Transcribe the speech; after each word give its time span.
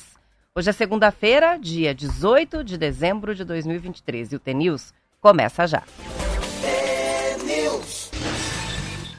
Hoje 0.55 0.69
é 0.69 0.73
segunda-feira, 0.73 1.59
dia 1.59 1.93
18 1.93 2.63
de 2.63 2.75
dezembro 2.75 3.35
de 3.35 3.45
2023 3.45 4.33
e 4.33 4.35
o 4.35 4.39
T-News 4.39 4.99
começa 5.21 5.67
já. 5.67 5.83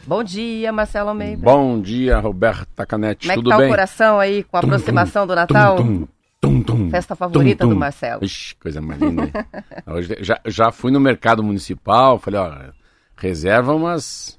Bom 0.05 0.25
dia, 0.25 0.73
Marcelo 0.73 1.11
Almeida. 1.11 1.41
Bom 1.43 1.81
dia, 1.81 2.19
Roberta 2.19 2.85
Canetti. 2.85 3.29
Como 3.29 3.33
é 3.33 3.37
que 3.37 3.41
Tudo 3.41 3.51
tá 3.51 3.57
bem? 3.59 3.67
o 3.67 3.71
coração 3.71 4.19
aí 4.19 4.43
com 4.43 4.57
a 4.57 4.61
aproximação 4.61 5.27
do 5.27 5.35
Natal? 5.35 5.77
Tum, 5.77 6.09
tum, 6.41 6.63
tum, 6.63 6.91
Festa 6.91 7.15
favorita 7.15 7.65
tum, 7.65 7.69
tum. 7.69 7.75
do 7.75 7.81
Marcelo. 7.81 8.25
Ixi, 8.25 8.57
coisa 8.57 8.81
mais 8.83 9.01
linda. 9.01 9.31
Hoje, 9.87 10.17
já, 10.21 10.41
já 10.45 10.73
fui 10.73 10.91
no 10.91 10.99
mercado 10.99 11.43
municipal, 11.43 12.19
falei, 12.19 12.41
ó, 12.41 12.53
reserva 13.17 13.73
umas. 13.73 14.39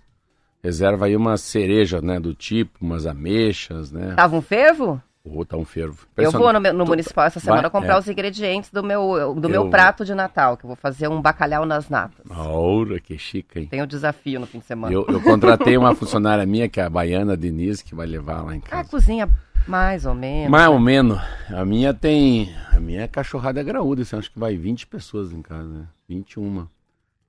Reserva 0.61 1.07
aí 1.07 1.15
umas 1.15 1.41
cerejas, 1.41 2.01
né? 2.01 2.19
Do 2.19 2.33
tipo, 2.33 2.71
umas 2.81 3.05
ameixas, 3.05 3.91
né? 3.91 4.13
Tava 4.15 4.35
um 4.35 4.41
fervo? 4.41 5.01
Ou 5.25 5.45
tá 5.45 5.55
um 5.55 5.63
fervo. 5.63 6.05
Eu 6.17 6.31
vou 6.31 6.51
no, 6.51 6.59
meu- 6.59 6.73
no 6.73 6.85
municipal 6.85 7.25
essa 7.25 7.39
semana 7.39 7.61
vai- 7.63 7.71
comprar 7.71 7.93
é. 7.95 7.99
os 7.99 8.07
ingredientes 8.09 8.69
do 8.69 8.83
meu, 8.83 9.33
do 9.35 9.47
meu 9.47 9.63
Eu- 9.63 9.69
prato 9.69 10.03
de 10.03 10.13
Natal, 10.13 10.57
que 10.57 10.65
eu 10.65 10.67
vou 10.67 10.75
fazer 10.75 11.07
um 11.07 11.21
bacalhau 11.21 11.65
nas 11.65 11.87
natas. 11.87 12.25
Ora, 12.29 12.99
que 12.99 13.17
chique, 13.17 13.59
hein? 13.59 13.67
Tem 13.67 13.81
um 13.81 13.87
desafio 13.87 14.37
no 14.41 14.45
fim 14.45 14.59
de 14.59 14.65
semana. 14.65 14.93
Eu, 14.93 15.05
eu 15.07 15.21
contratei 15.21 15.77
uma 15.77 15.95
funcionária 15.95 16.45
minha, 16.45 16.67
que 16.67 16.77
é 16.81 16.83
a 16.83 16.89
baiana 16.89 17.37
Denise, 17.37 17.85
que 17.85 17.95
vai 17.95 18.05
levar 18.05 18.41
lá 18.43 18.53
em 18.53 18.59
Ah, 18.65 18.69
casa. 18.69 18.89
cozinha 18.89 19.29
mais 19.65 20.05
ou 20.05 20.13
menos. 20.13 20.51
Mais 20.51 20.67
ou 20.67 20.77
menos. 20.77 21.17
A 21.49 21.63
minha 21.63 21.93
tem. 21.93 22.53
A 22.73 22.79
minha 22.81 23.03
é 23.03 23.07
cachorrada 23.07 23.63
graúda. 23.63 24.01
Assim, 24.01 24.17
acho 24.17 24.29
que 24.29 24.37
vai 24.37 24.57
20 24.57 24.85
pessoas 24.87 25.31
em 25.31 25.41
casa, 25.41 25.69
né? 25.69 25.85
21. 26.09 26.67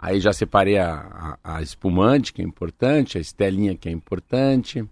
Aí 0.01 0.19
já 0.19 0.33
separei 0.33 0.79
a, 0.79 1.39
a, 1.45 1.59
a 1.59 1.63
espumante, 1.63 2.33
que 2.33 2.43
é 2.43 2.45
importante, 2.45 3.17
a 3.19 3.21
estelinha, 3.21 3.77
que 3.77 3.89
é 3.89 3.93
importante. 3.93 4.85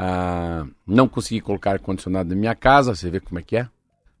Ah, 0.00 0.64
não 0.86 1.08
consegui 1.08 1.40
colocar 1.40 1.72
ar-condicionado 1.72 2.28
na 2.28 2.36
minha 2.36 2.54
casa, 2.54 2.94
você 2.94 3.10
vê 3.10 3.18
como 3.18 3.40
é 3.40 3.42
que 3.42 3.56
é? 3.56 3.68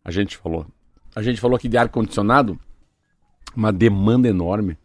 A 0.04 0.10
gente 0.10 0.36
falou. 0.36 0.66
A 1.14 1.22
gente 1.22 1.40
falou 1.40 1.56
que 1.56 1.68
de 1.68 1.76
ar-condicionado, 1.78 2.58
uma 3.54 3.72
demanda 3.72 4.26
enorme. 4.28 4.76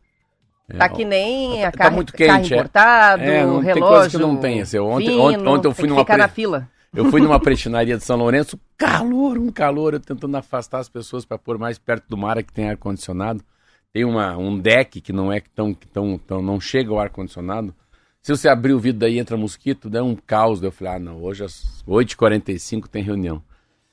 É, 0.69 0.77
Tá 0.77 0.88
que 0.89 1.03
nem 1.03 1.66
a 1.66 1.72
Tá 1.72 1.77
carro, 1.80 1.95
muito 1.95 2.13
quente, 2.13 2.27
carro 2.27 2.44
é. 2.44 2.45
importado, 2.45 3.23
É, 3.23 3.44
não- 3.45 3.55
tem 3.63 3.73
relógio. 3.73 3.88
coisa 3.88 4.09
que 4.11 4.17
não 4.23 4.38
tem, 4.38 4.61
assim, 4.61 4.77
ontem- 4.77 5.08
fino, 5.08 5.22
ontem- 5.23 5.47
ontem 5.47 5.67
eu 5.67 5.73
fui 5.73 5.81
tem 5.83 5.89
numa 5.89 6.02
ficar 6.02 6.13
pre- 6.13 6.22
na 6.22 6.27
fila. 6.27 6.69
Eu 6.94 7.05
fui 7.09 7.19
numa 7.22 7.39
prestinaria 7.41 7.97
de 7.97 8.03
São 8.03 8.16
Lourenço, 8.17 8.59
calor, 8.78 9.38
um 9.39 9.52
calor, 9.52 9.94
eu 9.95 10.00
tentando 10.00 10.38
afastar 10.38 10.78
as 10.80 10.88
pessoas 10.88 11.25
para 11.25 11.39
pôr 11.39 11.57
mais 11.57 11.80
perto 11.80 12.05
do 12.07 12.16
mar 12.16 12.41
que 12.44 12.53
tem 12.53 12.69
ar 12.69 12.78
condicionado. 12.78 13.44
Tem 13.91 14.05
uma, 14.05 14.38
um 14.38 14.57
deck 14.59 15.02
que 15.02 15.11
não 15.11 15.31
é 15.33 15.39
que 15.39 15.50
tão, 15.50 15.73
tão, 15.73 16.17
tão 16.19 16.41
não 16.41 16.59
chega 16.61 16.94
o 16.94 17.00
ar 17.00 17.09
condicionado. 17.09 17.73
Se 18.23 18.31
você 18.31 18.47
abrir 18.47 18.71
o 18.71 18.79
vidro 18.79 19.02
daí 19.02 19.19
entra 19.19 19.35
mosquito, 19.35 19.89
dá 19.89 20.02
um 20.02 20.16
caos. 20.16 20.63
Eu 20.63 20.71
falei: 20.71 20.93
"Ah, 20.93 20.99
não, 20.99 21.21
hoje 21.21 21.43
às 21.43 21.83
8h45 21.85 22.88
tem 22.88 23.03
reunião. 23.03 23.43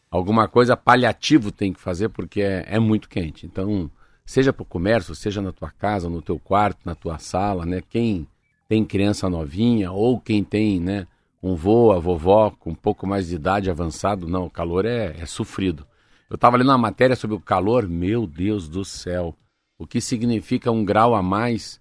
Alguma 0.09 0.47
coisa 0.47 0.77
paliativo 0.77 1.51
tem 1.51 1.73
que 1.73 1.81
fazer 1.81 2.11
porque 2.11 2.41
é, 2.41 2.65
é 2.69 2.79
muito 2.79 3.09
quente. 3.09 3.45
Então, 3.45 3.91
seja 4.25 4.53
para 4.53 4.63
o 4.63 4.67
comércio, 4.67 5.17
seja 5.17 5.43
na 5.43 5.51
tua 5.51 5.71
casa, 5.73 6.09
no 6.09 6.23
teu 6.23 6.39
quarto, 6.39 6.79
na 6.85 6.95
tua 6.95 7.19
sala, 7.19 7.67
né? 7.67 7.83
Quem 7.89 8.27
tem 8.69 8.85
criança 8.85 9.29
novinha 9.29 9.91
ou 9.91 10.21
quem 10.21 10.45
tem, 10.45 10.79
né, 10.79 11.09
um 11.43 11.57
vô, 11.57 11.91
a 11.91 11.99
vovó 11.99 12.51
com 12.51 12.71
um 12.71 12.75
pouco 12.75 13.05
mais 13.09 13.27
de 13.27 13.35
idade 13.35 13.69
avançado, 13.69 14.29
não, 14.29 14.47
o 14.47 14.51
calor 14.51 14.85
é, 14.87 15.17
é 15.19 15.27
sofrido. 15.27 15.85
Eu 16.29 16.37
estava 16.37 16.57
lendo 16.57 16.69
uma 16.69 16.79
matéria 16.79 17.17
sobre 17.17 17.35
o 17.35 17.41
calor, 17.41 17.89
meu 17.89 18.29
Deus 18.29 18.69
do 18.69 18.85
céu, 18.85 19.35
o 19.77 19.89
que 19.89 20.01
significa 20.01 20.71
um 20.71 20.85
grau 20.85 21.17
a 21.17 21.23
mais 21.23 21.80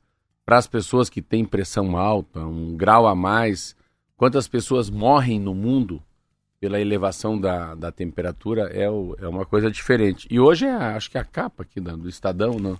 para 0.49 0.57
as 0.57 0.65
pessoas 0.65 1.11
que 1.11 1.21
têm 1.21 1.45
pressão 1.45 1.95
alta, 1.95 2.39
um 2.39 2.75
grau 2.75 3.05
a 3.05 3.13
mais, 3.13 3.75
quantas 4.17 4.47
pessoas 4.47 4.89
morrem 4.89 5.39
no 5.39 5.53
mundo 5.53 6.01
pela 6.59 6.81
elevação 6.81 7.39
da, 7.39 7.75
da 7.75 7.91
temperatura 7.91 8.63
é, 8.63 8.89
o- 8.89 9.15
é 9.19 9.27
uma 9.27 9.45
coisa 9.45 9.69
diferente. 9.69 10.27
E 10.31 10.39
hoje 10.39 10.65
é, 10.65 10.71
acho 10.73 11.11
que 11.11 11.19
a 11.19 11.23
capa 11.23 11.61
aqui 11.61 11.79
do 11.79 12.09
Estadão, 12.09 12.57
né, 12.59 12.75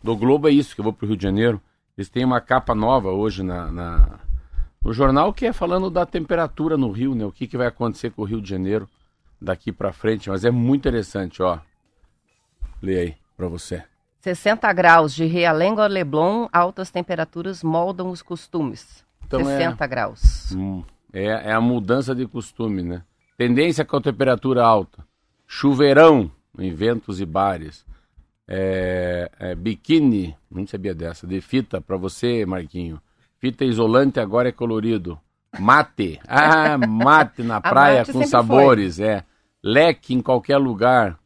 do 0.00 0.14
Globo 0.16 0.46
é 0.46 0.52
isso, 0.52 0.76
que 0.76 0.80
eu 0.80 0.84
vou 0.84 0.92
para 0.92 1.06
o 1.06 1.08
Rio 1.08 1.16
de 1.16 1.22
Janeiro, 1.24 1.60
eles 1.96 2.08
têm 2.08 2.24
uma 2.24 2.40
capa 2.40 2.72
nova 2.72 3.10
hoje 3.10 3.42
na, 3.42 3.68
na- 3.72 4.20
no 4.80 4.92
jornal 4.92 5.32
que 5.32 5.44
é 5.44 5.52
falando 5.52 5.90
da 5.90 6.06
temperatura 6.06 6.76
no 6.76 6.92
Rio, 6.92 7.16
né? 7.16 7.24
O 7.24 7.32
que, 7.32 7.48
que 7.48 7.56
vai 7.56 7.66
acontecer 7.66 8.10
com 8.12 8.22
o 8.22 8.24
Rio 8.24 8.40
de 8.40 8.48
Janeiro 8.48 8.88
daqui 9.42 9.72
para 9.72 9.92
frente. 9.92 10.30
Mas 10.30 10.44
é 10.44 10.52
muito 10.52 10.82
interessante, 10.82 11.42
ó. 11.42 11.58
Lê 12.80 13.00
aí 13.00 13.16
para 13.36 13.48
você. 13.48 13.82
60 14.20 14.72
graus 14.72 15.14
de 15.14 15.24
Realengo 15.24 15.80
a 15.80 15.86
Leblon, 15.86 16.48
altas 16.52 16.90
temperaturas 16.90 17.62
moldam 17.62 18.10
os 18.10 18.22
costumes. 18.22 19.04
Então 19.26 19.40
é- 19.40 19.58
60 19.58 19.86
graus. 19.86 20.52
Hum, 20.52 20.82
é, 21.12 21.26
é 21.26 21.52
a 21.52 21.60
mudança 21.60 22.14
de 22.14 22.26
costume, 22.26 22.82
né? 22.82 23.02
Tendência 23.36 23.84
com 23.84 23.96
a 23.96 24.00
temperatura 24.00 24.64
alta. 24.64 25.06
Chuveirão 25.46 26.30
em 26.58 26.74
ventos 26.74 27.20
e 27.20 27.26
bares. 27.26 27.86
É, 28.46 29.30
é, 29.38 29.54
biquíni, 29.54 30.36
não 30.50 30.66
sabia 30.66 30.94
dessa, 30.94 31.26
de 31.26 31.40
fita 31.40 31.80
para 31.80 31.96
você, 31.96 32.44
Marquinho. 32.44 33.00
Fita 33.38 33.64
isolante 33.64 34.18
agora 34.18 34.48
é 34.48 34.52
colorido. 34.52 35.18
Mate, 35.58 36.18
ah, 36.26 36.76
mate 36.76 37.42
na 37.42 37.60
praia 37.62 38.00
mate 38.00 38.12
com 38.12 38.26
sabores, 38.26 38.98
é. 38.98 39.24
Leque 39.62 40.14
em 40.14 40.20
qualquer 40.20 40.56
lugar. 40.56 41.18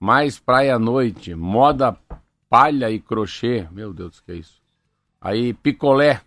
Mais 0.00 0.38
praia 0.38 0.76
à 0.76 0.78
noite. 0.78 1.34
Moda 1.34 1.96
palha 2.48 2.90
e 2.90 2.98
crochê. 2.98 3.66
Meu 3.70 3.92
Deus, 3.92 4.20
que 4.20 4.32
é 4.32 4.34
isso? 4.36 4.60
Aí, 5.20 5.52
picolé. 5.52 6.20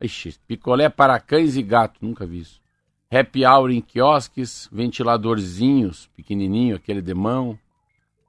Ixi, 0.00 0.36
picolé 0.48 0.88
para 0.88 1.20
cães 1.20 1.56
e 1.56 1.62
gatos, 1.62 2.00
nunca 2.00 2.26
vi 2.26 2.40
isso. 2.40 2.60
Happy 3.10 3.44
hour 3.46 3.70
em 3.70 3.80
quiosques, 3.80 4.68
ventiladorzinhos, 4.72 6.08
pequenininho, 6.16 6.76
aquele 6.76 7.00
de 7.00 7.14
mão. 7.14 7.58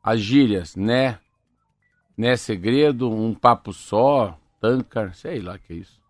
As 0.03 0.19
gírias, 0.19 0.75
né? 0.75 1.17
Né 2.17 2.35
segredo, 2.35 3.09
um 3.09 3.33
papo 3.33 3.73
só, 3.73 4.37
tancar, 4.59 5.15
sei 5.15 5.39
lá 5.39 5.57
que 5.57 5.73
é 5.73 5.75
isso. 5.77 6.03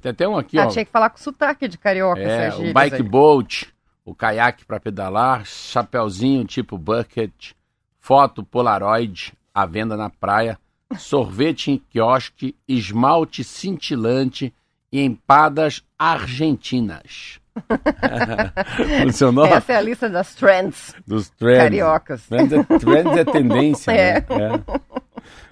Tem 0.00 0.10
até 0.10 0.26
um 0.26 0.36
aqui, 0.36 0.58
ah, 0.58 0.66
ó. 0.66 0.68
tinha 0.68 0.84
que 0.84 0.90
falar 0.90 1.10
com 1.10 1.18
sotaque 1.18 1.68
de 1.68 1.76
carioca 1.76 2.20
É, 2.20 2.46
essas 2.46 2.70
o 2.70 2.72
bike 2.72 2.96
aí. 2.96 3.02
boat, 3.02 3.74
o 4.04 4.14
caiaque 4.14 4.64
para 4.64 4.80
pedalar, 4.80 5.44
chapeuzinho 5.44 6.44
tipo 6.44 6.78
bucket, 6.78 7.52
foto 7.98 8.42
polaroid, 8.42 9.34
à 9.54 9.66
venda 9.66 9.96
na 9.96 10.08
praia, 10.10 10.58
sorvete 10.98 11.70
em 11.72 11.78
quiosque, 11.90 12.54
esmalte 12.68 13.42
cintilante 13.44 14.52
e 14.90 15.00
empadas 15.02 15.82
argentinas. 15.98 17.40
Funcionou? 19.02 19.44
Essa 19.46 19.72
é 19.72 19.76
a 19.76 19.80
lista 19.80 20.08
das 20.08 20.34
trends 20.34 20.94
Dos 21.06 21.28
trends. 21.30 21.58
cariocas. 21.62 22.26
Trends 22.26 22.52
é, 22.52 22.62
trends 22.78 23.16
é 23.16 23.24
tendência, 23.24 23.90
É. 23.92 24.20
né? 24.20 24.26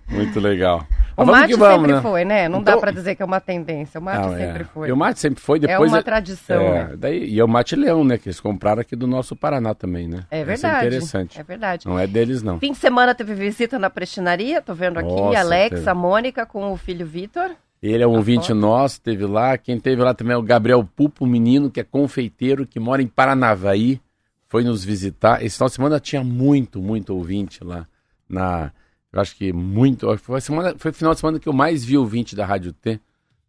É. 0.08 0.14
Muito 0.14 0.40
legal. 0.40 0.86
O 1.22 1.26
vamos 1.26 1.40
mate 1.40 1.54
vamos, 1.56 1.76
sempre 1.80 1.92
né? 1.94 2.00
foi, 2.02 2.24
né? 2.24 2.48
Não 2.48 2.62
dá 2.62 2.72
Então- 2.72 2.80
pra 2.80 2.90
dizer 2.90 3.14
que 3.14 3.22
é 3.22 3.24
uma 3.24 3.40
tendência. 3.40 4.00
O 4.00 4.02
mate 4.02 4.26
Não, 4.26 4.34
é. 4.34 4.38
sempre 4.46 4.64
foi. 4.64 4.88
E 4.88 4.92
o 4.92 4.96
mate 4.96 5.20
sempre 5.20 5.40
foi, 5.42 5.58
É 5.58 5.60
depois... 5.62 5.92
uma 5.92 6.02
tradição, 6.02 6.60
é, 6.62 6.72
né? 6.88 6.94
daí, 6.96 7.24
e 7.28 7.38
é 7.40 7.44
o 7.44 7.48
mate 7.48 7.76
leão, 7.76 8.02
né? 8.04 8.18
Que 8.18 8.28
eles 8.28 8.40
compraram 8.40 8.80
aqui 8.80 8.94
do 8.96 9.06
nosso 9.06 9.34
Paraná 9.36 9.74
também, 9.74 10.08
né? 10.08 10.24
É 10.30 10.38
Essa 10.40 10.46
verdade. 10.46 10.74
É 10.74 10.88
interessante. 10.88 11.40
É 11.40 11.42
verdade. 11.42 11.86
Não 11.86 11.98
é 11.98 12.06
deles, 12.06 12.42
não. 12.42 12.58
Fim 12.58 12.72
de 12.72 12.78
semana 12.78 13.14
teve 13.14 13.34
visita 13.34 13.78
na 13.78 13.90
prestinaria, 13.90 14.60
tô 14.62 14.74
vendo 14.74 14.98
aqui, 14.98 15.08
Nossa, 15.08 15.38
Alex, 15.40 15.76
teve. 15.78 15.90
a 15.90 15.94
Mônica 15.94 16.46
com 16.46 16.72
o 16.72 16.76
filho 16.76 17.06
Vitor. 17.06 17.50
Ele 17.82 18.02
é 18.02 18.06
um 18.06 18.16
ouvinte 18.16 18.48
foto. 18.48 18.54
nosso, 18.58 19.00
teve 19.00 19.24
lá. 19.24 19.56
Quem 19.56 19.80
teve 19.80 20.02
lá 20.02 20.12
também 20.12 20.34
é 20.34 20.36
o 20.36 20.42
Gabriel 20.42 20.86
Pupo, 20.94 21.24
menino 21.26 21.70
que 21.70 21.80
é 21.80 21.84
confeiteiro, 21.84 22.66
que 22.66 22.78
mora 22.78 23.00
em 23.02 23.06
Paranavaí. 23.06 24.00
Foi 24.48 24.64
nos 24.64 24.84
visitar. 24.84 25.42
Esse 25.44 25.56
final 25.56 25.68
de 25.68 25.74
semana 25.76 26.00
tinha 26.00 26.22
muito, 26.24 26.82
muito 26.82 27.14
ouvinte 27.14 27.62
lá. 27.64 27.86
Na, 28.28 28.70
eu 29.12 29.20
acho 29.20 29.36
que 29.36 29.52
muito. 29.52 30.16
Foi, 30.18 30.40
semana, 30.40 30.74
foi 30.78 30.90
o 30.90 30.94
final 30.94 31.14
de 31.14 31.20
semana 31.20 31.40
que 31.40 31.48
eu 31.48 31.52
mais 31.52 31.84
vi 31.84 31.96
ouvinte 31.96 32.36
da 32.36 32.46
Rádio 32.46 32.72
T 32.72 33.00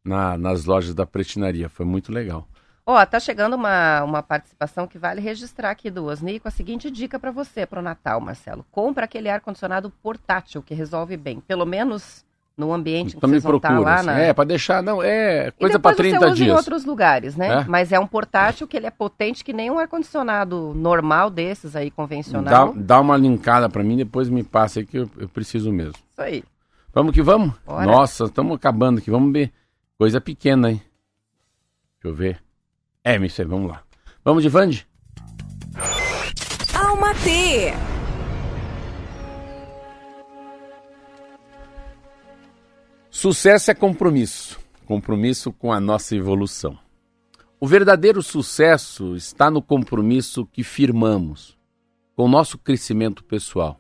na, 0.04 0.38
nas 0.38 0.66
lojas 0.66 0.94
da 0.96 1.06
prestinaria. 1.06 1.69
Foi 1.69 1.86
muito 1.86 2.12
legal. 2.12 2.48
Ó, 2.86 3.06
tá 3.06 3.19
chegando 3.19 3.56
uma, 3.56 4.04
uma 4.04 4.24
participação 4.24 4.88
que 4.88 4.98
vale 4.98 5.22
registrar 5.22 5.69
aqui 5.69 5.92
do 5.92 6.06
Osni 6.06 6.40
com 6.40 6.48
a 6.48 6.52
seguinte 6.52 6.90
dica 6.90 7.19
pra 7.19 7.30
você 7.30 7.66
pro 7.66 7.81
Natal, 7.81 8.19
Marcelo. 8.19 8.66
Compra 8.72 9.06
aquele 9.06 9.30
ar-condicionado 9.30 9.92
portátil 10.02 10.63
que 10.63 10.74
resolve 10.74 11.16
bem. 11.16 11.40
Pelo 11.42 11.66
menos 11.66 12.25
no 12.57 12.74
ambiente 12.74 13.15
Então 13.15 13.21
que 13.21 13.27
me 13.27 13.42
vocês 13.42 13.44
vão 13.44 13.56
estar 13.57 13.80
lá 13.80 13.95
assim. 13.95 14.06
na... 14.07 14.19
É, 14.19 14.33
pra 14.33 14.44
deixar. 14.44 14.83
Não, 14.83 15.01
é 15.01 15.48
E 15.48 15.51
coisa 15.51 15.77
depois 15.77 15.95
30 15.98 16.19
você 16.19 16.25
usa 16.25 16.33
em 16.33 16.45
dias. 16.45 16.57
outros 16.57 16.86
lugares, 16.86 17.36
né? 17.36 17.62
É? 17.62 17.65
Mas 17.65 17.92
é 17.92 18.00
um 18.00 18.06
portátil 18.06 18.68
que 18.68 18.77
ele 18.77 18.86
é 18.86 18.92
potente 18.92 19.44
que 19.44 19.53
nem 19.53 19.71
um 19.71 19.80
ar-condicionado 19.80 20.74
normal 20.75 21.30
desses 21.30 21.75
aí, 21.75 21.89
Dá, 21.89 21.95
convencional. 21.95 22.74
dá 22.75 23.00
uma 23.00 23.18
linkada 23.18 23.68
pra 23.69 23.83
mim, 23.83 23.98
depois 23.98 24.30
me 24.30 24.44
passa 24.44 24.80
aí 24.80 24.86
que 24.86 24.98
eu, 24.98 25.09
eu 25.18 25.27
preciso 25.30 25.71
mesmo. 25.71 25.94
Isso 26.12 26.21
aí. 26.21 26.44
Vamos 26.94 27.13
que 27.13 27.21
vamos? 27.21 27.53
Bora. 27.65 27.86
Nossa, 27.86 28.25
estamos 28.25 28.56
acabando 28.56 29.00
aqui. 29.00 29.09
Vamos 29.09 29.31
ver. 29.31 29.51
Coisa 29.98 30.19
pequena, 30.19 30.69
hein? 30.71 30.81
Deixa 32.03 32.13
eu 32.13 32.13
ver. 32.13 32.42
É, 33.03 33.15
isso 33.18 33.42
aí, 33.42 33.48
vamos 33.48 33.71
lá. 33.71 33.81
Vamos 34.24 34.44
de 34.44 34.50
Vande? 34.50 34.86
Alma 36.75 37.13
T. 37.15 37.74
Sucesso 43.21 43.69
é 43.69 43.75
compromisso. 43.75 44.59
Compromisso 44.83 45.51
com 45.51 45.71
a 45.71 45.79
nossa 45.79 46.15
evolução. 46.15 46.75
O 47.59 47.68
verdadeiro 47.68 48.23
sucesso 48.23 49.15
está 49.15 49.51
no 49.51 49.62
compromisso 49.62 50.44
que 50.44 50.63
firmamos 50.63 51.56
com 52.15 52.23
o 52.23 52.27
nosso 52.27 52.57
crescimento 52.57 53.23
pessoal. 53.23 53.79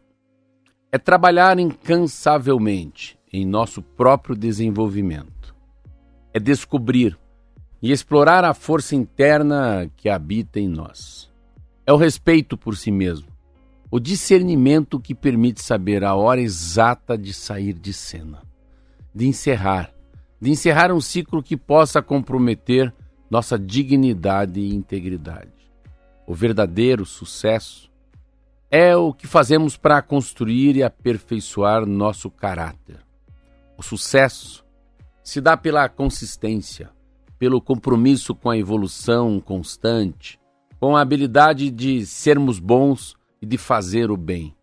É 0.91 0.99
trabalhar 0.99 1.57
incansavelmente 1.57 3.17
em 3.33 3.43
nosso 3.43 3.81
próprio 3.81 4.35
desenvolvimento. 4.35 5.55
É 6.31 6.39
descobrir 6.39 7.17
e 7.81 7.91
explorar 7.91 8.45
a 8.45 8.53
força 8.53 8.95
interna 8.95 9.89
que 9.97 10.07
habita 10.07 10.59
em 10.59 10.67
nós. 10.67 11.31
É 11.83 11.91
o 11.91 11.97
respeito 11.97 12.55
por 12.55 12.77
si 12.77 12.91
mesmo, 12.91 13.29
o 13.89 13.99
discernimento 13.99 14.99
que 14.99 15.15
permite 15.15 15.63
saber 15.63 16.03
a 16.03 16.13
hora 16.13 16.39
exata 16.39 17.17
de 17.17 17.33
sair 17.33 17.73
de 17.73 17.91
cena, 17.91 18.50
de 19.13 19.27
encerrar, 19.27 19.93
de 20.39 20.49
encerrar 20.49 20.91
um 20.91 21.01
ciclo 21.01 21.43
que 21.43 21.57
possa 21.57 22.01
comprometer 22.01 22.93
nossa 23.29 23.57
dignidade 23.57 24.59
e 24.59 24.73
integridade. 24.73 25.51
O 26.27 26.33
verdadeiro 26.33 27.05
sucesso 27.05 27.91
é 28.69 28.95
o 28.95 29.13
que 29.13 29.27
fazemos 29.27 29.75
para 29.75 30.01
construir 30.01 30.77
e 30.77 30.83
aperfeiçoar 30.83 31.85
nosso 31.85 32.29
caráter. 32.29 32.99
O 33.77 33.83
sucesso 33.83 34.65
se 35.23 35.41
dá 35.41 35.57
pela 35.57 35.89
consistência, 35.89 36.89
pelo 37.37 37.61
compromisso 37.61 38.33
com 38.33 38.49
a 38.49 38.57
evolução 38.57 39.39
constante, 39.39 40.39
com 40.79 40.95
a 40.95 41.01
habilidade 41.01 41.69
de 41.69 42.05
sermos 42.05 42.59
bons 42.59 43.15
e 43.41 43.45
de 43.45 43.57
fazer 43.57 44.09
o 44.09 44.17
bem. 44.17 44.55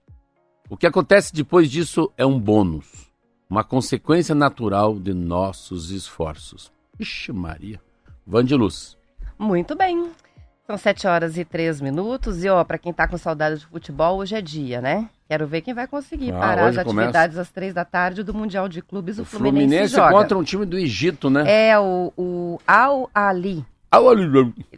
O 0.71 0.77
que 0.77 0.87
acontece 0.87 1.35
depois 1.35 1.71
disso 1.71 2.13
é 2.17 2.25
um 2.25 2.39
bônus, 2.39 3.08
uma 3.49 3.65
consequência 3.65 4.35
natural 4.35 4.99
de 4.99 5.15
nossos 5.15 5.91
esforços. 5.91 6.71
Ixi, 6.99 7.33
Maria. 7.33 7.81
Vandiluz. 8.27 8.97
Muito 9.39 9.75
bem. 9.77 10.11
São 10.67 10.77
7 10.77 11.07
horas 11.07 11.39
e 11.39 11.45
3 11.45 11.81
minutos. 11.81 12.45
E, 12.45 12.49
ó, 12.49 12.63
pra 12.63 12.77
quem 12.77 12.93
tá 12.93 13.09
com 13.09 13.17
saudade 13.17 13.61
de 13.61 13.67
futebol, 13.67 14.19
hoje 14.19 14.35
é 14.35 14.43
dia, 14.43 14.83
né? 14.83 15.09
Quero 15.27 15.47
ver 15.47 15.63
quem 15.63 15.73
vai 15.73 15.87
conseguir 15.87 16.31
Ah, 16.33 16.39
parar 16.39 16.63
as 16.69 16.77
hoje 16.77 16.85
começa. 16.85 17.09
atividades 17.09 17.39
às 17.39 17.51
3 17.51 17.73
da 17.73 17.85
tarde 17.85 18.23
do 18.23 18.35
Mundial 18.35 18.69
de 18.69 18.83
Clubes. 18.83 19.19
O, 19.19 19.23
O 19.23 19.25
Fluminense, 19.25 19.67
Fluminense 19.67 19.95
joga. 19.95 20.13
contra 20.13 20.37
um 20.39 20.43
time 20.43 20.67
do 20.67 20.77
Egito, 20.79 21.31
né? 21.31 21.45
É 21.71 21.79
o, 21.79 22.13
o 22.17 22.59
Al 22.67 23.09
Ali. 23.15 23.65
Ah, 23.91 24.01
olha, 24.03 24.29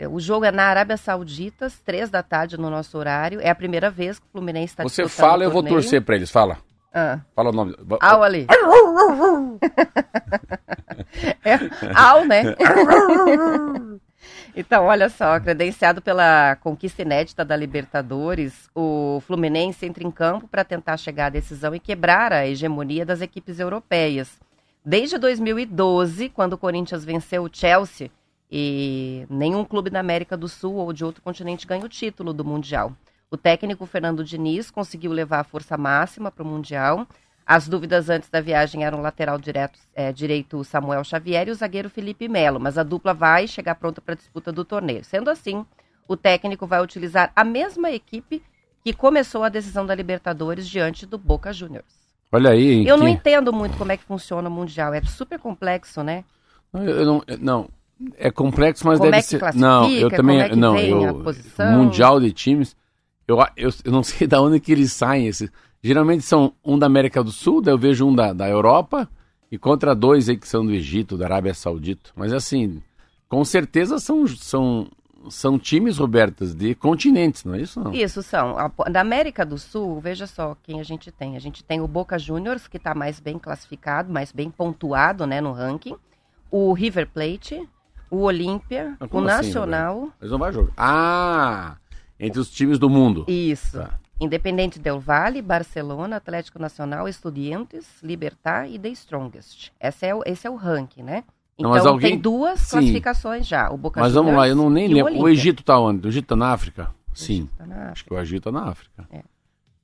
O 0.08 0.20
jogo 0.20 0.44
é 0.44 0.52
na 0.52 0.62
Arábia 0.64 0.96
Saudita, 0.96 1.66
às 1.66 1.76
3 1.80 2.08
da 2.10 2.22
tarde 2.22 2.56
no 2.56 2.70
nosso 2.70 2.96
horário. 2.96 3.40
É 3.40 3.50
a 3.50 3.54
primeira 3.56 3.90
vez 3.90 4.20
que 4.20 4.26
o 4.26 4.30
Fluminense 4.30 4.72
está 4.74 4.84
Você 4.84 5.08
fala, 5.08 5.42
eu 5.42 5.50
vou 5.50 5.64
torcer 5.64 6.00
pra 6.02 6.14
eles. 6.14 6.30
Fala. 6.30 6.58
Ah, 6.92 7.20
Fala 7.34 7.50
o 7.50 7.52
nome. 7.52 7.74
Al 8.00 8.22
Ali. 8.22 8.46
é 11.44 11.54
Al, 11.94 12.24
né? 12.24 12.42
Então, 14.56 14.86
olha 14.86 15.08
só, 15.08 15.38
credenciado 15.38 16.02
pela 16.02 16.56
conquista 16.56 17.02
inédita 17.02 17.44
da 17.44 17.56
Libertadores, 17.56 18.68
o 18.74 19.22
Fluminense 19.26 19.86
entra 19.86 20.04
em 20.04 20.10
campo 20.10 20.48
para 20.48 20.64
tentar 20.64 20.96
chegar 20.96 21.26
à 21.26 21.30
decisão 21.30 21.74
e 21.74 21.78
quebrar 21.78 22.32
a 22.32 22.46
hegemonia 22.46 23.06
das 23.06 23.20
equipes 23.20 23.60
europeias. 23.60 24.40
Desde 24.84 25.18
2012, 25.18 26.30
quando 26.30 26.54
o 26.54 26.58
Corinthians 26.58 27.04
venceu 27.04 27.44
o 27.44 27.50
Chelsea, 27.52 28.10
e 28.50 29.24
nenhum 29.30 29.64
clube 29.64 29.90
da 29.90 30.00
América 30.00 30.36
do 30.36 30.48
Sul 30.48 30.74
ou 30.74 30.92
de 30.92 31.04
outro 31.04 31.22
continente 31.22 31.66
ganha 31.66 31.84
o 31.84 31.88
título 31.88 32.32
do 32.32 32.44
Mundial. 32.44 32.92
O 33.32 33.36
técnico 33.36 33.86
Fernando 33.86 34.24
Diniz 34.24 34.72
conseguiu 34.72 35.12
levar 35.12 35.38
a 35.38 35.44
força 35.44 35.78
máxima 35.78 36.32
para 36.32 36.42
o 36.42 36.46
Mundial. 36.46 37.06
As 37.46 37.68
dúvidas 37.68 38.10
antes 38.10 38.28
da 38.28 38.40
viagem 38.40 38.84
eram 38.84 38.98
o 38.98 39.02
lateral 39.02 39.38
direto, 39.38 39.78
é, 39.94 40.12
direito 40.12 40.64
Samuel 40.64 41.04
Xavier 41.04 41.46
e 41.46 41.52
o 41.52 41.54
zagueiro 41.54 41.88
Felipe 41.88 42.28
Melo, 42.28 42.58
mas 42.58 42.76
a 42.76 42.82
dupla 42.82 43.14
vai 43.14 43.46
chegar 43.46 43.76
pronta 43.76 44.00
para 44.00 44.14
a 44.14 44.16
disputa 44.16 44.50
do 44.50 44.64
torneio. 44.64 45.04
Sendo 45.04 45.30
assim, 45.30 45.64
o 46.08 46.16
técnico 46.16 46.66
vai 46.66 46.82
utilizar 46.82 47.30
a 47.34 47.44
mesma 47.44 47.90
equipe 47.92 48.42
que 48.84 48.92
começou 48.92 49.44
a 49.44 49.48
decisão 49.48 49.86
da 49.86 49.94
Libertadores 49.94 50.68
diante 50.68 51.06
do 51.06 51.16
Boca 51.16 51.52
Juniors. 51.52 52.00
Olha 52.32 52.50
aí. 52.50 52.84
Eu 52.86 52.96
não 52.96 53.06
que- 53.06 53.12
entendo 53.12 53.52
muito 53.52 53.76
como 53.76 53.92
é 53.92 53.96
que 53.96 54.04
funciona 54.04 54.48
o 54.48 54.52
Mundial, 54.52 54.92
é 54.92 55.02
super 55.02 55.38
complexo, 55.38 56.02
né? 56.02 56.24
Eu, 56.74 57.04
não, 57.06 57.22
eu- 57.28 57.38
não, 57.38 57.68
é 58.16 58.30
complexo, 58.30 58.84
mas 58.86 58.98
Como 58.98 59.10
deve 59.10 59.20
é 59.20 59.22
ser. 59.22 59.54
Não, 59.54 59.88
eu 59.88 60.08
também. 60.10 60.38
como 60.38 60.46
é 60.46 60.48
que 60.48 60.56
não, 60.56 60.76
eu, 60.78 61.22
posição? 61.22 61.72
mundial 61.78 62.18
de 62.20 62.32
times. 62.32 62.76
Eu, 63.30 63.38
eu, 63.56 63.70
eu 63.84 63.92
não 63.92 64.02
sei 64.04 64.26
da 64.26 64.42
onde 64.42 64.58
que 64.60 64.72
eles 64.72 64.92
saem. 64.92 65.26
Esses. 65.26 65.50
Geralmente 65.82 66.24
são 66.24 66.52
um 66.64 66.78
da 66.78 66.86
América 66.86 67.22
do 67.22 67.30
Sul, 67.30 67.62
daí 67.62 67.72
eu 67.72 67.78
vejo 67.78 68.06
um 68.06 68.14
da, 68.14 68.32
da 68.32 68.48
Europa 68.48 69.08
e 69.50 69.56
contra 69.56 69.94
dois 69.94 70.28
aí 70.28 70.36
que 70.36 70.46
são 70.46 70.64
do 70.64 70.72
Egito, 70.72 71.16
da 71.16 71.24
Arábia 71.24 71.54
Saudita. 71.54 72.10
Mas 72.14 72.32
assim, 72.32 72.82
com 73.28 73.42
certeza 73.44 73.98
são, 73.98 74.26
são, 74.26 74.88
são 75.30 75.58
times, 75.58 75.96
Robertas, 75.96 76.54
de 76.54 76.74
continentes, 76.74 77.44
não 77.44 77.54
é 77.54 77.62
isso? 77.62 77.80
Não? 77.80 77.92
Isso 77.94 78.22
são. 78.22 78.56
Da 78.90 79.00
América 79.00 79.44
do 79.44 79.56
Sul, 79.56 80.00
veja 80.00 80.26
só 80.26 80.54
quem 80.62 80.78
a 80.80 80.82
gente 80.82 81.10
tem. 81.10 81.34
A 81.34 81.40
gente 81.40 81.64
tem 81.64 81.80
o 81.80 81.88
Boca 81.88 82.18
Juniors, 82.18 82.68
que 82.68 82.76
está 82.76 82.94
mais 82.94 83.18
bem 83.18 83.38
classificado, 83.38 84.12
mais 84.12 84.32
bem 84.32 84.50
pontuado 84.50 85.26
né, 85.26 85.40
no 85.40 85.52
ranking. 85.52 85.96
O 86.50 86.72
River 86.74 87.08
Plate, 87.08 87.66
o 88.10 88.18
Olímpia, 88.18 88.96
o 89.00 89.04
assim, 89.04 89.26
Nacional. 89.26 90.10
Eles 90.20 90.30
não 90.30 90.38
vão 90.38 90.52
jogar. 90.52 90.72
Ah! 90.76 91.76
Entre 92.20 92.38
os 92.38 92.50
times 92.50 92.78
do 92.78 92.88
mundo. 92.90 93.24
Isso. 93.28 93.78
Tá. 93.78 93.98
Independente 94.20 94.78
Del 94.78 95.00
Valle, 95.00 95.40
Barcelona, 95.40 96.16
Atlético 96.16 96.58
Nacional, 96.58 97.08
Estudiantes, 97.08 97.86
Libertar 98.02 98.68
e 98.70 98.78
The 98.78 98.90
Strongest. 98.90 99.70
Esse 99.80 100.04
é 100.06 100.14
o, 100.14 100.22
esse 100.26 100.46
é 100.46 100.50
o 100.50 100.56
ranking, 100.56 101.02
né? 101.02 101.24
Então 101.58 101.72
alguém- 101.88 102.10
tem 102.12 102.18
duas 102.18 102.60
Sim. 102.60 102.70
classificações 102.70 103.46
já. 103.46 103.70
O 103.70 103.76
Boca 103.78 104.00
Mas 104.00 104.12
vamos 104.14 104.34
lá, 104.34 104.46
eu 104.48 104.54
não 104.56 104.68
nem 104.70 104.88
lembro. 104.88 105.12
O 105.12 105.16
Olímpia. 105.16 105.32
Egito 105.32 105.62
tá 105.64 105.78
onde? 105.78 106.06
O 106.06 106.10
Egito 106.10 106.26
tá 106.26 106.36
na 106.36 106.52
África? 106.52 106.94
Sim. 107.14 107.48
Tá 107.56 107.66
na 107.66 107.74
Acho 107.76 107.90
África. 107.92 108.08
que 108.08 108.14
o 108.14 108.20
Egito 108.20 108.42
tá 108.44 108.52
na 108.52 108.64
África. 108.68 109.08
É. 109.10 109.22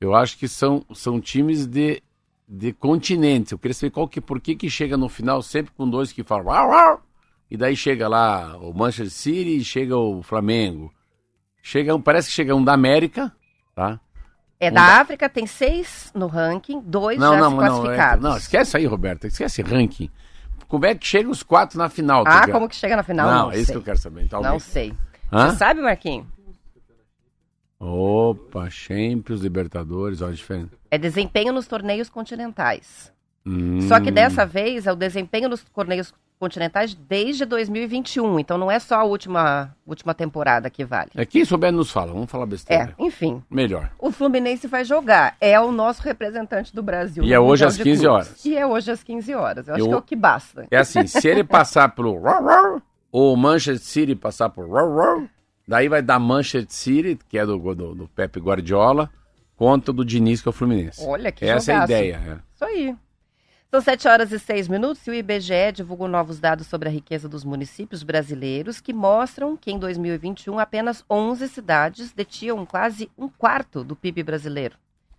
Eu 0.01 0.15
acho 0.15 0.37
que 0.39 0.47
são, 0.49 0.85
são 0.95 1.19
times 1.21 1.67
de, 1.67 2.03
de 2.47 2.73
continentes. 2.75 3.53
Eu 3.53 3.59
queria 3.59 3.75
saber 3.75 3.91
qual 3.91 4.07
que, 4.07 4.21
por 4.21 4.39
que 4.41 4.55
que 4.55 4.69
chega 4.71 4.97
no 4.97 5.09
final 5.09 5.43
sempre 5.43 5.73
com 5.75 5.89
dois 5.89 6.13
que 6.13 6.23
falam 6.23 6.47
"Uau, 6.47 6.69
uau", 6.71 7.03
e 7.51 7.57
daí 7.57 7.75
chega 7.75 8.07
lá 8.09 8.57
o 8.59 8.73
Manchester 8.75 9.11
City 9.11 9.57
e 9.57 9.65
chega 9.65 9.97
o 9.97 10.23
Flamengo. 10.23 10.93
Chega, 11.69 11.97
um- 11.97 12.01
parece 12.01 12.29
que 12.29 12.35
chega 12.35 12.55
um 12.55 12.63
da 12.63 12.73
América, 12.75 13.33
tá? 13.75 13.99
É 14.61 14.71
Um 14.71 14.75
da 14.75 14.87
da- 14.87 15.01
África, 15.01 15.29
tem 15.29 15.49
seis 15.49 16.13
no 16.15 16.29
ranking, 16.29 16.81
dois 16.81 17.19
Não, 17.19 17.35
já 17.35 17.41
não, 17.41 17.51
não, 17.51 17.61
é, 17.65 17.69
classificados. 17.69 18.23
não, 18.23 18.37
esquece 18.37 18.77
aí, 18.77 18.87
Roberta, 18.87 19.27
esquece 19.27 19.63
ranking. 19.63 20.09
Como 20.69 20.87
é 20.87 20.95
que 20.95 21.05
chegam 21.05 21.33
os 21.33 21.43
quatro 21.43 21.77
na 21.77 21.89
final? 21.89 22.23
Ah, 22.25 22.45
quer? 22.47 22.53
como 22.53 22.69
que 22.69 22.77
chega 22.77 22.95
na 22.95 23.03
final? 23.03 23.29
Não, 23.29 23.39
Não, 23.47 23.51
é 23.53 23.59
isso 23.59 23.73
que 23.73 23.79
eu 23.79 23.83
quero 23.83 23.99
saber. 23.99 24.23
Então, 24.23 24.41
Não 24.41 24.61
sei. 24.61 24.95
Hã? 25.33 25.51
Você 25.51 25.57
sabe, 25.57 25.81
Marquinhos? 25.81 26.27
Opa, 27.81 28.71
Champions, 28.71 29.41
Libertadores, 29.41 30.23
olha 30.23 30.33
a 30.33 30.37
diferença. 30.37 30.71
É 30.89 30.97
desempenho 30.97 31.53
nos 31.53 31.67
torneios 31.67 32.09
continentais. 32.09 33.13
Hum. 33.45 33.81
Só 33.83 33.99
que 34.01 34.13
dessa 34.13 34.47
vez 34.47 34.87
é 34.87 34.93
o 34.93 34.97
desempenho 34.97 35.49
nos 35.49 35.65
torneios 35.65 36.15
continentais 36.39 36.95
desde 36.95 37.45
2021. 37.45 38.39
Então 38.39 38.59
não 38.59 38.71
é 38.71 38.79
só 38.79 38.97
a 38.97 39.05
última, 39.05 39.75
última 39.87 40.15
temporada 40.15 40.69
que 40.71 40.85
vale. 40.85 41.11
É 41.15 41.25
quem 41.25 41.45
souber 41.45 41.73
nos 41.73 41.91
fala, 41.91 42.13
vamos 42.13 42.31
falar 42.31 42.45
É, 42.45 42.47
besteira. 42.47 42.95
enfim. 42.99 43.43
Melhor. 43.51 43.91
O 43.99 44.11
Fluminense 44.11 44.67
vai 44.67 44.85
jogar. 44.85 45.37
É 45.41 45.59
o 45.61 45.73
nosso 45.73 46.03
representante 46.03 46.75
do 46.75 46.83
Brasil. 46.83 47.25
E 47.25 47.33
é 47.33 47.41
hoje 47.41 47.65
às 47.65 47.77
de 47.77 47.83
15 47.83 48.03
Clubes. 48.07 48.27
horas. 48.29 48.45
E 48.45 48.57
é 48.57 48.67
hoje 48.67 48.91
às 48.91 49.03
15 49.03 49.35
horas. 49.35 49.69
Eu 49.69 49.75
acho 49.75 49.85
Eu- 49.85 49.89
que 49.89 49.95
é 49.95 49.97
o 49.99 50.03
que 50.03 50.17
basta. 50.17 50.67
É 50.71 50.77
assim, 50.79 51.07
se 51.07 51.27
ele 51.29 51.43
passar 51.45 51.89
pelo 51.95 52.21
ou 53.11 53.37
Manchester 53.37 53.79
City 53.79 54.15
passar 54.15 54.51
por 54.51 54.69
daí 55.67 55.89
vai 55.89 56.03
dar 56.03 56.19
Manchester 56.19 56.67
City, 56.69 57.19
que 57.29 57.39
é 57.39 57.47
do, 57.47 57.59
do, 57.75 57.95
do 57.95 58.09
Pepe 58.09 58.39
Guardiola, 58.41 59.11
contra 59.57 59.93
do 59.93 60.05
Diniz, 60.05 60.43
que 60.43 60.49
é 60.49 60.51
o 60.51 60.53
Fluminense. 60.53 61.03
Olha 61.07 61.33
que 61.33 61.45
Essa 61.45 61.73
é 61.73 61.75
a 61.75 61.81
jogaço. 61.81 61.93
ideia. 61.93 62.15
é. 62.27 62.37
Isso 62.55 62.65
aí. 62.65 62.97
São 63.77 63.83
7 63.83 64.09
horas 64.09 64.33
e 64.33 64.39
6 64.39 64.69
minutos 64.69 65.07
e 65.07 65.11
o 65.11 65.15
IBGE 65.15 65.71
divulgou 65.75 66.09
novos 66.09 66.41
dados 66.41 66.67
sobre 66.67 66.89
a 66.89 66.91
riqueza 66.91 67.29
dos 67.29 67.45
municípios 67.45 68.03
brasileiros 68.03 68.81
que 68.81 68.91
mostram 68.91 69.55
que 69.55 69.71
em 69.71 69.79
2021 69.79 70.59
apenas 70.59 71.05
11 71.11 71.47
cidades 71.47 72.11
detinham 72.11 72.65
quase 72.65 73.11
um 73.19 73.29
quarto 73.29 73.85
do 73.85 73.95
PIB 73.95 74.23
brasileiro. 74.23 74.79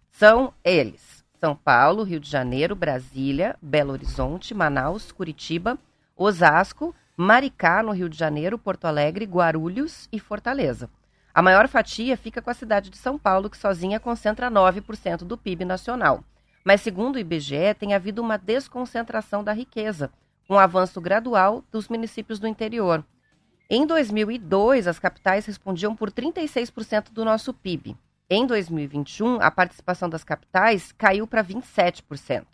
São 0.09 0.51
eles: 0.63 1.23
São 1.39 1.55
Paulo, 1.55 2.01
Rio 2.01 2.19
de 2.19 2.27
Janeiro, 2.27 2.75
Brasília, 2.75 3.55
Belo 3.61 3.91
Horizonte, 3.91 4.55
Manaus, 4.55 5.11
Curitiba, 5.11 5.77
Osasco, 6.15 6.95
Maricá, 7.15 7.83
no 7.83 7.91
Rio 7.91 8.09
de 8.09 8.17
Janeiro, 8.17 8.57
Porto 8.57 8.85
Alegre, 8.85 9.25
Guarulhos 9.25 10.09
e 10.11 10.19
Fortaleza. 10.19 10.89
A 11.31 11.43
maior 11.43 11.67
fatia 11.67 12.17
fica 12.17 12.41
com 12.41 12.49
a 12.49 12.55
cidade 12.55 12.89
de 12.89 12.97
São 12.97 13.19
Paulo, 13.19 13.51
que 13.51 13.57
sozinha 13.57 13.99
concentra 13.99 14.49
9% 14.49 15.17
do 15.17 15.37
PIB 15.37 15.63
nacional. 15.63 16.23
Mas 16.67 16.81
segundo 16.81 17.15
o 17.15 17.19
IBGE, 17.19 17.73
tem 17.79 17.93
havido 17.93 18.21
uma 18.21 18.37
desconcentração 18.37 19.41
da 19.41 19.53
riqueza, 19.53 20.11
com 20.45 20.55
um 20.55 20.59
avanço 20.59 20.99
gradual 20.99 21.63
dos 21.71 21.87
municípios 21.87 22.39
do 22.39 22.47
interior. 22.47 23.05
Em 23.69 23.87
2002, 23.87 24.85
as 24.85 24.99
capitais 24.99 25.45
respondiam 25.45 25.95
por 25.95 26.11
36% 26.11 27.13
do 27.13 27.23
nosso 27.23 27.53
PIB. 27.53 27.95
Em 28.29 28.45
2021, 28.45 29.39
a 29.39 29.49
participação 29.49 30.09
das 30.09 30.25
capitais 30.25 30.91
caiu 30.91 31.25
para 31.25 31.41
27%. 31.41 32.45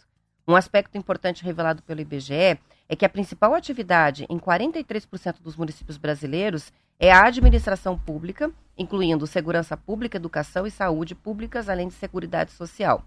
Um 0.48 0.56
aspecto 0.56 0.96
importante 0.96 1.44
revelado 1.44 1.82
pelo 1.82 2.02
IBGE 2.02 2.60
é 2.88 2.96
que 2.96 3.06
a 3.06 3.10
principal 3.10 3.56
atividade 3.56 4.28
em 4.30 4.38
43% 4.38 5.42
dos 5.42 5.56
municípios 5.56 5.98
brasileiros 5.98 6.72
é 7.00 7.12
a 7.12 7.26
administração 7.26 7.98
pública, 7.98 8.52
incluindo 8.78 9.26
segurança 9.26 9.76
pública, 9.76 10.18
educação 10.18 10.68
e 10.68 10.70
saúde 10.70 11.16
públicas, 11.16 11.68
além 11.68 11.88
de 11.88 11.96
seguridade 11.96 12.52
social. 12.52 13.04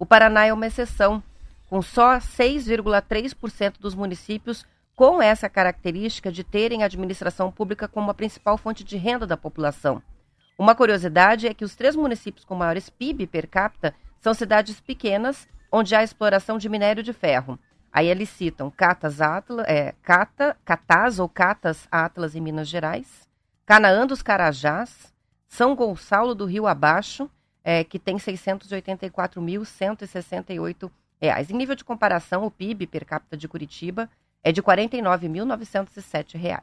O 0.00 0.06
Paraná 0.06 0.46
é 0.46 0.52
uma 0.52 0.66
exceção, 0.66 1.22
com 1.68 1.82
só 1.82 2.16
6,3% 2.16 3.74
dos 3.78 3.94
municípios 3.94 4.64
com 4.96 5.20
essa 5.20 5.46
característica 5.46 6.32
de 6.32 6.42
terem 6.42 6.82
a 6.82 6.86
administração 6.86 7.52
pública 7.52 7.86
como 7.86 8.10
a 8.10 8.14
principal 8.14 8.56
fonte 8.56 8.82
de 8.82 8.96
renda 8.96 9.26
da 9.26 9.36
população. 9.36 10.02
Uma 10.58 10.74
curiosidade 10.74 11.46
é 11.46 11.52
que 11.52 11.66
os 11.66 11.76
três 11.76 11.94
municípios 11.94 12.46
com 12.46 12.54
maiores 12.54 12.88
PIB 12.88 13.26
per 13.26 13.46
capita 13.46 13.94
são 14.22 14.32
cidades 14.32 14.80
pequenas, 14.80 15.46
onde 15.70 15.94
há 15.94 16.02
exploração 16.02 16.56
de 16.56 16.70
minério 16.70 17.02
de 17.02 17.12
ferro. 17.12 17.58
Aí 17.92 18.06
eles 18.06 18.30
citam 18.30 18.70
Catas, 18.70 19.20
Atlas, 19.20 19.66
é, 19.68 19.94
Cata, 20.02 20.56
Catas 20.64 21.18
ou 21.18 21.28
Catas 21.28 21.86
Atlas 21.92 22.34
em 22.34 22.40
Minas 22.40 22.68
Gerais, 22.68 23.28
Canaã 23.66 24.06
dos 24.06 24.22
Carajás, 24.22 25.12
São 25.46 25.76
Gonçalo 25.76 26.34
do 26.34 26.46
Rio 26.46 26.66
Abaixo, 26.66 27.30
é, 27.64 27.84
que 27.84 27.98
tem 27.98 28.16
684.168 28.16 30.90
reais. 31.20 31.50
Em 31.50 31.54
nível 31.54 31.76
de 31.76 31.84
comparação, 31.84 32.44
o 32.44 32.50
PIB 32.50 32.86
per 32.86 33.04
capita 33.04 33.36
de 33.36 33.46
Curitiba 33.46 34.08
é 34.42 34.50
de 34.50 34.60
R$ 34.60 34.66
49.907. 34.66 36.62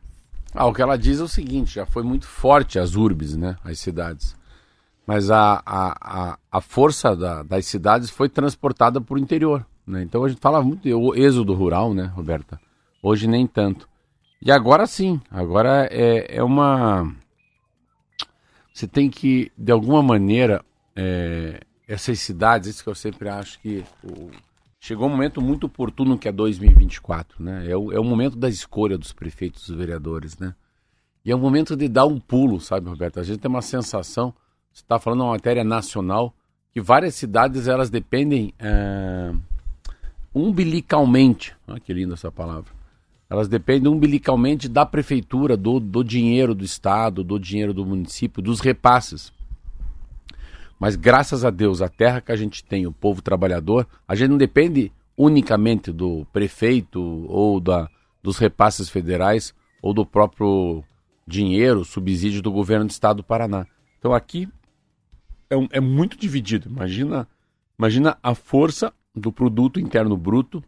Ah, 0.54 0.66
o 0.66 0.74
que 0.74 0.82
ela 0.82 0.98
diz 0.98 1.20
é 1.20 1.24
o 1.24 1.28
seguinte, 1.28 1.76
já 1.76 1.86
foi 1.86 2.04
muito 2.04 2.28
forte 2.28 2.80
as 2.80 2.96
urbes, 2.96 3.36
né, 3.36 3.58
as 3.64 3.80
cidades. 3.80 4.36
Mas 5.06 5.30
a, 5.30 5.62
a, 5.66 5.96
a, 6.02 6.38
a 6.52 6.62
força 6.62 7.16
da, 7.16 7.44
das 7.44 7.66
cidades 7.66 8.10
foi 8.10 8.28
transportada 8.28 9.00
para 9.00 9.16
o 9.16 9.20
interior. 9.20 9.66
Né? 9.86 10.04
Então 10.04 10.24
a 10.24 10.30
gente 10.30 10.42
fala 10.42 10.62
muito 10.62 10.82
de 10.82 11.22
êxodo 11.22 11.54
rural, 11.54 11.94
né, 11.94 12.12
Roberta? 12.14 12.60
Hoje 13.02 13.28
nem 13.28 13.48
tanto. 13.48 13.88
E 14.42 14.52
agora 14.52 14.86
sim, 14.86 15.22
agora 15.32 15.88
é, 15.90 16.38
é 16.38 16.44
uma. 16.44 17.12
Você 18.74 18.88
tem 18.88 19.10
que, 19.10 19.52
de 19.58 19.72
alguma 19.72 20.04
maneira, 20.04 20.64
é, 20.98 21.60
essas 21.88 22.20
cidades, 22.20 22.68
isso 22.68 22.84
que 22.84 22.90
eu 22.90 22.96
sempre 22.96 23.30
acho 23.30 23.60
que 23.60 23.84
o, 24.04 24.32
chegou 24.80 25.08
um 25.08 25.12
momento 25.12 25.40
muito 25.40 25.68
oportuno 25.68 26.18
que 26.18 26.28
é 26.28 26.32
2024, 26.32 27.42
né? 27.42 27.70
É 27.70 27.78
o, 27.78 27.92
é 27.92 28.00
o 28.00 28.04
momento 28.04 28.36
da 28.36 28.50
escolha 28.50 28.98
dos 28.98 29.14
prefeitos 29.14 29.68
dos 29.68 29.78
vereadores, 29.78 30.38
né? 30.40 30.56
E 31.24 31.32
é 31.32 31.36
o 31.36 31.40
momento 31.40 31.76
de 31.76 31.88
dar 31.88 32.06
um 32.06 32.20
pulo, 32.20 32.60
sabe, 32.60 32.90
Roberto? 32.90 33.20
A 33.20 33.24
gente 33.24 33.40
tem 33.40 33.50
uma 33.50 33.62
sensação, 33.62 34.34
você 34.74 34.82
está 34.82 34.98
falando 34.98 35.22
uma 35.22 35.32
matéria 35.32 35.64
nacional, 35.64 36.34
que 36.72 36.82
várias 36.82 37.16
cidades 37.16 37.68
elas 37.68 37.90
dependem 37.90 38.54
é, 38.58 39.34
umbilicalmente, 40.34 41.56
olha 41.68 41.80
que 41.80 41.94
linda 41.94 42.14
essa 42.14 42.32
palavra, 42.32 42.72
elas 43.30 43.48
dependem 43.48 43.92
umbilicalmente 43.92 44.70
da 44.70 44.86
prefeitura, 44.86 45.58
do, 45.58 45.80
do 45.80 46.04
dinheiro 46.04 46.56
do 46.56 46.64
estado, 46.64 47.24
do 47.24 47.38
dinheiro 47.38 47.74
do 47.74 47.86
município, 47.86 48.42
dos 48.42 48.62
repasses. 48.62 49.34
Mas 50.80 50.96
graças 50.96 51.44
a 51.44 51.50
Deus, 51.50 51.82
a 51.82 51.90
terra 51.90 52.22
que 52.22 52.32
a 52.32 52.36
gente 52.36 52.64
tem, 52.64 52.86
o 52.86 52.92
povo 52.92 53.22
trabalhador, 53.22 53.88
a 54.08 54.16
gente 54.16 54.30
não 54.30 54.38
depende 54.38 54.92
unicamente 55.18 55.92
do 55.92 56.26
prefeito 56.32 57.02
ou 57.28 57.60
da, 57.60 57.90
dos 58.22 58.38
repasses 58.38 58.88
federais 58.88 59.54
ou 59.82 59.94
do 59.94 60.06
próprio 60.06 60.84
dinheiro, 61.26 61.84
subsídio 61.84 62.42
do 62.42 62.52
governo 62.52 62.86
do 62.86 62.92
estado 62.92 63.18
do 63.18 63.24
Paraná. 63.24 63.66
Então 63.98 64.14
aqui 64.14 64.48
é, 65.50 65.58
um, 65.58 65.68
é 65.72 65.80
muito 65.80 66.18
dividido. 66.18 66.70
Imagina, 66.70 67.28
imagina 67.78 68.18
a 68.22 68.36
força 68.36 68.94
do 69.16 69.32
produto 69.32 69.80
interno 69.80 70.16
bruto. 70.16 70.64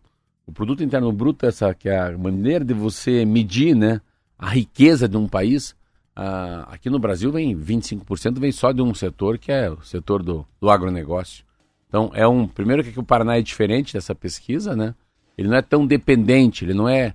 O 0.45 0.51
produto 0.51 0.83
interno 0.83 1.11
bruto, 1.11 1.45
essa 1.45 1.73
que 1.75 1.87
é 1.87 1.99
a 1.99 2.17
maneira 2.17 2.65
de 2.65 2.73
você 2.73 3.23
medir, 3.23 3.75
né, 3.75 4.01
a 4.37 4.49
riqueza 4.49 5.07
de 5.07 5.15
um 5.15 5.27
país, 5.27 5.75
ah, 6.21 6.67
aqui 6.71 6.89
no 6.89 6.99
Brasil 6.99 7.31
vem 7.31 7.55
25% 7.55 8.41
vem 8.41 8.51
só 8.51 8.73
de 8.73 8.81
um 8.81 8.93
setor, 8.93 9.37
que 9.37 9.53
é 9.53 9.69
o 9.69 9.81
setor 9.81 10.21
do, 10.21 10.45
do 10.59 10.69
agronegócio. 10.69 11.45
Então, 11.87 12.11
é 12.13 12.27
um. 12.27 12.45
Primeiro 12.45 12.83
que 12.83 12.99
o 12.99 13.03
Paraná 13.03 13.37
é 13.37 13.41
diferente 13.41 13.93
dessa 13.93 14.13
pesquisa, 14.13 14.75
né? 14.75 14.93
Ele 15.37 15.47
não 15.47 15.55
é 15.55 15.61
tão 15.61 15.87
dependente, 15.87 16.65
ele 16.65 16.73
não 16.73 16.89
é. 16.89 17.13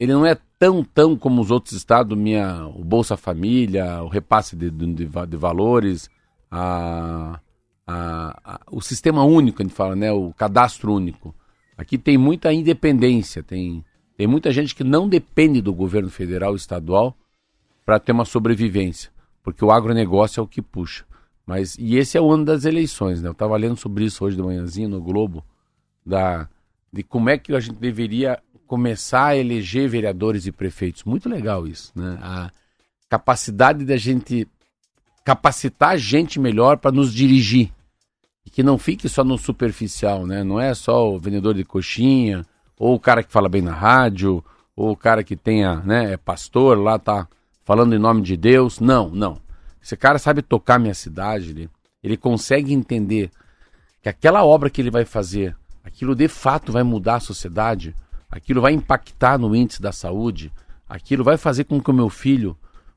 Ele 0.00 0.12
não 0.12 0.26
é 0.26 0.36
tão, 0.58 0.82
tão 0.82 1.16
como 1.16 1.40
os 1.40 1.52
outros 1.52 1.74
estados, 1.74 2.18
minha, 2.18 2.66
o 2.66 2.82
Bolsa 2.82 3.16
Família, 3.16 4.02
o 4.02 4.08
repasse 4.08 4.56
de, 4.56 4.68
de, 4.68 4.94
de 4.94 5.36
valores, 5.36 6.10
a, 6.50 7.38
a, 7.86 8.40
a, 8.44 8.60
o 8.68 8.80
sistema 8.80 9.22
único, 9.22 9.62
a 9.62 9.64
gente 9.64 9.76
fala, 9.76 9.94
né? 9.94 10.10
O 10.10 10.34
cadastro 10.34 10.92
único. 10.92 11.32
Aqui 11.78 11.96
tem 11.96 12.18
muita 12.18 12.52
independência, 12.52 13.44
tem, 13.44 13.84
tem 14.16 14.26
muita 14.26 14.50
gente 14.50 14.74
que 14.74 14.82
não 14.82 15.08
depende 15.08 15.60
do 15.60 15.72
governo 15.72 16.10
federal 16.10 16.54
e 16.54 16.56
estadual 16.56 17.16
para 17.84 17.98
ter 17.98 18.12
uma 18.12 18.24
sobrevivência, 18.24 19.10
porque 19.42 19.64
o 19.64 19.70
agronegócio 19.70 20.40
é 20.40 20.42
o 20.42 20.48
que 20.48 20.62
puxa. 20.62 21.04
Mas 21.46 21.76
e 21.78 21.96
esse 21.96 22.16
é 22.16 22.20
o 22.20 22.30
ano 22.30 22.44
das 22.44 22.64
eleições, 22.64 23.20
né? 23.20 23.28
Eu 23.28 23.32
estava 23.32 23.56
lendo 23.56 23.76
sobre 23.76 24.04
isso 24.04 24.24
hoje 24.24 24.36
de 24.36 24.42
manhãzinho 24.42 24.88
no 24.88 25.00
Globo, 25.00 25.44
da 26.04 26.48
de 26.92 27.02
como 27.02 27.28
é 27.28 27.36
que 27.36 27.54
a 27.54 27.60
gente 27.60 27.76
deveria 27.76 28.40
começar 28.66 29.26
a 29.26 29.36
eleger 29.36 29.88
vereadores 29.88 30.46
e 30.46 30.52
prefeitos. 30.52 31.04
Muito 31.04 31.28
legal 31.28 31.66
isso, 31.66 31.92
né? 31.94 32.18
A 32.22 32.50
capacidade 33.08 33.84
da 33.84 33.96
gente 33.96 34.48
capacitar 35.24 35.90
a 35.90 35.96
gente 35.96 36.38
melhor 36.38 36.78
para 36.78 36.92
nos 36.92 37.12
dirigir. 37.12 37.70
E 38.46 38.50
que 38.50 38.62
não 38.62 38.78
fique 38.78 39.08
só 39.08 39.24
no 39.24 39.36
superficial, 39.36 40.26
né? 40.26 40.44
Não 40.44 40.60
é 40.60 40.72
só 40.74 41.10
o 41.10 41.18
vendedor 41.18 41.54
de 41.54 41.64
coxinha, 41.64 42.44
ou 42.78 42.94
o 42.94 43.00
cara 43.00 43.22
que 43.22 43.32
fala 43.32 43.48
bem 43.48 43.62
na 43.62 43.72
rádio, 43.72 44.44
ou 44.76 44.92
o 44.92 44.96
cara 44.96 45.22
que 45.22 45.36
tenha, 45.36 45.76
né, 45.76 46.12
é 46.12 46.16
pastor, 46.16 46.78
lá 46.78 46.98
tá 46.98 47.28
falando 47.64 47.94
em 47.94 47.98
nome 47.98 48.22
de 48.22 48.36
Deus. 48.36 48.80
Não, 48.80 49.08
não. 49.08 49.38
Esse 49.82 49.96
cara 49.96 50.18
sabe 50.18 50.42
tocar 50.42 50.78
minha 50.78 50.94
cidade, 50.94 51.50
ele, 51.50 51.70
ele 52.02 52.16
consegue 52.16 52.72
entender 52.72 53.30
que 54.02 54.08
aquela 54.08 54.44
obra 54.44 54.70
que 54.70 54.80
ele 54.80 54.90
vai 54.90 55.04
fazer, 55.04 55.56
aquilo 55.82 56.14
de 56.14 56.28
fato 56.28 56.72
vai 56.72 56.82
mudar 56.82 57.16
a 57.16 57.20
sociedade, 57.20 57.94
aquilo 58.30 58.60
vai 58.60 58.72
impactar 58.72 59.38
no 59.38 59.54
índice 59.54 59.82
da 59.82 59.92
saúde, 59.92 60.52
aquilo 60.88 61.24
vai 61.24 61.36
fazer 61.36 61.64
com 61.64 61.80
que 61.80 61.90
o 61.90 61.94
meu 61.94 62.08
filho 62.08 62.56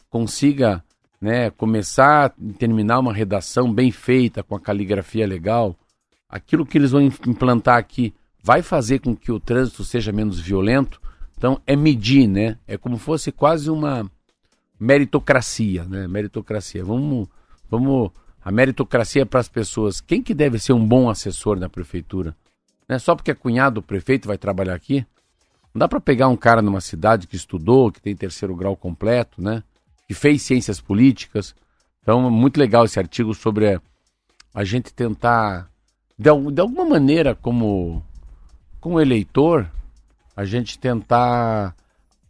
consiga 0.10 0.84
né, 1.20 1.50
começar 1.50 2.34
e 2.40 2.54
terminar 2.54 3.00
uma 3.00 3.14
redação 3.14 3.74
bem 3.74 3.92
feita, 3.92 4.44
com 4.44 4.56
a 4.56 4.60
caligrafia 4.60 5.28
legal. 5.28 5.76
Aquilo 6.30 6.66
que 6.66 6.78
eles 6.78 6.92
vão 6.92 7.02
implantar 7.02 7.78
aqui 7.78 8.14
vai 8.44 8.62
fazer 8.62 9.00
com 9.00 9.16
que 9.16 9.32
o 9.32 9.40
trânsito 9.40 9.84
seja 9.84 10.12
menos 10.12 10.40
violento. 10.40 11.02
Então, 11.38 11.62
é 11.68 11.76
medir, 11.76 12.28
né? 12.28 12.58
É 12.68 12.78
como 12.78 12.98
fosse 12.98 13.32
quase 13.32 13.70
uma 13.70 14.10
meritocracia, 14.80 15.84
né? 15.86 16.08
Meritocracia. 16.08 16.84
Vamos, 16.84 17.28
vamos 17.70 18.12
a 18.48 18.52
meritocracia 18.52 19.24
é 19.24 19.26
para 19.26 19.42
as 19.42 19.50
pessoas. 19.50 20.00
Quem 20.00 20.22
que 20.22 20.34
deve 20.34 20.58
ser 20.58 20.72
um 20.72 20.86
bom 20.88 21.10
assessor 21.10 21.60
na 21.60 21.68
prefeitura? 21.68 22.34
Né? 22.88 22.98
Só 22.98 23.14
porque 23.14 23.32
é 23.32 23.34
cunhado 23.34 23.76
do 23.76 23.82
prefeito 23.82 24.26
vai 24.28 24.38
trabalhar 24.38 24.74
aqui? 24.74 25.06
Não 25.74 25.80
dá 25.80 25.88
para 25.88 26.00
pegar 26.00 26.30
um 26.30 26.38
cara 26.38 26.62
numa 26.62 26.80
cidade 26.80 27.28
que 27.28 27.36
estudou, 27.36 27.92
que 27.92 28.02
tem 28.02 28.16
terceiro 28.16 28.56
grau 28.56 28.76
completo, 28.76 29.42
né? 29.42 29.62
Que 30.08 30.14
fez 30.14 30.42
ciências 30.44 30.80
políticas. 30.80 31.54
Então, 32.02 32.32
muito 32.32 32.58
legal 32.58 32.86
esse 32.86 32.98
artigo 32.98 33.34
sobre 33.34 33.76
a, 33.76 33.82
a 34.54 34.64
gente 34.64 34.94
tentar, 34.94 35.70
de, 36.18 36.30
de 36.54 36.62
alguma 36.62 36.86
maneira, 36.86 37.36
como, 37.36 38.02
como 38.80 39.02
eleitor, 39.02 39.70
a 40.34 40.46
gente 40.46 40.80
tentar 40.80 41.76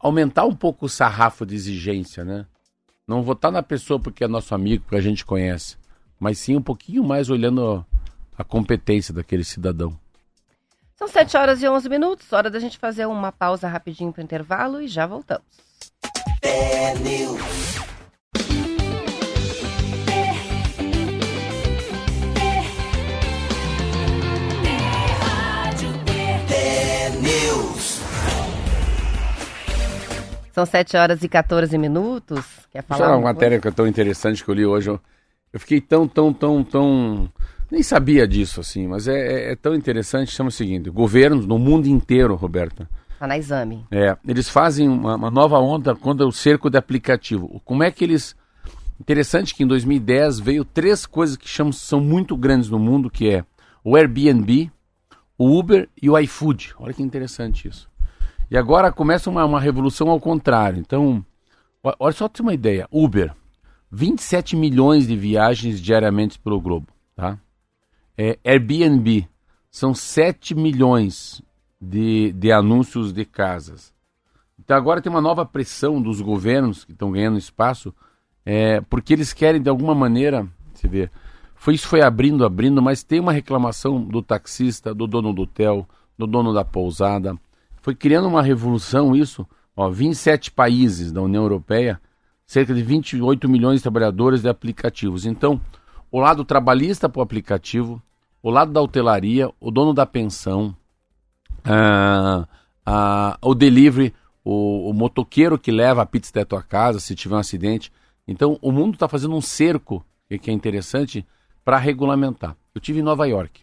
aumentar 0.07 0.45
um 0.45 0.55
pouco 0.55 0.85
o 0.85 0.89
sarrafo 0.89 1.45
de 1.45 1.55
exigência, 1.55 2.23
né? 2.23 2.45
Não 3.07 3.21
votar 3.21 3.51
na 3.51 3.63
pessoa 3.63 3.99
porque 3.99 4.23
é 4.23 4.27
nosso 4.27 4.53
amigo, 4.55 4.83
porque 4.83 4.97
a 4.97 5.01
gente 5.01 5.25
conhece, 5.25 5.77
mas 6.19 6.39
sim 6.39 6.55
um 6.55 6.61
pouquinho 6.61 7.03
mais 7.03 7.29
olhando 7.29 7.85
a 8.37 8.43
competência 8.43 9.13
daquele 9.13 9.43
cidadão. 9.43 9.97
São 10.95 11.07
7 11.07 11.37
horas 11.37 11.61
e 11.61 11.69
11 11.69 11.89
minutos, 11.89 12.33
hora 12.33 12.49
da 12.49 12.59
gente 12.59 12.77
fazer 12.77 13.05
uma 13.05 13.31
pausa 13.31 13.67
rapidinho 13.67 14.11
para 14.11 14.21
o 14.21 14.23
intervalo 14.23 14.81
e 14.81 14.87
já 14.87 15.05
voltamos. 15.05 15.45
São 30.57 30.65
7 30.65 30.97
horas 30.97 31.21
e 31.21 31.29
14 31.29 31.77
minutos. 31.77 32.43
Quer 32.71 32.81
falar? 32.81 33.01
Deixa 33.01 33.15
uma 33.15 33.31
matéria 33.31 33.59
que 33.59 33.67
é 33.67 33.71
tão 33.71 33.85
interessante 33.85 34.43
que 34.43 34.49
eu 34.49 34.55
li 34.55 34.65
hoje. 34.65 34.89
Eu, 34.89 34.99
eu 35.53 35.59
fiquei 35.59 35.79
tão, 35.79 36.07
tão, 36.07 36.33
tão, 36.33 36.63
tão 36.63 37.31
Nem 37.69 37.83
sabia 37.83 38.27
disso, 38.27 38.59
assim, 38.59 38.87
mas 38.87 39.07
é, 39.07 39.13
é, 39.13 39.51
é 39.51 39.55
tão 39.55 39.75
interessante. 39.75 40.31
Chama 40.31 40.49
o 40.49 40.51
seguinte: 40.51 40.89
governos 40.89 41.45
no 41.45 41.59
mundo 41.59 41.85
inteiro, 41.87 42.33
Roberta. 42.33 42.89
Está 43.13 43.27
na 43.27 43.37
exame. 43.37 43.85
É, 43.91 44.17
eles 44.27 44.49
fazem 44.49 44.89
uma, 44.89 45.15
uma, 45.15 45.29
nova 45.29 45.59
onda 45.59 45.95
contra 45.95 46.25
o 46.25 46.31
cerco 46.31 46.71
de 46.71 46.77
aplicativo. 46.79 47.61
Como 47.63 47.83
é 47.83 47.91
que 47.91 48.03
eles. 48.03 48.35
Interessante 48.99 49.53
que 49.53 49.61
em 49.61 49.67
2010 49.67 50.39
veio 50.39 50.65
três 50.65 51.05
coisas 51.05 51.37
que 51.37 51.47
chamam, 51.47 51.71
são 51.71 52.01
muito 52.01 52.35
grandes 52.35 52.67
no 52.67 52.79
mundo, 52.79 53.11
que 53.11 53.29
é 53.29 53.45
o 53.83 53.95
Airbnb, 53.95 54.71
o 55.37 55.55
Uber 55.55 55.87
e 56.01 56.09
o 56.09 56.17
iFood. 56.17 56.73
Olha 56.79 56.95
que 56.95 57.03
interessante 57.03 57.67
isso. 57.67 57.87
E 58.50 58.58
agora 58.58 58.92
começa 58.92 59.30
uma, 59.30 59.46
uma 59.46 59.60
revolução 59.60 60.10
ao 60.10 60.20
contrário. 60.20 60.80
Então, 60.80 61.24
olha 61.84 62.13
só 62.13 62.27
ter 62.27 62.42
uma 62.42 62.54
ideia. 62.54 62.88
Uber, 62.92 63.34
27 63.92 64.56
milhões 64.56 65.08
de 65.08 65.16
viagens 65.16 65.82
diariamente 65.82 66.39
pelo 66.39 66.60
globo, 66.60 66.88
tá? 67.16 67.38
É, 68.18 68.38
Airbnb, 68.44 69.27
são 69.70 69.94
7 69.94 70.56
milhões 70.56 71.42
de, 71.80 72.32
de 72.34 72.51
anúncios 72.51 73.13
de 73.13 73.24
casas. 73.25 73.94
Então 74.60 74.75
agora 74.75 75.01
tem 75.01 75.12
uma 75.12 75.22
nova 75.22 75.46
pressão 75.46 76.01
dos 76.01 76.20
governos 76.20 76.84
que 76.84 76.92
estão 76.92 77.12
ganhando 77.12 77.38
espaço, 77.38 77.94
é, 78.46 78.82
porque 78.82 79.13
eles 79.13 79.34
querem 79.34 79.62
de 79.62 79.70
alguma 79.70 79.94
maneira, 79.94 80.48
você 80.74 80.88
vê, 80.88 81.10
foi 81.56 81.75
isso 81.75 81.88
foi 81.88 82.01
abrindo, 82.01 82.44
abrindo, 82.44 82.82
mas 82.82 83.04
tem 83.04 83.20
uma 83.20 83.32
reclamação 83.32 84.01
do 84.01 84.22
taxista, 84.22 84.94
do 84.94 85.08
dono 85.08 85.32
do 85.32 85.44
hotel, 85.44 85.88
do 86.18 86.25
dono 86.25 86.54
da 86.54 86.66
pousada. 86.66 87.36
Foi 87.88 87.96
criando 87.96 88.27
uma 88.27 88.41
revolução 88.41 89.15
isso. 89.15 89.48
Ó, 89.74 89.89
27 89.89 90.51
países 90.51 91.10
da 91.10 91.22
União 91.22 91.44
Europeia, 91.44 92.01
cerca 92.46 92.74
de 92.74 92.84
28 92.84 93.48
milhões 93.48 93.77
de 93.77 93.84
trabalhadores 93.84 94.41
de 94.41 94.50
aplicativos. 94.50 95.25
Então, 95.25 95.62
o 96.12 96.20
lado 96.20 96.44
trabalhista 96.44 97.08
para 97.08 97.22
o 97.22 97.24
aplicativo, 97.24 98.03
o 98.44 98.50
lado 98.50 98.74
da 98.74 98.82
hotelaria, 98.82 99.50
o 99.58 99.72
dono 99.72 99.94
da 99.94 100.06
pensão, 100.06 100.75
ah, 101.63 102.46
ah, 102.86 103.38
o 103.41 103.56
delivery, 103.56 104.13
o, 104.44 104.89
o, 104.89 104.94
motoqueiro 104.94 105.58
que 105.58 105.72
leva 105.72 106.01
a 106.01 106.06
pizza 106.06 106.29
até 106.32 106.41
a 106.41 106.46
tua 106.46 106.62
casa 106.62 107.00
se 107.00 107.15
tiver 107.15 107.36
um 107.36 107.39
acidente. 107.39 107.89
Então, 108.27 108.60
o 108.62 108.70
mundo 108.70 108.96
está 108.96 109.08
fazendo 109.08 109.34
um 109.34 109.41
cerco, 109.41 110.06
que 110.27 110.51
é 110.51 110.53
interessante, 110.53 111.25
para 111.63 111.77
regulamentar. 111.77 112.53
Eu 112.75 112.82
tive 112.82 113.00
em 113.00 113.03
Nova 113.03 113.25
York. 113.25 113.62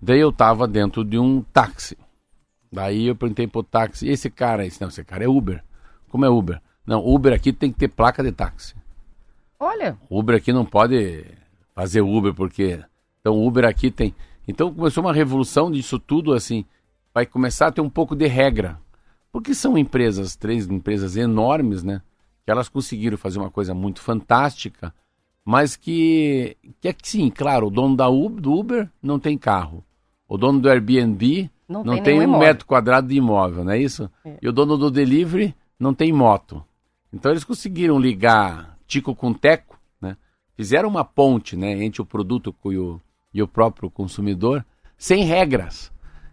Daí 0.00 0.20
eu 0.20 0.30
estava 0.30 0.66
dentro 0.66 1.04
de 1.04 1.18
um 1.18 1.42
táxi. 1.42 1.94
Daí 2.76 3.06
eu 3.06 3.16
perguntei 3.16 3.46
pro 3.46 3.62
táxi, 3.62 4.06
esse 4.06 4.28
cara, 4.28 4.66
esse 4.66 4.78
não, 4.78 4.88
esse 4.88 5.02
cara 5.02 5.24
é 5.24 5.28
Uber. 5.28 5.64
Como 6.10 6.26
é 6.26 6.28
Uber? 6.28 6.60
Não, 6.86 7.02
Uber 7.02 7.32
aqui 7.32 7.50
tem 7.50 7.72
que 7.72 7.78
ter 7.78 7.88
placa 7.88 8.22
de 8.22 8.30
táxi. 8.30 8.74
Olha. 9.58 9.96
Uber 10.10 10.36
aqui 10.36 10.52
não 10.52 10.66
pode 10.66 11.24
fazer 11.74 12.02
Uber 12.02 12.34
porque 12.34 12.78
então 13.18 13.42
Uber 13.42 13.64
aqui 13.64 13.90
tem. 13.90 14.14
Então 14.46 14.74
começou 14.74 15.02
uma 15.02 15.14
revolução 15.14 15.70
disso 15.70 15.98
tudo 15.98 16.34
assim. 16.34 16.66
Vai 17.14 17.24
começar 17.24 17.68
a 17.68 17.72
ter 17.72 17.80
um 17.80 17.88
pouco 17.88 18.14
de 18.14 18.26
regra. 18.26 18.78
Porque 19.32 19.54
são 19.54 19.78
empresas, 19.78 20.36
três 20.36 20.68
empresas 20.68 21.16
enormes, 21.16 21.82
né? 21.82 22.02
Que 22.44 22.50
elas 22.50 22.68
conseguiram 22.68 23.16
fazer 23.16 23.38
uma 23.38 23.50
coisa 23.50 23.72
muito 23.72 24.02
fantástica 24.02 24.92
mas 25.48 25.76
que, 25.76 26.56
que 26.80 26.88
é 26.88 26.92
que 26.92 27.08
sim, 27.08 27.30
claro, 27.30 27.68
o 27.68 27.70
dono 27.70 27.94
da 27.94 28.08
Uber, 28.08 28.40
do 28.42 28.52
Uber 28.52 28.90
não 29.00 29.16
tem 29.16 29.38
carro. 29.38 29.84
O 30.28 30.36
dono 30.36 30.58
do 30.58 30.68
Airbnb 30.68 31.48
não, 31.68 31.82
não 31.82 31.94
tem, 31.94 32.02
tem 32.02 32.18
um 32.20 32.22
imóvel. 32.22 32.46
metro 32.46 32.66
quadrado 32.66 33.08
de 33.08 33.16
imóvel, 33.16 33.64
não 33.64 33.72
é 33.72 33.78
isso? 33.78 34.10
É. 34.24 34.38
E 34.40 34.48
o 34.48 34.52
dono 34.52 34.76
do 34.76 34.90
delivery 34.90 35.54
não 35.78 35.92
tem 35.92 36.12
moto. 36.12 36.64
Então 37.12 37.30
eles 37.30 37.44
conseguiram 37.44 37.98
ligar 37.98 38.78
Tico 38.86 39.14
com 39.14 39.32
Teco, 39.32 39.78
né? 40.00 40.16
Fizeram 40.56 40.88
uma 40.88 41.04
ponte, 41.04 41.56
né, 41.56 41.72
entre 41.82 42.00
o 42.00 42.06
produto 42.06 42.54
e 42.66 42.78
o, 42.78 43.00
e 43.32 43.42
o 43.42 43.48
próprio 43.48 43.90
consumidor, 43.90 44.64
sem 44.96 45.24
regras. 45.24 45.92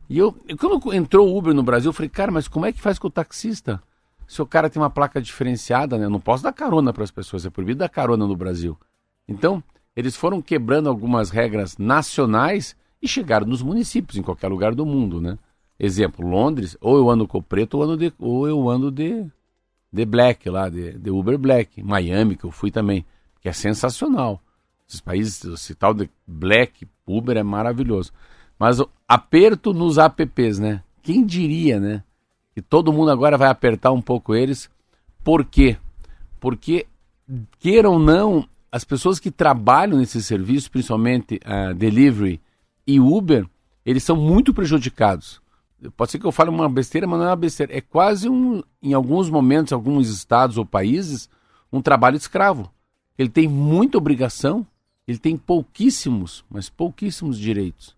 E 0.10 0.17
eu, 0.17 0.34
quando 0.60 0.93
entrou 0.93 1.28
o 1.28 1.38
Uber 1.38 1.54
no 1.54 1.63
Brasil, 1.63 1.89
eu 1.89 1.93
falei, 1.93 2.10
cara, 2.10 2.32
mas 2.32 2.48
como 2.48 2.65
é 2.65 2.72
que 2.72 2.82
faz 2.82 3.00
com 3.00 3.08
o 3.08 3.12
taxista? 3.12 3.82
Se 4.28 4.41
o 4.41 4.46
cara 4.46 4.69
tem 4.69 4.82
uma 4.82 4.89
placa 4.89 5.22
diferenciada, 5.22 5.98
né? 5.98 6.06
Eu 6.06 6.10
não 6.10 6.19
posso 6.19 6.43
dar 6.43 6.54
carona 6.54 6.93
para 6.93 7.04
as 7.04 7.12
pessoas, 7.12 7.46
é 7.46 7.50
proibido 7.50 7.80
dar 7.80 7.89
carona 7.89 8.26
no 8.28 8.36
Brasil. 8.36 8.78
Então, 9.28 9.63
eles 9.96 10.15
foram 10.15 10.41
quebrando 10.41 10.89
algumas 10.89 11.30
regras 11.30 11.78
nacionais 11.78 12.76
e 13.04 13.08
chegaram 13.08 13.46
nos 13.46 13.62
municípios, 13.62 14.18
em 14.18 14.22
qualquer 14.22 14.48
lugar 14.48 14.74
do 14.74 14.86
mundo, 14.86 15.20
né? 15.20 15.38
Exemplo, 15.78 16.26
Londres, 16.26 16.78
ou 16.80 16.96
eu 16.96 17.10
ando 17.10 17.28
com 17.28 17.42
preto 17.42 17.78
ou, 17.78 17.84
ando 17.84 17.98
de, 17.98 18.13
ou 18.18 18.48
eu 18.48 18.70
ando 18.70 18.89
de, 18.89 19.26
de 19.92 20.06
black 20.06 20.50
lá, 20.50 20.70
de, 20.70 20.94
de 20.98 21.12
Uber 21.12 21.38
Black. 21.38 21.84
Miami, 21.84 22.38
que 22.38 22.46
eu 22.46 22.52
fui 22.52 22.72
também, 22.72 23.06
que 23.42 23.50
é 23.50 23.52
sensacional. 23.52 24.42
Esses 24.88 25.02
países, 25.02 25.44
esse 25.44 25.76
tal 25.76 25.94
de 25.94 26.10
black, 26.26 26.88
Uber 27.06 27.36
é 27.36 27.44
maravilhoso. 27.44 28.13
Mas 28.58 28.82
aperto 29.06 29.74
nos 29.74 29.98
apps, 29.98 30.58
né? 30.58 30.82
Quem 31.02 31.26
diria, 31.26 31.82
né? 31.82 32.04
Que 32.56 32.62
todo 32.62 32.94
mundo 32.94 33.12
agora 33.12 33.38
vai 33.38 33.50
apertar 33.50 33.92
um 33.92 34.02
pouco 34.02 34.34
eles. 34.34 34.70
Por 35.26 35.44
quê? 35.44 35.76
Porque, 36.39 36.86
queiram 37.60 37.94
ou 37.94 38.00
não, 38.00 38.48
as 38.72 38.86
pessoas 38.86 39.20
que 39.20 39.30
trabalham 39.30 39.98
nesse 39.98 40.24
serviço, 40.24 40.72
principalmente 40.72 41.42
uh, 41.46 41.74
delivery 41.74 42.39
e 42.86 43.00
Uber, 43.00 43.48
eles 43.86 44.04
são 44.04 44.15
muito 44.15 44.54
prejudicados. 44.54 45.41
Pode 45.98 46.12
ser 46.12 46.19
que 46.19 46.26
eu 46.26 46.32
fale 46.32 46.50
uma 46.50 46.69
besteira, 46.69 47.06
mas 47.06 47.19
não 47.19 47.26
é 47.26 47.30
uma 47.30 47.36
besteira. 47.36 47.76
É 47.76 47.82
quase 47.82 48.30
um, 48.30 48.63
em 48.82 48.93
alguns 48.93 49.30
momentos, 49.30 49.74
alguns 49.74 50.10
estados 50.10 50.58
ou 50.58 50.65
países, 50.65 51.30
um 51.72 51.82
trabalho 51.82 52.15
escravo. 52.15 52.72
Ele 53.17 53.30
tem 53.30 53.48
muita 53.48 53.98
obrigação, 53.98 54.65
ele 55.08 55.17
tem 55.17 55.36
pouquíssimos, 55.36 56.46
mas 56.50 56.69
pouquíssimos 56.69 57.38
direitos. 57.38 57.96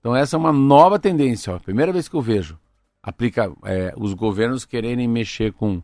Então 0.00 0.14
essa 0.16 0.36
é 0.36 0.38
uma 0.38 0.52
nova 0.52 0.98
tendência. 0.98 1.54
Ó. 1.54 1.58
Primeira 1.58 1.92
vez 1.92 2.08
que 2.08 2.16
eu 2.16 2.22
vejo 2.22 2.58
aplica, 3.02 3.50
é, 3.64 3.94
os 3.96 4.12
governos 4.12 4.64
quererem 4.64 5.08
mexer 5.08 5.52
com 5.52 5.82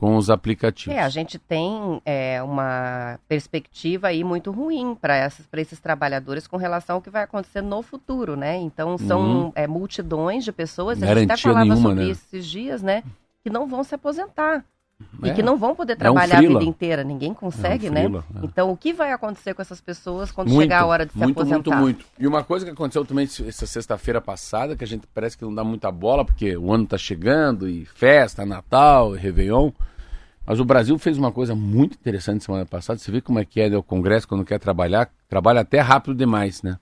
com 0.00 0.16
os 0.16 0.30
aplicativos. 0.30 0.96
É, 0.96 1.02
a 1.02 1.10
gente 1.10 1.38
tem 1.38 2.00
é, 2.06 2.42
uma 2.42 3.20
perspectiva 3.28 4.08
aí 4.08 4.24
muito 4.24 4.50
ruim 4.50 4.96
para 4.98 5.30
esses 5.58 5.78
trabalhadores 5.78 6.46
com 6.46 6.56
relação 6.56 6.96
ao 6.96 7.02
que 7.02 7.10
vai 7.10 7.22
acontecer 7.22 7.60
no 7.60 7.82
futuro, 7.82 8.34
né? 8.34 8.56
Então 8.56 8.96
são 8.96 9.20
uhum. 9.20 9.52
é, 9.54 9.66
multidões 9.66 10.42
de 10.42 10.52
pessoas, 10.52 10.98
Garantia 10.98 11.16
a 11.16 11.20
gente 11.20 11.32
até 11.32 11.42
falava 11.42 11.64
nenhuma, 11.66 11.90
sobre 11.90 12.04
né? 12.06 12.10
esses 12.10 12.46
dias, 12.46 12.82
né? 12.82 13.04
Que 13.44 13.50
não 13.50 13.66
vão 13.66 13.84
se 13.84 13.94
aposentar. 13.94 14.64
É. 15.22 15.28
E 15.28 15.34
que 15.34 15.42
não 15.42 15.56
vão 15.56 15.74
poder 15.74 15.96
trabalhar 15.96 16.42
é 16.42 16.48
um 16.48 16.56
a 16.56 16.58
vida 16.58 16.64
inteira, 16.64 17.04
ninguém 17.04 17.34
consegue, 17.34 17.86
é 17.86 17.90
um 17.90 17.94
frila, 17.94 18.18
né? 18.18 18.42
É. 18.42 18.44
Então, 18.44 18.70
o 18.70 18.76
que 18.76 18.92
vai 18.92 19.12
acontecer 19.12 19.54
com 19.54 19.62
essas 19.62 19.80
pessoas 19.80 20.30
quando 20.30 20.48
muito, 20.48 20.62
chegar 20.62 20.82
a 20.82 20.86
hora 20.86 21.06
de 21.06 21.12
se 21.12 21.18
muito, 21.18 21.40
aposentar? 21.40 21.80
Muito, 21.80 21.80
muito, 21.80 22.06
E 22.18 22.26
uma 22.26 22.44
coisa 22.44 22.64
que 22.64 22.72
aconteceu 22.72 23.04
também 23.04 23.24
essa 23.24 23.66
sexta-feira 23.66 24.20
passada, 24.20 24.76
que 24.76 24.84
a 24.84 24.86
gente 24.86 25.06
parece 25.12 25.36
que 25.36 25.44
não 25.44 25.54
dá 25.54 25.64
muita 25.64 25.90
bola, 25.90 26.24
porque 26.24 26.56
o 26.56 26.72
ano 26.72 26.84
está 26.84 26.98
chegando, 26.98 27.68
e 27.68 27.84
festa, 27.84 28.44
Natal, 28.44 29.14
e 29.14 29.18
Réveillon. 29.18 29.70
Mas 30.46 30.58
o 30.58 30.64
Brasil 30.64 30.98
fez 30.98 31.16
uma 31.16 31.30
coisa 31.30 31.54
muito 31.54 31.94
interessante 31.94 32.44
semana 32.44 32.66
passada. 32.66 32.98
Você 32.98 33.10
vê 33.10 33.20
como 33.20 33.38
é 33.38 33.44
que 33.44 33.60
é 33.60 33.70
né, 33.70 33.76
o 33.76 33.82
Congresso 33.82 34.26
quando 34.26 34.44
quer 34.44 34.58
trabalhar, 34.58 35.10
trabalha 35.28 35.60
até 35.60 35.80
rápido 35.80 36.14
demais, 36.14 36.62
né? 36.62 36.78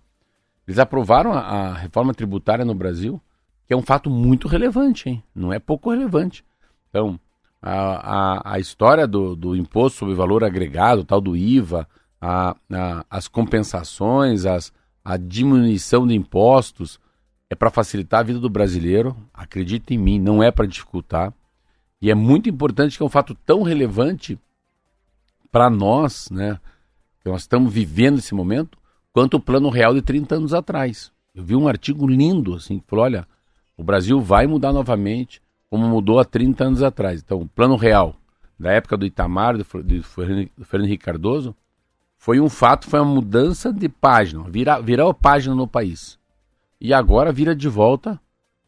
Eles 0.67 0.79
aprovaram 0.79 1.33
a, 1.33 1.41
a 1.41 1.75
reforma 1.75 2.15
tributária 2.15 2.65
no 2.65 2.75
Brasil, 2.75 3.21
que 3.67 3.75
é 3.75 3.77
um 3.77 3.83
fato 3.83 4.09
muito 4.09 4.49
relevante, 4.49 5.09
hein? 5.09 5.23
Não 5.35 5.53
é 5.53 5.59
pouco 5.59 5.91
relevante. 5.91 6.45
Então, 6.89 7.19
a, 7.61 7.73
a, 7.73 8.55
a 8.55 8.59
história 8.59 9.07
do, 9.07 9.35
do 9.35 9.57
imposto 9.57 9.99
sobre 9.99 10.15
valor 10.15 10.45
agregado, 10.45 11.05
tal 11.05 11.21
do 11.21 11.37
IVA, 11.37 11.89
a, 12.21 12.57
a, 12.73 13.05
as 13.11 13.29
compensações, 13.29 14.47
as, 14.47 14.73
a 15.05 15.17
diminuição 15.17 16.07
de 16.07 16.15
impostos, 16.15 17.01
é 17.51 17.55
para 17.55 17.71
facilitar 17.71 18.21
a 18.21 18.25
vida 18.25 18.39
do 18.39 18.51
brasileiro. 18.51 19.17
Acredita 19.33 19.95
em 19.95 19.99
mim, 19.99 20.19
não 20.19 20.43
é 20.43 20.51
para 20.51 20.67
dificultar. 20.67 21.33
E 22.01 22.11
é 22.11 22.15
muito 22.15 22.49
importante 22.49 22.97
que 22.97 23.03
é 23.03 23.07
um 23.07 23.11
fato 23.11 23.35
tão 23.35 23.63
relevante 23.63 24.39
para 25.51 25.69
nós, 25.71 26.31
né? 26.31 26.61
Que 27.21 27.29
nós 27.29 27.43
estamos 27.43 27.73
vivendo 27.73 28.19
esse 28.19 28.35
momento, 28.35 28.79
quanto 29.13 29.39
o 29.39 29.41
plano 29.41 29.69
real 29.69 29.95
de 29.95 30.03
30 30.03 30.37
anos 30.37 30.55
atrás. 30.55 31.11
Eu 31.35 31.43
vi 31.43 31.57
um 31.57 31.67
artigo 31.67 32.07
lindo, 32.07 32.55
assim, 32.55 32.79
que 32.79 32.87
falou: 32.87 33.05
olha, 33.05 33.27
o 33.77 33.83
Brasil 33.83 34.21
vai 34.21 34.47
mudar 34.47 34.73
novamente, 34.73 35.43
como 35.71 35.87
mudou 35.87 36.19
há 36.19 36.25
30 36.25 36.65
anos 36.65 36.83
atrás. 36.83 37.21
Então, 37.23 37.41
o 37.41 37.49
plano 37.49 37.77
real, 37.77 38.17
da 38.59 38.73
época 38.73 38.97
do 38.97 39.07
Itamar, 39.07 39.57
do, 39.57 39.65
do 39.83 40.03
Fernando 40.03 40.87
Henrique 40.87 41.05
Cardoso, 41.05 41.55
foi 42.17 42.41
um 42.41 42.49
fato, 42.49 42.89
foi 42.89 43.01
uma 43.01 43.15
mudança 43.15 43.73
de 43.73 43.89
página, 43.89 44.43
virar, 44.49 44.81
virar 44.81 45.09
a 45.09 45.15
página 45.15 45.55
no 45.55 45.69
país. 45.69 46.19
E 46.81 46.93
agora 46.93 47.33
vira 47.33 47.55
de 47.55 47.69
volta 47.69 48.21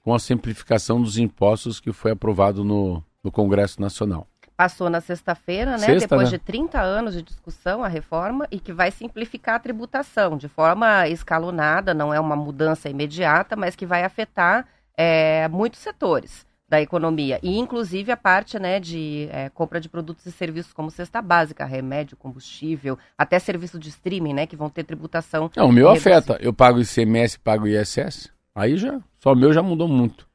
com 0.03 0.15
a 0.15 0.19
simplificação 0.19 1.03
dos 1.03 1.19
impostos 1.19 1.81
que 1.81 1.93
foi 1.93 2.13
aprovado 2.13 2.65
no, 2.65 3.03
no 3.23 3.31
Congresso 3.31 3.81
Nacional. 3.81 4.27
Passou 4.57 4.91
na 4.91 5.01
sexta-feira, 5.01 5.73
né? 5.73 5.79
Sexta, 5.79 6.01
depois 6.01 6.31
né? 6.31 6.37
de 6.37 6.45
30 6.45 6.81
anos 6.81 7.15
de 7.15 7.23
discussão, 7.23 7.83
a 7.83 7.89
reforma, 7.89 8.47
e 8.51 8.61
que 8.61 8.73
vai 8.73 8.91
simplificar 8.91 9.55
a 9.55 9.59
tributação 9.59 10.37
de 10.37 10.49
forma 10.49 11.09
escalonada, 11.09 11.95
não 11.95 12.13
é 12.13 12.21
uma 12.21 12.37
mudança 12.37 12.89
imediata, 12.89 13.57
mas 13.57 13.75
que 13.75 13.87
vai 13.87 14.05
afetar 14.05 14.67
é, 14.97 15.49
muitos 15.49 15.81
setores. 15.81 16.47
Da 16.71 16.81
economia. 16.81 17.41
E, 17.43 17.59
inclusive, 17.59 18.13
a 18.13 18.17
parte 18.17 18.57
né, 18.57 18.79
de 18.79 19.29
é, 19.33 19.49
compra 19.49 19.81
de 19.81 19.89
produtos 19.89 20.25
e 20.25 20.31
serviços 20.31 20.73
como 20.73 20.89
cesta 20.89 21.21
básica, 21.21 21.65
remédio, 21.65 22.17
combustível, 22.17 22.97
até 23.19 23.41
serviço 23.41 23.77
de 23.77 23.89
streaming, 23.89 24.35
né? 24.35 24.47
Que 24.47 24.55
vão 24.55 24.71
ter 24.71 24.85
tributação. 24.85 25.51
Não, 25.57 25.69
o 25.69 25.73
meu 25.73 25.91
afeta. 25.91 26.39
Eu 26.41 26.53
pago 26.53 26.81
ICMS, 26.81 27.41
pago 27.41 27.67
ISS. 27.67 28.31
Aí 28.55 28.77
já, 28.77 29.01
só 29.19 29.33
o 29.33 29.37
meu 29.37 29.53
já 29.53 29.63
mudou 29.63 29.89
muito. 29.89 30.29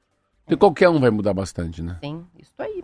E 0.50 0.58
qualquer 0.58 0.90
um 0.90 1.00
vai 1.00 1.10
mudar 1.10 1.34
bastante, 1.34 1.82
né? 1.82 1.98
Sim, 2.04 2.26
isso 2.38 2.54
aí. 2.60 2.84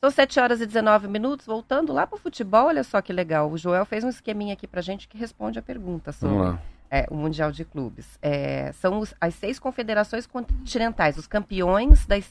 São 0.00 0.10
7 0.10 0.40
horas 0.40 0.60
e 0.60 0.66
19 0.66 1.06
minutos, 1.06 1.46
voltando 1.46 1.92
lá 1.92 2.06
para 2.06 2.16
o 2.16 2.18
futebol, 2.18 2.66
olha 2.66 2.82
só 2.82 3.00
que 3.00 3.12
legal. 3.12 3.50
O 3.50 3.56
Joel 3.56 3.84
fez 3.84 4.02
um 4.02 4.08
esqueminha 4.08 4.54
aqui 4.54 4.66
para 4.66 4.80
gente 4.80 5.06
que 5.06 5.16
responde 5.16 5.58
a 5.58 5.62
pergunta 5.62 6.10
sobre 6.10 6.58
é, 6.90 7.06
o 7.08 7.14
Mundial 7.14 7.52
de 7.52 7.64
Clubes. 7.64 8.18
É, 8.20 8.72
são 8.72 8.98
os, 8.98 9.14
as 9.20 9.34
seis 9.34 9.58
confederações 9.58 10.26
continentais, 10.26 11.16
os 11.16 11.26
campeões 11.26 12.04
das 12.06 12.28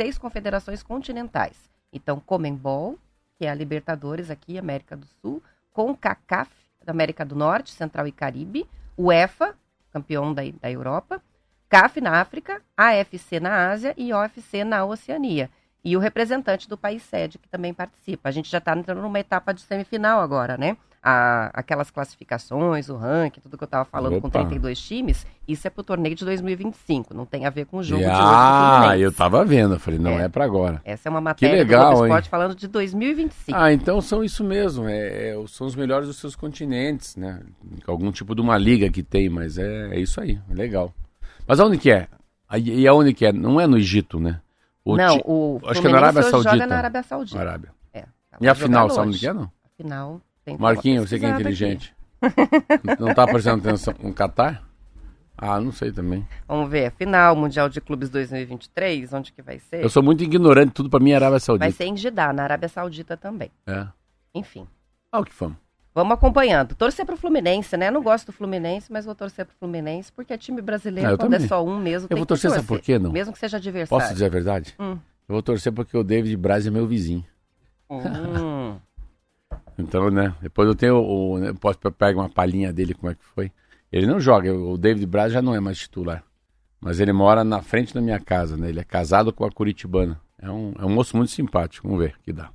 seis 0.00 0.16
confederações 0.16 0.82
continentais. 0.82 1.68
Então, 1.92 2.18
Comembol, 2.18 2.98
que 3.36 3.44
é 3.44 3.50
a 3.50 3.54
Libertadores 3.54 4.30
aqui, 4.30 4.56
América 4.56 4.96
do 4.96 5.04
Sul, 5.20 5.42
CONCACAF, 5.74 6.50
da 6.82 6.90
América 6.90 7.22
do 7.22 7.36
Norte, 7.36 7.70
Central 7.70 8.06
e 8.06 8.12
Caribe, 8.12 8.66
UEFA, 8.96 9.54
campeão 9.92 10.32
da, 10.32 10.40
da 10.58 10.70
Europa, 10.70 11.20
CAF 11.68 12.00
na 12.00 12.18
África, 12.18 12.62
AFC 12.74 13.40
na 13.40 13.68
Ásia 13.70 13.92
e 13.94 14.10
OFC 14.10 14.64
na 14.64 14.86
Oceania 14.86 15.50
e 15.84 15.94
o 15.94 16.00
representante 16.00 16.66
do 16.66 16.78
país 16.78 17.02
sede 17.02 17.36
que 17.36 17.48
também 17.50 17.74
participa. 17.74 18.30
A 18.30 18.32
gente 18.32 18.50
já 18.50 18.56
está 18.56 18.74
entrando 18.74 19.02
numa 19.02 19.20
etapa 19.20 19.52
de 19.52 19.60
semifinal 19.60 20.22
agora, 20.22 20.56
né? 20.56 20.78
A, 21.02 21.50
aquelas 21.54 21.90
classificações, 21.90 22.90
o 22.90 22.96
ranking, 22.96 23.40
tudo 23.40 23.56
que 23.56 23.64
eu 23.64 23.66
estava 23.66 23.86
falando 23.86 24.18
Opa. 24.18 24.20
com 24.20 24.30
32 24.30 24.78
times, 24.78 25.26
isso 25.48 25.66
é 25.66 25.70
para 25.70 25.80
o 25.80 25.84
torneio 25.84 26.14
de 26.14 26.26
2025, 26.26 27.14
não 27.14 27.24
tem 27.24 27.46
a 27.46 27.50
ver 27.50 27.64
com 27.64 27.78
o 27.78 27.82
jogo 27.82 28.02
e, 28.02 28.04
de 28.04 28.10
hoje. 28.10 28.20
Ah, 28.22 28.98
eu 28.98 29.08
estava 29.08 29.42
vendo, 29.42 29.76
eu 29.76 29.80
falei, 29.80 29.98
não 29.98 30.20
é, 30.20 30.24
é 30.24 30.28
para 30.28 30.44
agora. 30.44 30.82
Essa 30.84 31.08
é 31.08 31.10
uma 31.10 31.20
matéria 31.22 31.56
que 31.56 31.62
legal, 31.64 31.94
do 31.94 32.04
Esporte 32.04 32.28
falando 32.28 32.54
de 32.54 32.68
2025. 32.68 33.58
Ah, 33.58 33.72
então 33.72 34.02
são 34.02 34.22
isso 34.22 34.44
mesmo, 34.44 34.86
é, 34.86 35.30
é, 35.30 35.46
são 35.48 35.66
os 35.66 35.74
melhores 35.74 36.06
dos 36.06 36.18
seus 36.18 36.36
continentes, 36.36 37.16
né? 37.16 37.40
Algum 37.86 38.12
tipo 38.12 38.34
de 38.34 38.42
uma 38.42 38.58
liga 38.58 38.90
que 38.90 39.02
tem, 39.02 39.30
mas 39.30 39.56
é, 39.56 39.94
é 39.94 39.98
isso 39.98 40.20
aí, 40.20 40.38
legal. 40.50 40.92
Mas 41.46 41.58
aonde 41.60 41.78
que 41.78 41.90
é? 41.90 42.08
E 42.58 42.86
aonde 42.86 43.14
que 43.14 43.24
é? 43.24 43.32
Não 43.32 43.60
é 43.60 43.66
no 43.66 43.78
Egito, 43.78 44.20
né? 44.20 44.40
O 44.84 44.96
não, 44.96 45.16
ti... 45.16 45.22
o 45.24 45.60
Acho 45.66 45.80
que 45.80 45.86
é 45.86 45.90
na 45.90 45.98
Arábia 45.98 46.22
Saudita. 46.22 46.52
joga 46.52 46.66
na 46.66 46.76
Arábia 46.76 47.02
Saudita. 47.02 47.38
Arábia. 47.40 47.70
É, 47.92 48.00
tá 48.02 48.38
e 48.40 48.48
a 48.48 48.54
final, 48.54 48.90
sabe 48.90 49.08
onde 49.08 49.18
que 49.18 49.26
é, 49.26 49.32
não? 49.32 49.44
A 49.44 49.68
final... 49.76 50.20
Marquinhos, 50.58 51.08
você 51.08 51.18
que 51.18 51.26
é 51.26 51.30
inteligente. 51.30 51.94
não 52.98 53.14
tá 53.14 53.26
prestando 53.26 53.68
atenção 53.68 53.94
no 54.02 54.12
Catar? 54.12 54.62
Ah, 55.36 55.58
não 55.58 55.72
sei 55.72 55.90
também. 55.90 56.26
Vamos 56.46 56.70
ver, 56.70 56.86
a 56.86 56.90
final 56.90 57.34
Mundial 57.34 57.68
de 57.70 57.80
Clubes 57.80 58.10
2023, 58.10 59.12
onde 59.14 59.32
que 59.32 59.40
vai 59.40 59.58
ser? 59.58 59.82
Eu 59.82 59.88
sou 59.88 60.02
muito 60.02 60.22
ignorante, 60.22 60.72
tudo 60.72 60.90
para 60.90 61.02
mim 61.02 61.12
é 61.12 61.16
Arábia 61.16 61.40
Saudita. 61.40 61.64
Vai 61.64 61.72
ser 61.72 61.84
em 61.84 61.96
Jeddah, 61.96 62.32
na 62.32 62.42
Arábia 62.42 62.68
Saudita 62.68 63.16
também. 63.16 63.50
É. 63.66 63.86
Enfim. 64.34 64.66
Ah, 65.10 65.20
o 65.20 65.24
que 65.24 65.32
fama. 65.32 65.58
Vamos 65.94 66.12
acompanhando. 66.12 66.74
Torcer 66.74 67.04
pro 67.06 67.16
Fluminense, 67.16 67.76
né? 67.76 67.90
Não 67.90 68.02
gosto 68.02 68.26
do 68.26 68.32
Fluminense, 68.32 68.92
mas 68.92 69.06
vou 69.06 69.14
torcer 69.14 69.46
pro 69.46 69.56
Fluminense, 69.56 70.12
porque 70.12 70.32
é 70.32 70.38
time 70.38 70.60
brasileiro, 70.60 71.14
ah, 71.14 71.16
quando 71.16 71.32
é 71.32 71.36
também. 71.36 71.46
é 71.46 71.48
só 71.48 71.64
um 71.64 71.78
mesmo, 71.78 72.06
Eu 72.10 72.18
vou 72.18 72.26
torcer, 72.26 72.50
torcer, 72.50 72.66
sabe 72.66 72.68
por 72.68 72.84
quê, 72.84 72.98
não? 72.98 73.10
Mesmo 73.10 73.32
que 73.32 73.38
seja 73.38 73.56
adversário. 73.56 74.02
Posso 74.02 74.12
dizer 74.12 74.26
a 74.26 74.28
verdade? 74.28 74.74
Hum. 74.78 74.98
Eu 75.26 75.34
vou 75.34 75.42
torcer 75.42 75.72
porque 75.72 75.96
o 75.96 76.04
David 76.04 76.36
Braz 76.36 76.66
é 76.66 76.70
meu 76.70 76.86
vizinho. 76.86 77.24
Hum. 77.88 78.76
então, 79.78 80.10
né? 80.10 80.34
Depois 80.40 80.68
eu 80.68 80.74
tenho 80.74 80.96
o. 80.96 81.38
Eu 81.38 81.54
posso 81.54 81.78
pegar 81.78 82.20
uma 82.20 82.28
palhinha 82.28 82.72
dele, 82.72 82.94
como 82.94 83.10
é 83.10 83.14
que 83.14 83.24
foi. 83.24 83.52
Ele 83.92 84.06
não 84.06 84.20
joga, 84.20 84.52
o 84.54 84.78
David 84.78 85.06
Braz 85.06 85.32
já 85.32 85.42
não 85.42 85.54
é 85.54 85.60
mais 85.60 85.78
titular. 85.78 86.22
Mas 86.80 87.00
ele 87.00 87.12
mora 87.12 87.44
na 87.44 87.60
frente 87.60 87.92
da 87.92 88.00
minha 88.00 88.20
casa, 88.20 88.56
né? 88.56 88.68
Ele 88.68 88.80
é 88.80 88.84
casado 88.84 89.32
com 89.32 89.44
a 89.44 89.50
Curitibana. 89.50 90.20
É 90.38 90.50
um, 90.50 90.72
é 90.78 90.84
um 90.84 90.88
moço 90.88 91.16
muito 91.16 91.32
simpático. 91.32 91.86
Vamos 91.86 92.02
ver 92.02 92.14
que 92.22 92.32
dá. 92.32 92.50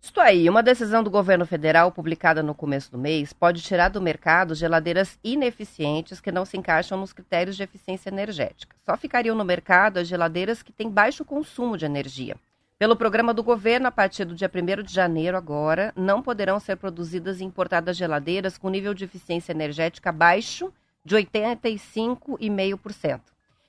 Isto 0.00 0.20
aí, 0.20 0.48
uma 0.48 0.62
decisão 0.62 1.02
do 1.02 1.10
governo 1.10 1.44
federal 1.44 1.92
publicada 1.92 2.42
no 2.42 2.54
começo 2.54 2.90
do 2.90 2.96
mês 2.96 3.32
pode 3.32 3.60
tirar 3.62 3.88
do 3.88 4.00
mercado 4.00 4.54
geladeiras 4.54 5.18
ineficientes 5.22 6.20
que 6.20 6.32
não 6.32 6.44
se 6.44 6.56
encaixam 6.56 6.98
nos 6.98 7.12
critérios 7.12 7.56
de 7.56 7.62
eficiência 7.62 8.08
energética. 8.08 8.76
Só 8.86 8.96
ficariam 8.96 9.36
no 9.36 9.44
mercado 9.44 9.98
as 9.98 10.08
geladeiras 10.08 10.62
que 10.62 10.72
têm 10.72 10.88
baixo 10.88 11.24
consumo 11.24 11.76
de 11.76 11.84
energia. 11.84 12.36
Pelo 12.78 12.94
programa 12.94 13.34
do 13.34 13.42
governo, 13.42 13.88
a 13.88 13.90
partir 13.90 14.24
do 14.24 14.36
dia 14.36 14.48
1 14.48 14.84
de 14.84 14.94
janeiro 14.94 15.36
agora, 15.36 15.92
não 15.96 16.22
poderão 16.22 16.60
ser 16.60 16.76
produzidas 16.76 17.40
e 17.40 17.44
importadas 17.44 17.96
geladeiras 17.96 18.56
com 18.56 18.70
nível 18.70 18.94
de 18.94 19.04
eficiência 19.04 19.50
energética 19.50 20.12
baixo 20.12 20.72
de 21.04 21.16
85,5%. 21.16 23.20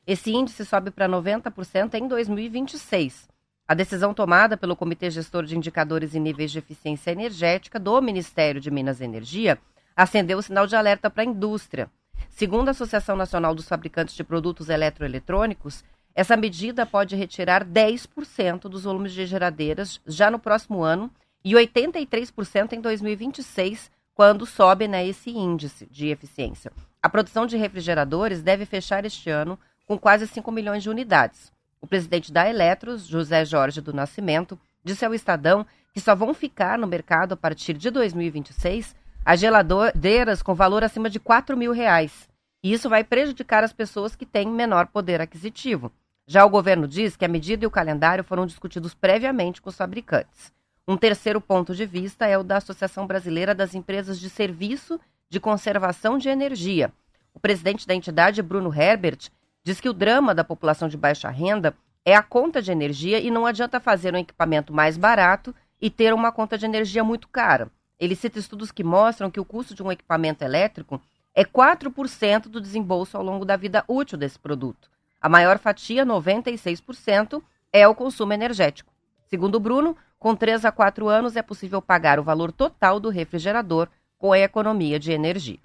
Esse 0.06 0.32
índice 0.32 0.64
sobe 0.64 0.92
para 0.92 1.10
90% 1.10 1.96
em 1.96 2.08
2026. 2.08 3.28
A 3.68 3.74
decisão 3.74 4.14
tomada 4.14 4.56
pelo 4.56 4.76
Comitê 4.76 5.10
Gestor 5.10 5.44
de 5.44 5.58
Indicadores 5.58 6.14
e 6.14 6.20
Níveis 6.20 6.52
de 6.52 6.60
Eficiência 6.60 7.10
Energética 7.10 7.80
do 7.80 8.00
Ministério 8.04 8.62
de 8.62 8.70
Minas 8.70 9.02
e 9.02 9.06
Energia 9.06 9.58
acendeu 9.96 10.38
o 10.38 10.44
sinal 10.44 10.68
de 10.68 10.76
alerta 10.76 11.10
para 11.10 11.24
a 11.24 11.26
indústria. 11.26 11.90
Segundo 12.30 12.68
a 12.68 12.72
Associação 12.72 13.16
Nacional 13.16 13.56
dos 13.56 13.68
Fabricantes 13.68 14.14
de 14.14 14.24
Produtos 14.24 14.70
Eletroeletrônicos, 14.70 15.84
essa 16.20 16.36
medida 16.36 16.86
pode 16.86 17.16
retirar 17.16 17.64
10% 17.64 18.64
dos 18.64 18.84
volumes 18.84 19.14
de 19.14 19.26
geradeiras 19.26 20.02
já 20.06 20.30
no 20.30 20.38
próximo 20.38 20.84
ano 20.84 21.10
e 21.46 21.54
83% 21.54 22.74
em 22.74 22.82
2026, 22.82 23.90
quando 24.14 24.46
sobe 24.46 24.86
né, 24.86 25.08
esse 25.08 25.30
índice 25.30 25.88
de 25.90 26.10
eficiência. 26.10 26.74
A 27.02 27.08
produção 27.08 27.46
de 27.46 27.56
refrigeradores 27.56 28.42
deve 28.42 28.66
fechar 28.66 29.06
este 29.06 29.30
ano 29.30 29.58
com 29.88 29.98
quase 29.98 30.28
5 30.28 30.52
milhões 30.52 30.84
de 30.84 30.90
unidades. 30.90 31.54
O 31.80 31.88
presidente 31.88 32.34
da 32.34 32.50
Eletros, 32.50 33.08
José 33.08 33.46
Jorge 33.46 33.80
do 33.80 33.94
Nascimento, 33.94 34.60
disse 34.84 35.06
ao 35.06 35.14
Estadão 35.14 35.66
que 35.94 36.02
só 36.02 36.14
vão 36.16 36.34
ficar 36.34 36.78
no 36.78 36.86
mercado 36.86 37.32
a 37.32 37.38
partir 37.38 37.76
de 37.76 37.90
2026 37.90 38.94
as 39.24 39.40
geladeiras 39.40 40.42
com 40.42 40.54
valor 40.54 40.84
acima 40.84 41.10
de 41.10 41.18
4 41.18 41.56
mil 41.56 41.72
reais. 41.72 42.28
E 42.62 42.74
isso 42.74 42.90
vai 42.90 43.06
prejudicar 43.06 43.64
as 43.64 43.72
pessoas 43.72 44.18
que 44.18 44.26
têm 44.26 44.50
menor 44.50 44.88
poder 44.88 45.22
aquisitivo. 45.22 45.90
Já 46.30 46.46
o 46.46 46.50
governo 46.50 46.88
diz 46.88 47.16
que 47.16 47.26
a 47.26 47.28
medida 47.28 47.64
e 47.64 47.68
o 47.68 47.72
calendário 47.72 48.24
foram 48.24 48.46
discutidos 48.46 48.94
previamente 48.94 49.62
com 49.62 49.70
os 49.70 49.76
fabricantes. 49.76 50.54
Um 50.88 50.96
terceiro 50.96 51.42
ponto 51.42 51.74
de 51.74 51.86
vista 51.88 52.28
é 52.28 52.38
o 52.38 52.44
da 52.44 52.58
Associação 52.58 53.08
Brasileira 53.08 53.56
das 53.56 53.74
Empresas 53.74 54.20
de 54.20 54.30
Serviço 54.30 55.00
de 55.28 55.40
Conservação 55.40 56.20
de 56.20 56.30
Energia. 56.30 56.94
O 57.34 57.40
presidente 57.40 57.88
da 57.88 57.96
entidade, 57.96 58.44
Bruno 58.44 58.72
Herbert, 58.72 59.30
Diz 59.64 59.80
que 59.80 59.90
o 59.90 59.94
drama 59.94 60.34
da 60.34 60.44
população 60.44 60.88
de 60.88 60.98
baixa 60.98 61.30
renda 61.30 61.76
é 62.06 62.16
a 62.16 62.24
conta 62.24 62.62
de 62.62 62.72
energia 62.72 63.20
e 63.20 63.30
não 63.30 63.46
adianta 63.46 63.80
fazer 63.80 64.14
um 64.14 64.18
equipamento 64.18 64.74
mais 64.74 64.98
barato 64.98 65.54
e 65.82 65.90
ter 65.90 66.14
uma 66.14 66.32
conta 66.32 66.58
de 66.58 66.66
energia 66.66 67.04
muito 67.04 67.28
cara. 67.28 67.70
Ele 68.00 68.16
cita 68.16 68.40
estudos 68.40 68.72
que 68.72 68.84
mostram 68.84 69.30
que 69.30 69.40
o 69.40 69.46
custo 69.46 69.76
de 69.76 69.84
um 69.84 69.92
equipamento 69.92 70.44
elétrico 70.44 71.02
é 71.36 71.44
4% 71.44 72.44
do 72.44 72.62
desembolso 72.62 73.18
ao 73.18 73.24
longo 73.24 73.46
da 73.46 73.58
vida 73.58 73.84
útil 73.88 74.18
desse 74.18 74.40
produto. 74.40 74.90
A 75.22 75.28
maior 75.30 75.58
fatia, 75.58 76.06
96%, 76.06 77.42
é 77.72 77.88
o 77.88 77.96
consumo 77.96 78.34
energético. 78.34 78.92
Segundo 79.28 79.60
Bruno, 79.60 79.96
com 80.18 80.36
3 80.36 80.66
a 80.66 80.72
4 80.72 81.08
anos 81.08 81.36
é 81.36 81.42
possível 81.42 81.82
pagar 81.82 82.20
o 82.20 82.24
valor 82.24 82.52
total 82.52 83.00
do 83.00 83.10
refrigerador 83.10 83.88
com 84.18 84.32
a 84.32 84.40
economia 84.40 85.00
de 85.00 85.12
energia. 85.12 85.60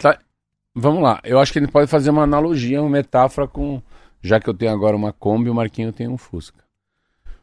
Tá, 0.00 0.18
Vamos 0.78 1.02
lá, 1.02 1.20
eu 1.24 1.40
acho 1.40 1.54
que 1.54 1.58
ele 1.58 1.68
pode 1.68 1.90
fazer 1.90 2.10
uma 2.10 2.24
analogia, 2.24 2.82
uma 2.82 2.90
metáfora 2.90 3.48
com. 3.48 3.80
Já 4.20 4.38
que 4.38 4.50
eu 4.50 4.52
tenho 4.52 4.70
agora 4.70 4.94
uma 4.94 5.10
Kombi, 5.10 5.48
o 5.48 5.54
Marquinho 5.54 5.90
tem 5.90 6.06
um 6.06 6.18
Fusca. 6.18 6.62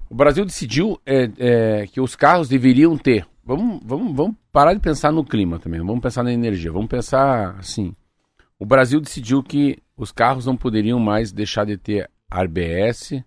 O 0.08 0.14
Brasil 0.14 0.46
decidiu 0.46 1.02
é, 1.04 1.32
é, 1.40 1.88
que 1.88 2.00
os 2.00 2.16
carros 2.16 2.48
deveriam 2.48 2.96
ter. 2.96 3.26
Vamos, 3.44 3.82
vamos, 3.84 4.16
vamos 4.16 4.36
parar 4.52 4.76
de 4.76 4.80
pensar 4.80 5.12
no 5.12 5.26
clima 5.26 5.58
também, 5.58 5.80
vamos 5.80 6.00
pensar 6.00 6.22
na 6.22 6.32
energia, 6.32 6.72
vamos 6.72 6.88
pensar 6.88 7.56
assim. 7.58 7.96
O 8.60 8.68
Brasil 8.68 9.02
decidiu 9.02 9.42
que 9.42 9.82
os 9.98 10.12
carros 10.12 10.46
não 10.46 10.58
poderiam 10.58 11.00
mais 11.00 11.32
deixar 11.32 11.66
de 11.66 11.78
ter 11.78 12.10
ABS 12.30 13.24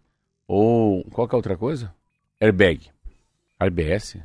ou. 0.47 1.05
Qual 1.11 1.29
que 1.29 1.35
é 1.35 1.37
outra 1.37 1.57
coisa? 1.57 1.95
Airbag. 2.41 2.91
ABS? 3.59 4.19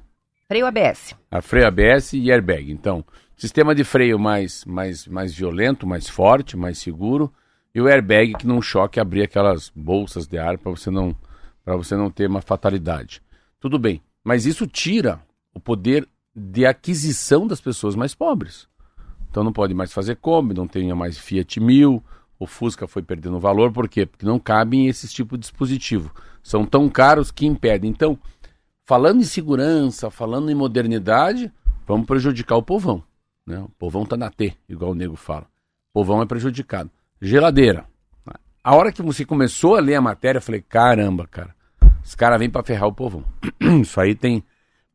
Freio 0.48 0.66
ABS. 0.66 1.16
A 1.30 1.42
freio 1.42 1.68
ABS 1.68 2.14
e 2.14 2.32
airbag. 2.32 2.72
Então, 2.72 3.06
Sistema 3.42 3.74
de 3.74 3.84
freio 3.84 4.20
mais, 4.20 4.64
mais, 4.66 5.08
mais 5.08 5.34
violento, 5.34 5.88
mais 5.88 6.08
forte, 6.08 6.56
mais 6.56 6.78
seguro. 6.78 7.34
E 7.74 7.82
o 7.82 7.88
airbag 7.88 8.36
que 8.36 8.46
não 8.46 8.62
choque 8.62 9.00
abrir 9.00 9.24
aquelas 9.24 9.72
bolsas 9.76 10.28
de 10.28 10.38
ar 10.38 10.60
para 10.60 10.70
você 10.70 10.92
não 10.92 11.16
para 11.66 11.76
você 11.76 11.96
não 11.96 12.12
ter 12.12 12.30
uma 12.30 12.40
fatalidade. 12.40 13.20
Tudo 13.60 13.80
bem, 13.80 14.00
mas 14.24 14.46
isso 14.46 14.68
tira 14.68 15.20
o 15.56 15.60
poder 15.60 16.08
de 16.36 16.68
aquisição 16.68 17.48
das 17.48 17.60
pessoas 17.60 17.96
mais 17.96 18.14
pobres. 18.14 18.68
Então 19.28 19.44
não 19.44 19.52
pode 19.52 19.74
mais 19.74 19.92
fazer 19.92 20.18
Kombi, 20.18 20.54
não 20.54 20.68
tenha 20.68 20.96
mais 20.96 21.18
Fiat 21.18 21.60
1000, 21.60 22.04
o 22.42 22.48
Fusca 22.48 22.88
foi 22.88 23.04
perdendo 23.04 23.40
valor, 23.40 23.72
por 23.72 23.88
quê? 23.88 24.04
Porque 24.04 24.26
não 24.26 24.40
cabem 24.40 24.88
esses 24.88 25.14
tipos 25.14 25.38
de 25.38 25.42
dispositivo. 25.44 26.12
São 26.42 26.66
tão 26.66 26.90
caros 26.90 27.30
que 27.30 27.46
impedem. 27.46 27.92
Então, 27.92 28.18
falando 28.84 29.22
em 29.22 29.26
segurança, 29.26 30.10
falando 30.10 30.50
em 30.50 30.56
modernidade, 30.56 31.54
vamos 31.86 32.08
prejudicar 32.08 32.56
o 32.56 32.64
povão. 32.64 33.04
Né? 33.46 33.60
O 33.60 33.70
povão 33.70 34.08
tá 34.08 34.18
na 34.18 34.32
T, 34.32 34.56
igual 34.68 34.90
o 34.90 34.96
nego 34.96 35.16
fala. 35.16 35.46
O 35.94 36.00
povão 36.00 36.20
é 36.20 36.26
prejudicado. 36.26 36.90
Geladeira. 37.22 37.86
a 38.64 38.76
hora 38.76 38.92
que 38.92 39.04
você 39.04 39.24
começou 39.24 39.76
a 39.76 39.80
ler 39.80 39.94
a 39.94 40.02
matéria, 40.02 40.40
eu 40.40 40.42
falei, 40.42 40.64
caramba, 40.68 41.28
cara, 41.28 41.54
os 42.04 42.16
caras 42.16 42.40
vêm 42.40 42.50
para 42.50 42.64
ferrar 42.64 42.88
o 42.88 42.94
povão. 42.94 43.24
Isso 43.84 44.02
aí 44.02 44.16
tem. 44.16 44.44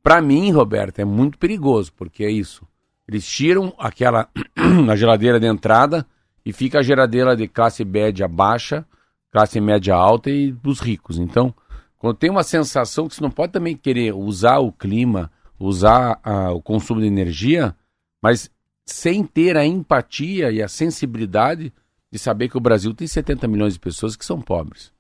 Pra 0.03 0.21
mim, 0.21 0.51
Roberto, 0.51 0.99
é 0.99 1.05
muito 1.05 1.39
perigoso, 1.39 1.93
porque 1.93 2.25
é 2.25 2.31
isso. 2.31 2.67
Eles 3.07 3.25
tiram 3.25 3.73
aquela 3.79 4.29
a 4.91 4.97
geladeira 4.97 5.39
de 5.39 5.47
entrada 5.47 6.05
e 6.47 6.53
fica 6.53 6.79
a 6.79 6.83
geladeira 6.83 7.37
de 7.37 7.49
classe 7.49 7.85
média 7.85 8.29
baixa, 8.29 8.87
classe 9.33 9.61
média 9.61 9.97
alta 9.97 10.31
e 10.31 10.53
dos 10.53 10.79
ricos. 10.79 11.19
Então, 11.19 11.53
quando 11.99 12.17
tem 12.17 12.31
uma 12.31 12.45
sensação 12.45 13.09
que 13.09 13.17
você 13.17 13.21
não 13.21 13.33
pode 13.33 13.53
também 13.53 13.77
querer 13.77 14.15
usar 14.15 14.59
o 14.59 14.71
clima, 14.71 15.29
usar 15.59 16.21
a, 16.23 16.53
o 16.53 16.63
consumo 16.63 17.01
de 17.01 17.07
energia, 17.09 17.75
mas 18.23 18.49
sem 18.85 19.25
ter 19.25 19.57
a 19.57 19.67
empatia 19.67 20.53
e 20.53 20.63
a 20.63 20.69
sensibilidade 20.69 21.73
de 22.13 22.19
saber 22.19 22.49
que 22.49 22.57
o 22.57 22.61
Brasil 22.61 22.95
tem 22.95 23.09
70 23.09 23.49
milhões 23.49 23.73
de 23.73 23.81
pessoas 23.81 24.15
que 24.15 24.25
são 24.25 24.41
pobres. 24.41 24.93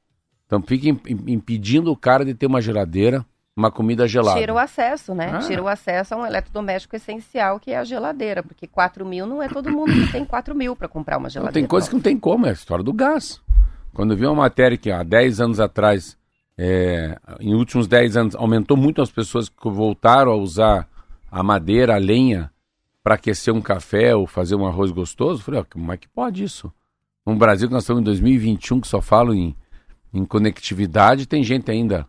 Então 0.46 0.60
fica 0.60 0.88
impedindo 0.88 1.92
o 1.92 1.96
cara 1.96 2.24
de 2.24 2.34
ter 2.34 2.46
uma 2.46 2.60
geladeira, 2.60 3.24
uma 3.56 3.70
comida 3.70 4.06
gelada. 4.06 4.38
Tira 4.38 4.52
o 4.52 4.58
acesso, 4.58 5.14
né? 5.14 5.30
Ah. 5.34 5.38
Tira 5.38 5.62
o 5.62 5.66
acesso 5.68 6.14
a 6.14 6.18
um 6.18 6.26
eletrodoméstico 6.26 6.94
essencial 6.94 7.58
que 7.58 7.70
é 7.70 7.78
a 7.78 7.84
geladeira, 7.84 8.42
porque 8.42 8.66
4 8.66 9.04
mil 9.06 9.26
não 9.26 9.42
é 9.42 9.48
todo 9.48 9.70
mundo 9.70 9.92
que 9.92 10.12
tem 10.12 10.24
4 10.24 10.54
mil 10.54 10.76
para 10.76 10.86
comprar 10.86 11.16
uma 11.16 11.30
geladeira. 11.30 11.58
Não, 11.58 11.62
tem 11.62 11.66
coisa 11.66 11.88
que 11.88 11.94
não 11.94 12.02
tem 12.02 12.18
como, 12.18 12.46
é 12.46 12.50
a 12.50 12.52
história 12.52 12.84
do 12.84 12.92
gás. 12.92 13.40
Quando 13.94 14.12
eu 14.12 14.16
vi 14.16 14.26
uma 14.26 14.34
matéria 14.34 14.76
que 14.76 14.90
há 14.90 15.02
10 15.02 15.40
anos 15.40 15.58
atrás, 15.58 16.18
é, 16.58 17.18
em 17.40 17.54
últimos 17.54 17.88
10 17.88 18.16
anos, 18.18 18.34
aumentou 18.34 18.76
muito 18.76 19.00
as 19.00 19.10
pessoas 19.10 19.48
que 19.48 19.70
voltaram 19.70 20.30
a 20.30 20.36
usar 20.36 20.86
a 21.30 21.42
madeira, 21.42 21.94
a 21.94 21.98
lenha, 21.98 22.50
para 23.02 23.14
aquecer 23.14 23.54
um 23.54 23.62
café 23.62 24.14
ou 24.14 24.26
fazer 24.26 24.54
um 24.54 24.66
arroz 24.66 24.90
gostoso, 24.90 25.40
eu 25.40 25.44
falei, 25.44 25.60
ó, 25.60 25.64
como 25.64 25.92
é 25.92 25.96
que 25.96 26.08
pode 26.08 26.44
isso? 26.44 26.70
No 27.24 27.34
Brasil, 27.36 27.68
que 27.68 27.74
nós 27.74 27.84
estamos 27.84 28.02
em 28.02 28.04
2021, 28.04 28.80
que 28.80 28.88
só 28.88 29.00
falo 29.00 29.32
em 29.32 29.56
em 30.16 30.24
conectividade, 30.24 31.26
tem 31.26 31.42
gente 31.42 31.70
ainda 31.70 32.06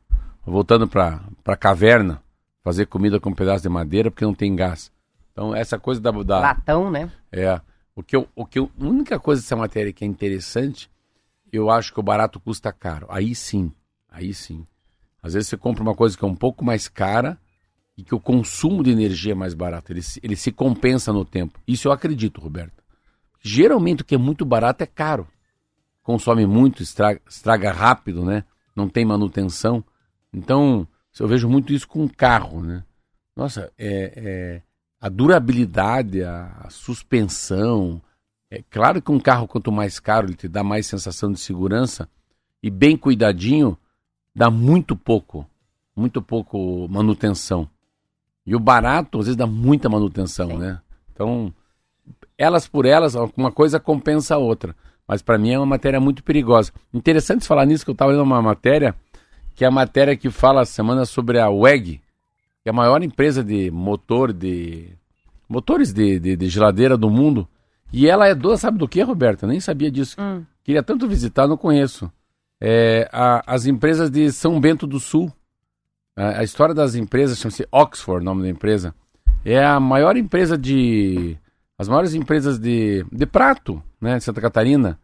voltando 0.52 0.88
para 0.88 1.22
a 1.46 1.56
caverna 1.56 2.22
fazer 2.64 2.86
comida 2.86 3.20
com 3.20 3.30
um 3.30 3.36
pedaço 3.36 3.64
de 3.64 3.70
madeira 3.70 4.12
porque 4.12 4.26
não 4.26 4.34
tem 4.34 4.56
gás. 4.56 4.92
Então, 5.32 5.56
essa 5.56 5.78
coisa 5.78 6.02
da. 6.02 6.12
da 6.12 6.40
Latão, 6.40 6.90
né? 6.90 7.12
É. 7.32 7.62
O 7.96 8.04
que 8.04 8.16
eu, 8.16 8.28
o 8.36 8.46
que 8.46 8.60
eu, 8.60 8.72
a 8.80 8.84
única 8.84 9.20
coisa 9.20 9.42
dessa 9.42 9.56
matéria 9.56 9.92
que 9.92 10.04
é 10.04 10.08
interessante, 10.08 10.90
eu 11.52 11.70
acho 11.70 11.94
que 11.94 12.00
o 12.00 12.04
barato 12.04 12.40
custa 12.40 12.72
caro. 12.72 13.08
Aí 13.10 13.34
sim. 13.34 13.72
Aí 14.10 14.34
sim. 14.34 14.66
Às 15.22 15.34
vezes 15.34 15.50
você 15.50 15.58
compra 15.58 15.84
uma 15.84 15.96
coisa 15.96 16.18
que 16.18 16.24
é 16.24 16.28
um 16.28 16.36
pouco 16.36 16.64
mais 16.64 16.88
cara 16.88 17.38
e 17.98 18.04
que 18.04 18.14
o 18.14 18.20
consumo 18.20 18.84
de 18.84 18.92
energia 18.92 19.32
é 19.32 19.36
mais 19.36 19.54
barato. 19.54 19.92
Ele, 19.92 20.02
ele 20.22 20.36
se 20.36 20.52
compensa 20.52 21.12
no 21.12 21.26
tempo. 21.26 21.60
Isso 21.68 21.88
eu 21.88 21.92
acredito, 21.92 22.40
Roberto. 22.40 22.84
Geralmente 23.42 24.02
o 24.02 24.06
que 24.06 24.16
é 24.16 24.18
muito 24.18 24.46
barato 24.46 24.84
é 24.84 24.88
caro 24.88 25.28
consome 26.08 26.48
muito, 26.48 26.82
estraga, 26.82 27.20
estraga 27.30 27.70
rápido, 27.70 28.24
né? 28.24 28.46
Não 28.74 28.88
tem 28.88 29.04
manutenção. 29.04 29.84
Então, 30.34 30.88
eu 31.20 31.28
vejo 31.28 31.50
muito 31.50 31.74
isso 31.74 31.88
com 31.88 32.08
carro, 32.08 32.62
né? 32.62 32.84
Nossa, 33.36 33.72
é, 33.78 34.14
é 34.16 34.62
a 35.00 35.10
durabilidade, 35.10 36.24
a, 36.24 36.52
a, 36.64 36.70
suspensão. 36.70 38.02
É 38.50 38.64
claro 38.70 39.02
que 39.02 39.12
um 39.12 39.20
carro, 39.20 39.48
quanto 39.48 39.72
mais 39.72 40.00
caro, 40.00 40.28
ele 40.28 40.36
te 40.36 40.48
dá 40.48 40.64
mais 40.64 40.88
sensação 40.88 41.32
de 41.32 41.40
segurança 41.40 42.10
e 42.62 42.70
bem 42.70 42.98
cuidadinho, 42.98 43.78
dá 44.36 44.50
muito 44.50 44.96
pouco, 44.96 45.46
muito 45.96 46.22
pouco 46.22 46.88
manutenção. 46.90 47.70
E 48.46 48.56
o 48.56 48.60
barato, 48.60 49.20
às 49.20 49.26
vezes, 49.26 49.38
dá 49.38 49.46
muita 49.46 49.90
manutenção, 49.90 50.50
Sim. 50.52 50.58
né? 50.58 50.82
Então, 51.12 51.54
elas 52.38 52.68
por 52.68 52.86
elas, 52.86 53.16
uma 53.36 53.52
coisa 53.52 53.80
compensa 53.80 54.36
a 54.36 54.38
outra. 54.38 54.76
Mas 55.08 55.22
para 55.22 55.38
mim 55.38 55.52
é 55.52 55.60
uma 55.60 55.66
matéria 55.66 56.00
muito 56.00 56.24
perigosa. 56.24 56.72
Interessante 56.94 57.48
falar 57.48 57.66
nisso, 57.66 57.86
que 57.86 57.90
eu 57.90 57.94
estava 57.94 58.12
lendo 58.12 58.24
uma 58.24 58.42
matéria, 58.42 58.94
que 59.58 59.66
é 59.66 59.68
a 59.68 59.72
matéria 59.72 60.16
que 60.16 60.30
fala 60.30 60.62
a 60.62 60.66
semana 60.66 61.04
sobre 61.04 61.40
a 61.40 61.50
WEG, 61.50 62.00
que 62.62 62.70
é 62.70 62.70
a 62.70 62.74
maior 62.74 63.02
empresa 63.02 63.44
de 63.44 63.72
motor 63.72 64.32
de. 64.32 64.90
motores 65.50 65.92
de, 65.92 66.20
de, 66.20 66.36
de 66.36 66.48
geladeira 66.48 66.96
do 66.96 67.10
mundo. 67.10 67.48
E 67.92 68.08
ela 68.08 68.28
é 68.28 68.36
dona, 68.36 68.56
sabe 68.56 68.78
do 68.78 68.88
que, 68.88 69.02
Roberta? 69.02 69.48
Nem 69.48 69.60
sabia 69.60 69.90
disso. 69.90 70.16
Hum. 70.22 70.46
Queria 70.64 70.84
tanto 70.84 71.08
visitar, 71.08 71.48
não 71.48 71.58
conheço. 71.58 72.12
É, 72.62 73.10
a, 73.12 73.42
as 73.48 73.66
empresas 73.66 74.12
de 74.12 74.32
São 74.32 74.62
Bento 74.62 74.86
do 74.86 75.00
Sul. 75.00 75.34
A, 76.16 76.42
a 76.42 76.44
história 76.44 76.76
das 76.76 76.94
empresas 76.94 77.40
chama-se 77.40 77.68
Oxford, 77.72 78.22
o 78.22 78.26
nome 78.26 78.44
da 78.44 78.50
empresa. 78.50 78.94
É 79.44 79.66
a 79.66 79.80
maior 79.80 80.16
empresa 80.18 80.56
de 80.56 81.36
as 81.80 81.88
maiores 81.88 82.14
empresas 82.14 82.60
de, 82.60 83.04
de 83.12 83.26
prato, 83.26 83.82
né, 84.00 84.18
de 84.18 84.24
Santa 84.24 84.42
Catarina. 84.42 85.00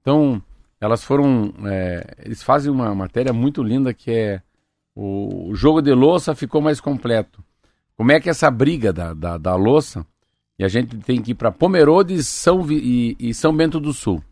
Então, 0.00 0.42
elas 0.80 1.02
foram. 1.02 1.52
É, 1.66 2.14
eles 2.24 2.42
fazem 2.42 2.70
uma 2.70 2.94
matéria 2.94 3.32
muito 3.32 3.62
linda 3.62 3.92
que 3.92 4.10
é 4.10 4.42
o, 4.94 5.50
o, 5.50 5.54
jogo 5.54 5.80
de 5.80 5.92
louça 5.92 6.34
ficou 6.34 6.60
mais 6.60 6.80
completo. 6.80 7.42
Como 7.96 8.12
é 8.12 8.20
que 8.20 8.30
essa 8.30 8.50
briga 8.50 8.92
da, 8.92 9.12
da, 9.12 9.38
da 9.38 9.56
louça, 9.56 10.06
e 10.58 10.64
a 10.64 10.68
gente 10.68 10.96
tem 10.98 11.20
que 11.20 11.32
ir 11.32 11.34
para 11.34 11.50
Pomerode 11.50 12.14
e 12.14 12.22
São, 12.22 12.64
e, 12.70 13.16
e, 13.18 13.34
São 13.34 13.56
Bento 13.56 13.80
do 13.80 13.92
Sul. 13.92 14.22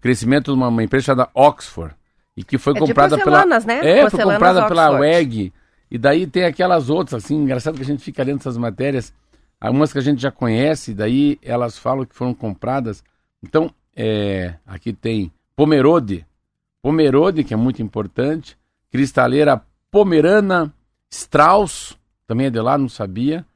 Crescimento 0.00 0.52
de 0.52 0.58
uma, 0.58 0.68
uma 0.68 0.82
empresa 0.82 1.06
chamada 1.06 1.30
Oxford. 1.34 1.94
E 2.36 2.42
que 2.42 2.58
foi 2.58 2.74
é 2.74 2.78
comprada 2.78 3.16
pela. 3.18 3.44
Né? 3.44 4.00
É, 4.00 4.10
foi 4.10 4.22
comprada 4.22 4.60
Oxford. 4.60 4.68
pela 4.68 4.90
WEG. 5.00 5.52
E 5.90 5.98
daí 5.98 6.26
tem 6.26 6.44
aquelas 6.44 6.90
outras, 6.90 7.24
assim, 7.24 7.36
engraçado 7.36 7.76
que 7.76 7.82
a 7.82 7.86
gente 7.86 8.02
fica 8.02 8.22
lendo 8.24 8.40
essas 8.40 8.56
matérias 8.56 9.12
Algumas 9.64 9.94
que 9.94 9.98
a 9.98 10.02
gente 10.02 10.20
já 10.20 10.30
conhece, 10.30 10.92
daí 10.92 11.38
elas 11.42 11.78
falam 11.78 12.04
que 12.04 12.14
foram 12.14 12.34
compradas. 12.34 13.02
Então, 13.42 13.70
é, 13.96 14.56
aqui 14.66 14.92
tem 14.92 15.32
Pomerode, 15.56 16.26
Pomerode, 16.82 17.44
que 17.44 17.54
é 17.54 17.56
muito 17.56 17.80
importante, 17.80 18.58
Cristaleira 18.90 19.64
Pomerana, 19.90 20.74
Strauss, 21.10 21.96
também 22.26 22.46
é 22.46 22.50
de 22.50 22.60
lá, 22.60 22.76
não 22.76 22.88
sabia. 22.88 23.46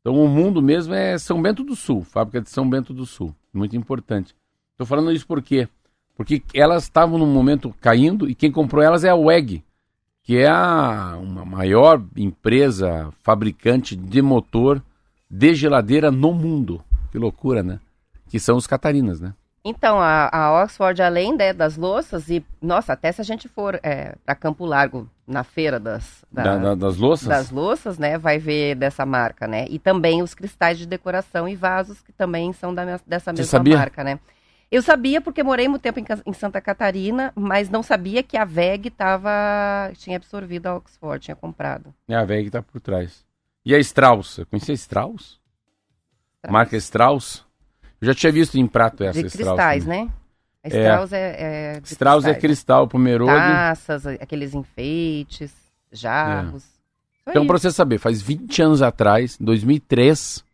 Então, 0.00 0.14
o 0.22 0.28
mundo 0.28 0.60
mesmo 0.60 0.92
é 0.92 1.16
São 1.16 1.40
Bento 1.40 1.62
do 1.62 1.76
Sul, 1.76 2.02
fábrica 2.02 2.40
de 2.40 2.50
São 2.50 2.68
Bento 2.68 2.92
do 2.92 3.06
Sul, 3.06 3.34
muito 3.52 3.76
importante. 3.76 4.34
Estou 4.72 4.86
falando 4.86 5.12
isso 5.12 5.26
por 5.26 5.40
quê? 5.40 5.68
Porque 6.16 6.42
elas 6.52 6.82
estavam 6.82 7.18
num 7.18 7.32
momento 7.32 7.74
caindo 7.80 8.28
e 8.28 8.34
quem 8.34 8.50
comprou 8.50 8.82
elas 8.82 9.04
é 9.04 9.10
a 9.10 9.14
WEG, 9.14 9.64
que 10.22 10.36
é 10.36 10.48
a, 10.48 11.16
uma 11.20 11.44
maior 11.44 12.04
empresa 12.16 13.12
fabricante 13.22 13.94
de 13.94 14.20
motor 14.20 14.82
de 15.30 15.54
geladeira 15.54 16.10
no 16.10 16.32
mundo. 16.32 16.82
Que 17.12 17.18
loucura, 17.18 17.62
né? 17.62 17.78
Que 18.28 18.40
são 18.40 18.56
os 18.56 18.66
Catarinas, 18.66 19.20
né? 19.20 19.34
Então, 19.64 19.98
a, 19.98 20.28
a 20.30 20.62
Oxford, 20.62 21.00
além 21.00 21.34
né, 21.34 21.54
das 21.54 21.78
louças, 21.78 22.28
e, 22.28 22.44
nossa, 22.60 22.92
até 22.92 23.10
se 23.10 23.22
a 23.22 23.24
gente 23.24 23.48
for 23.48 23.80
é, 23.82 24.14
para 24.22 24.34
Campo 24.34 24.66
Largo, 24.66 25.08
na 25.26 25.42
feira 25.42 25.80
das, 25.80 26.22
da, 26.30 26.42
da, 26.42 26.58
da, 26.58 26.74
das 26.74 26.98
louças, 26.98 27.26
das 27.26 27.50
louças, 27.50 27.98
né, 27.98 28.18
vai 28.18 28.38
ver 28.38 28.74
dessa 28.74 29.06
marca, 29.06 29.46
né? 29.46 29.64
E 29.70 29.78
também 29.78 30.22
os 30.22 30.34
cristais 30.34 30.76
de 30.76 30.84
decoração 30.84 31.48
e 31.48 31.56
vasos, 31.56 32.02
que 32.02 32.12
também 32.12 32.52
são 32.52 32.74
da, 32.74 33.00
dessa 33.06 33.32
mesma 33.32 33.46
sabia? 33.46 33.78
marca, 33.78 34.04
né? 34.04 34.20
Eu 34.70 34.82
sabia 34.82 35.20
porque 35.20 35.42
morei 35.42 35.66
muito 35.66 35.80
tempo 35.80 35.98
em, 35.98 36.04
em, 36.26 36.32
Santa 36.34 36.60
Catarina, 36.60 37.32
mas 37.34 37.70
não 37.70 37.82
sabia 37.82 38.22
que 38.22 38.36
a 38.36 38.44
VEG 38.44 38.90
tava, 38.90 39.30
tinha 39.94 40.16
absorvido 40.16 40.66
a 40.66 40.76
Oxford, 40.76 41.24
tinha 41.24 41.36
comprado. 41.36 41.94
É, 42.06 42.14
a 42.14 42.24
VEG 42.24 42.48
está 42.48 42.60
por 42.60 42.80
trás. 42.82 43.24
E 43.64 43.74
a 43.74 43.78
Strauss? 43.78 44.38
Eu 44.38 44.46
conhecia 44.46 44.74
Strauss? 44.74 45.40
Strauss? 46.36 46.52
Marca 46.52 46.76
Strauss? 46.76 47.43
Eu 48.04 48.12
já 48.12 48.14
tinha 48.14 48.30
visto 48.32 48.58
em 48.58 48.66
prato 48.66 49.02
essa 49.02 49.22
de 49.22 49.30
cristais, 49.30 49.86
né? 49.86 50.10
A 50.62 50.68
Strauss 50.68 51.12
é, 51.12 51.18
é, 51.18 51.76
é 51.76 51.80
Strauss 51.84 52.24
é 52.24 52.28
cristais, 52.28 52.36
é 52.36 52.40
cristal, 52.40 52.88
pomerode. 52.88 53.32
Taças, 53.32 54.06
aqueles 54.06 54.54
enfeites, 54.54 55.52
jarros. 55.90 56.64
É. 57.26 57.30
Então, 57.30 57.46
para 57.46 57.58
você 57.58 57.70
saber, 57.70 57.98
faz 57.98 58.20
20 58.20 58.62
anos 58.62 58.82
atrás, 58.82 59.38
em 59.40 59.44
2003, 59.44 60.44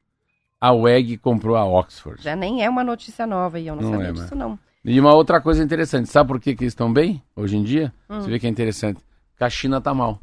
a 0.61 0.73
WEG 0.73 1.17
comprou 1.17 1.57
a 1.57 1.65
Oxford. 1.65 2.23
Já 2.23 2.37
nem 2.37 2.65
é 2.65 2.71
uma 2.71 2.85
notícia 2.85 3.27
nova 3.27 3.59
e 3.59 3.67
eu 3.67 3.75
não, 3.75 3.83
não 3.83 3.91
sabia 3.93 4.09
é, 4.09 4.13
disso, 4.13 4.35
não. 4.37 4.59
E 4.85 4.99
uma 4.99 5.15
outra 5.15 5.41
coisa 5.41 5.63
interessante, 5.63 6.09
sabe 6.09 6.29
por 6.29 6.41
que, 6.41 6.55
que 6.55 6.65
eles 6.65 6.73
estão 6.73 6.93
bem 6.93 7.23
hoje 7.35 7.57
em 7.57 7.65
dia? 7.65 7.93
Hum. 8.09 8.21
Você 8.21 8.31
vê 8.31 8.39
que 8.39 8.47
é 8.47 8.51
interessante. 8.51 9.01
Porque 9.33 9.45
a 9.45 9.51
China 9.51 9.81
tá 9.81 9.93
mal. 9.93 10.21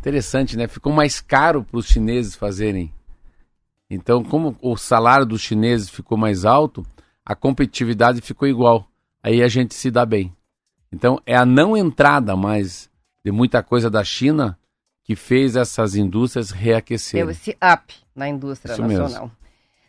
Interessante, 0.00 0.56
né? 0.56 0.68
Ficou 0.68 0.92
mais 0.92 1.20
caro 1.20 1.64
para 1.64 1.78
os 1.78 1.86
chineses 1.86 2.36
fazerem. 2.36 2.92
Então, 3.90 4.24
como 4.24 4.56
o 4.60 4.76
salário 4.76 5.26
dos 5.26 5.40
chineses 5.40 5.88
ficou 5.88 6.16
mais 6.16 6.44
alto, 6.44 6.84
a 7.24 7.34
competitividade 7.34 8.20
ficou 8.20 8.48
igual. 8.48 8.88
Aí 9.22 9.42
a 9.42 9.48
gente 9.48 9.74
se 9.74 9.90
dá 9.90 10.04
bem. 10.04 10.34
Então, 10.92 11.20
é 11.26 11.36
a 11.36 11.44
não 11.44 11.76
entrada 11.76 12.36
mais 12.36 12.90
de 13.24 13.32
muita 13.32 13.62
coisa 13.62 13.90
da 13.90 14.04
China 14.04 14.58
que 15.02 15.14
fez 15.14 15.56
essas 15.56 15.94
indústrias 15.94 16.50
reaquecerem. 16.50 17.26
Deu 17.26 17.30
esse 17.30 17.50
up 17.50 17.94
na 18.14 18.28
indústria 18.28 18.72
Isso 18.72 18.82
nacional. 18.82 19.22
Mesmo. 19.22 19.43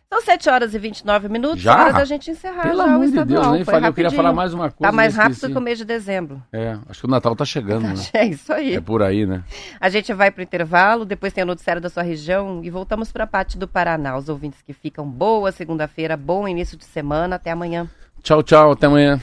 São 0.10 0.22
7 0.22 0.50
horas 0.50 0.74
e 0.74 0.80
29 0.80 1.28
minutos, 1.30 1.62
já? 1.62 1.76
hora 1.76 1.94
da 1.94 2.06
gente 2.06 2.30
encerrar 2.30 2.64
Pelo 2.64 2.78
já 2.78 2.84
amor 2.84 3.00
o 3.00 3.04
estadual. 3.04 3.26
De 3.26 3.34
Deus, 3.34 3.56
nem 3.56 3.64
falei, 3.66 3.90
eu 3.90 3.94
queria 3.94 4.12
falar 4.12 4.34
mais 4.34 4.54
uma 4.54 4.70
coisa. 4.72 4.92
Tá 4.92 4.96
mais 4.96 5.16
rápido 5.16 5.50
que 5.50 5.58
o 5.58 5.62
mês 5.62 5.78
de 5.78 5.86
dezembro. 5.86 6.42
É, 6.54 6.78
acho 6.88 7.02
que 7.02 7.08
o 7.08 7.10
Natal 7.10 7.36
tá 7.36 7.44
chegando, 7.44 7.88
né? 7.88 7.96
É 8.14 8.26
isso 8.26 8.54
aí. 8.54 8.76
É 8.76 8.82
por 8.82 9.02
aí, 9.02 9.26
né? 9.26 9.44
A 9.80 9.90
gente 9.90 10.14
vai 10.14 10.32
pro 10.32 10.44
intervalo, 10.44 11.06
depois 11.06 11.34
tem 11.34 11.44
o 11.44 11.48
noticiário 11.48 11.82
da 11.82 11.90
sua 11.90 12.04
região 12.04 12.62
e 12.64 12.70
voltamos 12.70 13.12
para 13.12 13.24
a 13.24 13.28
parte 13.28 13.58
do 13.58 13.68
Paraná. 13.68 14.16
Os 14.16 14.30
ouvintes 14.30 14.62
que 14.62 14.74
ficam, 14.74 15.06
boa 15.10 15.52
segunda-feira, 15.52 16.16
bom 16.16 16.48
início 16.48 16.78
de 16.78 16.86
semana, 16.86 17.36
até 17.36 17.52
amanhã. 17.52 17.90
Tchau, 18.22 18.42
tchau, 18.42 18.72
até 18.72 18.88
amanhã. 18.88 19.20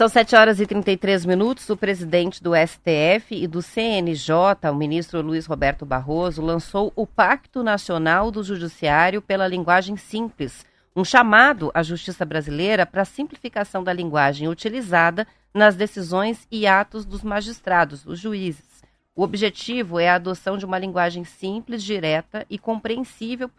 São 0.00 0.08
7 0.08 0.34
horas 0.34 0.58
e 0.58 0.66
33 0.66 1.26
minutos. 1.26 1.68
O 1.68 1.76
presidente 1.76 2.42
do 2.42 2.52
STF 2.56 3.34
e 3.34 3.46
do 3.46 3.60
CNJ, 3.60 4.32
o 4.72 4.74
ministro 4.74 5.20
Luiz 5.20 5.44
Roberto 5.44 5.84
Barroso, 5.84 6.40
lançou 6.40 6.90
o 6.96 7.06
Pacto 7.06 7.62
Nacional 7.62 8.30
do 8.30 8.42
Judiciário 8.42 9.20
pela 9.20 9.46
Linguagem 9.46 9.98
Simples, 9.98 10.64
um 10.96 11.04
chamado 11.04 11.70
à 11.74 11.82
justiça 11.82 12.24
brasileira 12.24 12.86
para 12.86 13.02
a 13.02 13.04
simplificação 13.04 13.84
da 13.84 13.92
linguagem 13.92 14.48
utilizada 14.48 15.26
nas 15.52 15.76
decisões 15.76 16.48
e 16.50 16.66
atos 16.66 17.04
dos 17.04 17.22
magistrados, 17.22 18.06
os 18.06 18.18
juízes. 18.18 18.82
O 19.14 19.22
objetivo 19.22 20.00
é 20.00 20.08
a 20.08 20.14
adoção 20.14 20.56
de 20.56 20.64
uma 20.64 20.78
linguagem 20.78 21.24
simples, 21.24 21.82
direta 21.82 22.46
e 22.48 22.58
compreensível 22.58 23.50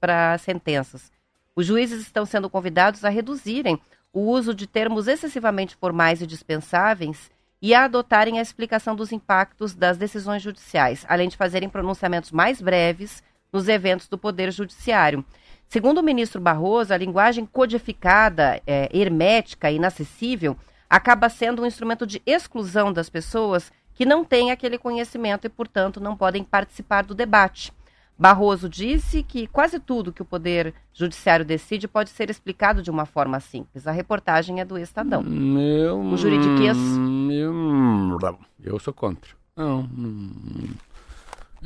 para 0.00 0.34
as 0.34 0.42
sentenças. 0.42 1.10
Os 1.56 1.66
juízes 1.66 2.02
estão 2.02 2.24
sendo 2.24 2.48
convidados 2.48 3.04
a 3.04 3.08
reduzirem 3.08 3.80
o 4.12 4.20
uso 4.20 4.54
de 4.54 4.66
termos 4.66 5.06
excessivamente 5.08 5.76
formais 5.76 6.22
e 6.22 6.26
dispensáveis 6.26 7.30
e 7.60 7.74
a 7.74 7.84
adotarem 7.84 8.38
a 8.38 8.42
explicação 8.42 8.94
dos 8.94 9.12
impactos 9.12 9.74
das 9.74 9.96
decisões 9.96 10.42
judiciais, 10.42 11.04
além 11.08 11.28
de 11.28 11.36
fazerem 11.36 11.68
pronunciamentos 11.68 12.30
mais 12.30 12.60
breves 12.60 13.22
nos 13.52 13.68
eventos 13.68 14.08
do 14.08 14.16
Poder 14.16 14.52
Judiciário. 14.52 15.24
Segundo 15.68 15.98
o 15.98 16.02
ministro 16.02 16.40
Barroso, 16.40 16.94
a 16.94 16.96
linguagem 16.96 17.44
codificada, 17.44 18.60
é, 18.66 18.88
hermética 18.92 19.70
e 19.70 19.76
inacessível 19.76 20.56
acaba 20.88 21.28
sendo 21.28 21.62
um 21.62 21.66
instrumento 21.66 22.06
de 22.06 22.22
exclusão 22.24 22.92
das 22.92 23.10
pessoas 23.10 23.70
que 23.92 24.06
não 24.06 24.24
têm 24.24 24.50
aquele 24.50 24.78
conhecimento 24.78 25.46
e, 25.46 25.50
portanto, 25.50 26.00
não 26.00 26.16
podem 26.16 26.44
participar 26.44 27.02
do 27.02 27.14
debate. 27.14 27.72
Barroso 28.18 28.68
disse 28.68 29.22
que 29.22 29.46
quase 29.46 29.78
tudo 29.78 30.12
que 30.12 30.22
o 30.22 30.24
Poder 30.24 30.74
Judiciário 30.92 31.44
decide 31.44 31.86
pode 31.86 32.10
ser 32.10 32.28
explicado 32.28 32.82
de 32.82 32.90
uma 32.90 33.06
forma 33.06 33.38
simples. 33.38 33.86
A 33.86 33.92
reportagem 33.92 34.60
é 34.60 34.64
do 34.64 34.76
Estadão. 34.76 35.22
Meu, 35.22 36.00
o 36.00 36.16
juridiquês... 36.16 36.76
Meu, 36.76 38.18
eu 38.60 38.78
sou 38.80 38.92
contra. 38.92 39.30
Não, 39.56 39.88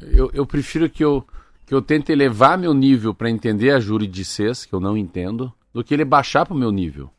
eu, 0.03 0.31
eu 0.35 0.45
prefiro 0.45 0.91
que 0.91 1.03
eu, 1.03 1.27
que 1.65 1.73
eu 1.73 1.81
tente 1.81 2.12
elevar 2.12 2.59
meu 2.59 2.75
nível 2.75 3.15
para 3.15 3.31
entender 3.31 3.71
a 3.71 3.81
juridicês, 3.81 4.67
que 4.67 4.75
eu 4.75 4.81
não 4.81 4.97
entendo, 4.97 5.51
do 5.73 5.83
que 5.83 5.95
ele 5.95 6.05
baixar 6.05 6.45
para 6.45 6.55
o 6.55 6.59
meu 6.59 6.71
nível. 6.71 7.11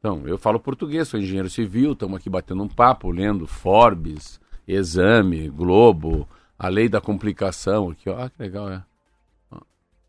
Então, 0.00 0.22
eu 0.26 0.36
falo 0.36 0.58
português, 0.58 1.06
sou 1.06 1.20
engenheiro 1.20 1.48
civil, 1.48 1.92
estamos 1.92 2.16
aqui 2.16 2.28
batendo 2.28 2.64
um 2.64 2.68
papo, 2.68 3.12
lendo 3.12 3.46
Forbes, 3.46 4.40
Exame, 4.66 5.48
Globo, 5.48 6.28
a 6.62 6.68
lei 6.68 6.88
da 6.88 7.00
complicação 7.00 7.90
aqui, 7.90 8.08
ó. 8.08 8.16
Ah, 8.22 8.30
que 8.30 8.40
legal, 8.40 8.70
é. 8.70 8.84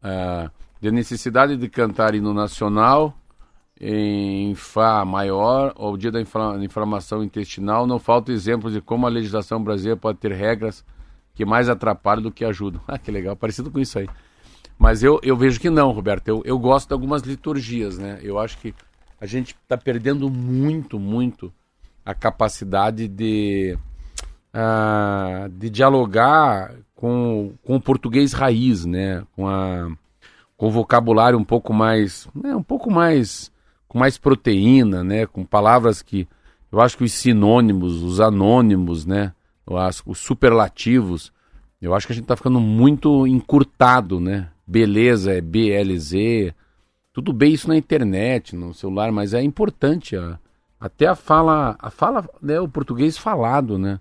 é 0.03 0.49
de 0.79 0.91
necessidade 0.91 1.57
de 1.57 1.67
cantar 1.67 2.13
hino 2.13 2.31
nacional 2.31 3.17
em 3.81 4.53
Fá 4.53 5.03
maior 5.03 5.73
ou 5.75 5.97
dia 5.97 6.11
da 6.11 6.21
inflamação 6.21 7.23
intestinal, 7.23 7.87
não 7.87 7.97
falta 7.97 8.31
exemplos 8.31 8.71
de 8.71 8.81
como 8.81 9.07
a 9.07 9.09
legislação 9.09 9.63
brasileira 9.63 9.99
pode 9.99 10.19
ter 10.19 10.31
regras 10.31 10.85
que 11.33 11.43
mais 11.43 11.69
atrapalham 11.69 12.21
do 12.21 12.31
que 12.31 12.45
ajudam. 12.45 12.79
Ah, 12.87 12.99
que 12.99 13.09
legal, 13.09 13.35
parecido 13.35 13.71
com 13.71 13.79
isso 13.79 13.97
aí. 13.97 14.07
Mas 14.77 15.01
eu, 15.01 15.19
eu 15.23 15.35
vejo 15.35 15.59
que 15.59 15.71
não, 15.71 15.91
Roberto. 15.91 16.27
Eu, 16.27 16.43
eu 16.45 16.59
gosto 16.59 16.89
de 16.89 16.93
algumas 16.93 17.23
liturgias, 17.23 17.97
né? 17.97 18.19
Eu 18.21 18.37
acho 18.37 18.59
que 18.59 18.75
a 19.19 19.25
gente 19.25 19.55
está 19.55 19.75
perdendo 19.75 20.29
muito, 20.29 20.99
muito 20.99 21.51
a 22.05 22.13
capacidade 22.13 23.07
de 23.07 23.75
uh, 24.53 25.49
de 25.49 25.69
dialogar 25.69 26.73
com, 26.95 27.53
com 27.63 27.75
o 27.75 27.81
português 27.81 28.33
raiz, 28.33 28.85
né? 28.85 29.23
Com, 29.35 29.47
a, 29.47 29.89
com 30.55 30.67
o 30.67 30.71
vocabulário 30.71 31.37
um 31.37 31.43
pouco 31.43 31.73
mais, 31.73 32.27
né? 32.33 32.55
um 32.55 32.63
pouco 32.63 32.91
mais, 32.91 33.51
com 33.87 33.97
mais 33.97 34.17
proteína, 34.17 35.03
né? 35.03 35.25
Com 35.25 35.43
palavras 35.43 36.01
que 36.01 36.27
eu 36.71 36.81
acho 36.81 36.97
que 36.97 37.03
os 37.03 37.13
sinônimos, 37.13 38.01
os 38.01 38.19
anônimos, 38.19 39.05
né? 39.05 39.33
As, 39.67 40.01
os 40.05 40.19
superlativos, 40.19 41.31
eu 41.81 41.93
acho 41.93 42.07
que 42.07 42.13
a 42.13 42.15
gente 42.15 42.25
está 42.25 42.35
ficando 42.35 42.59
muito 42.59 43.27
encurtado, 43.27 44.19
né? 44.19 44.49
Beleza 44.65 45.33
é 45.33 45.41
BLZ, 45.41 46.53
tudo 47.13 47.31
bem 47.31 47.53
isso 47.53 47.67
na 47.67 47.77
internet, 47.77 48.55
no 48.55 48.73
celular, 48.73 49.11
mas 49.11 49.33
é 49.33 49.43
importante 49.43 50.15
a, 50.15 50.39
até 50.79 51.05
a 51.05 51.15
fala, 51.15 51.75
a 51.77 51.89
fala, 51.91 52.27
né, 52.41 52.59
o 52.59 52.67
português 52.67 53.17
falado, 53.17 53.77
né? 53.77 53.99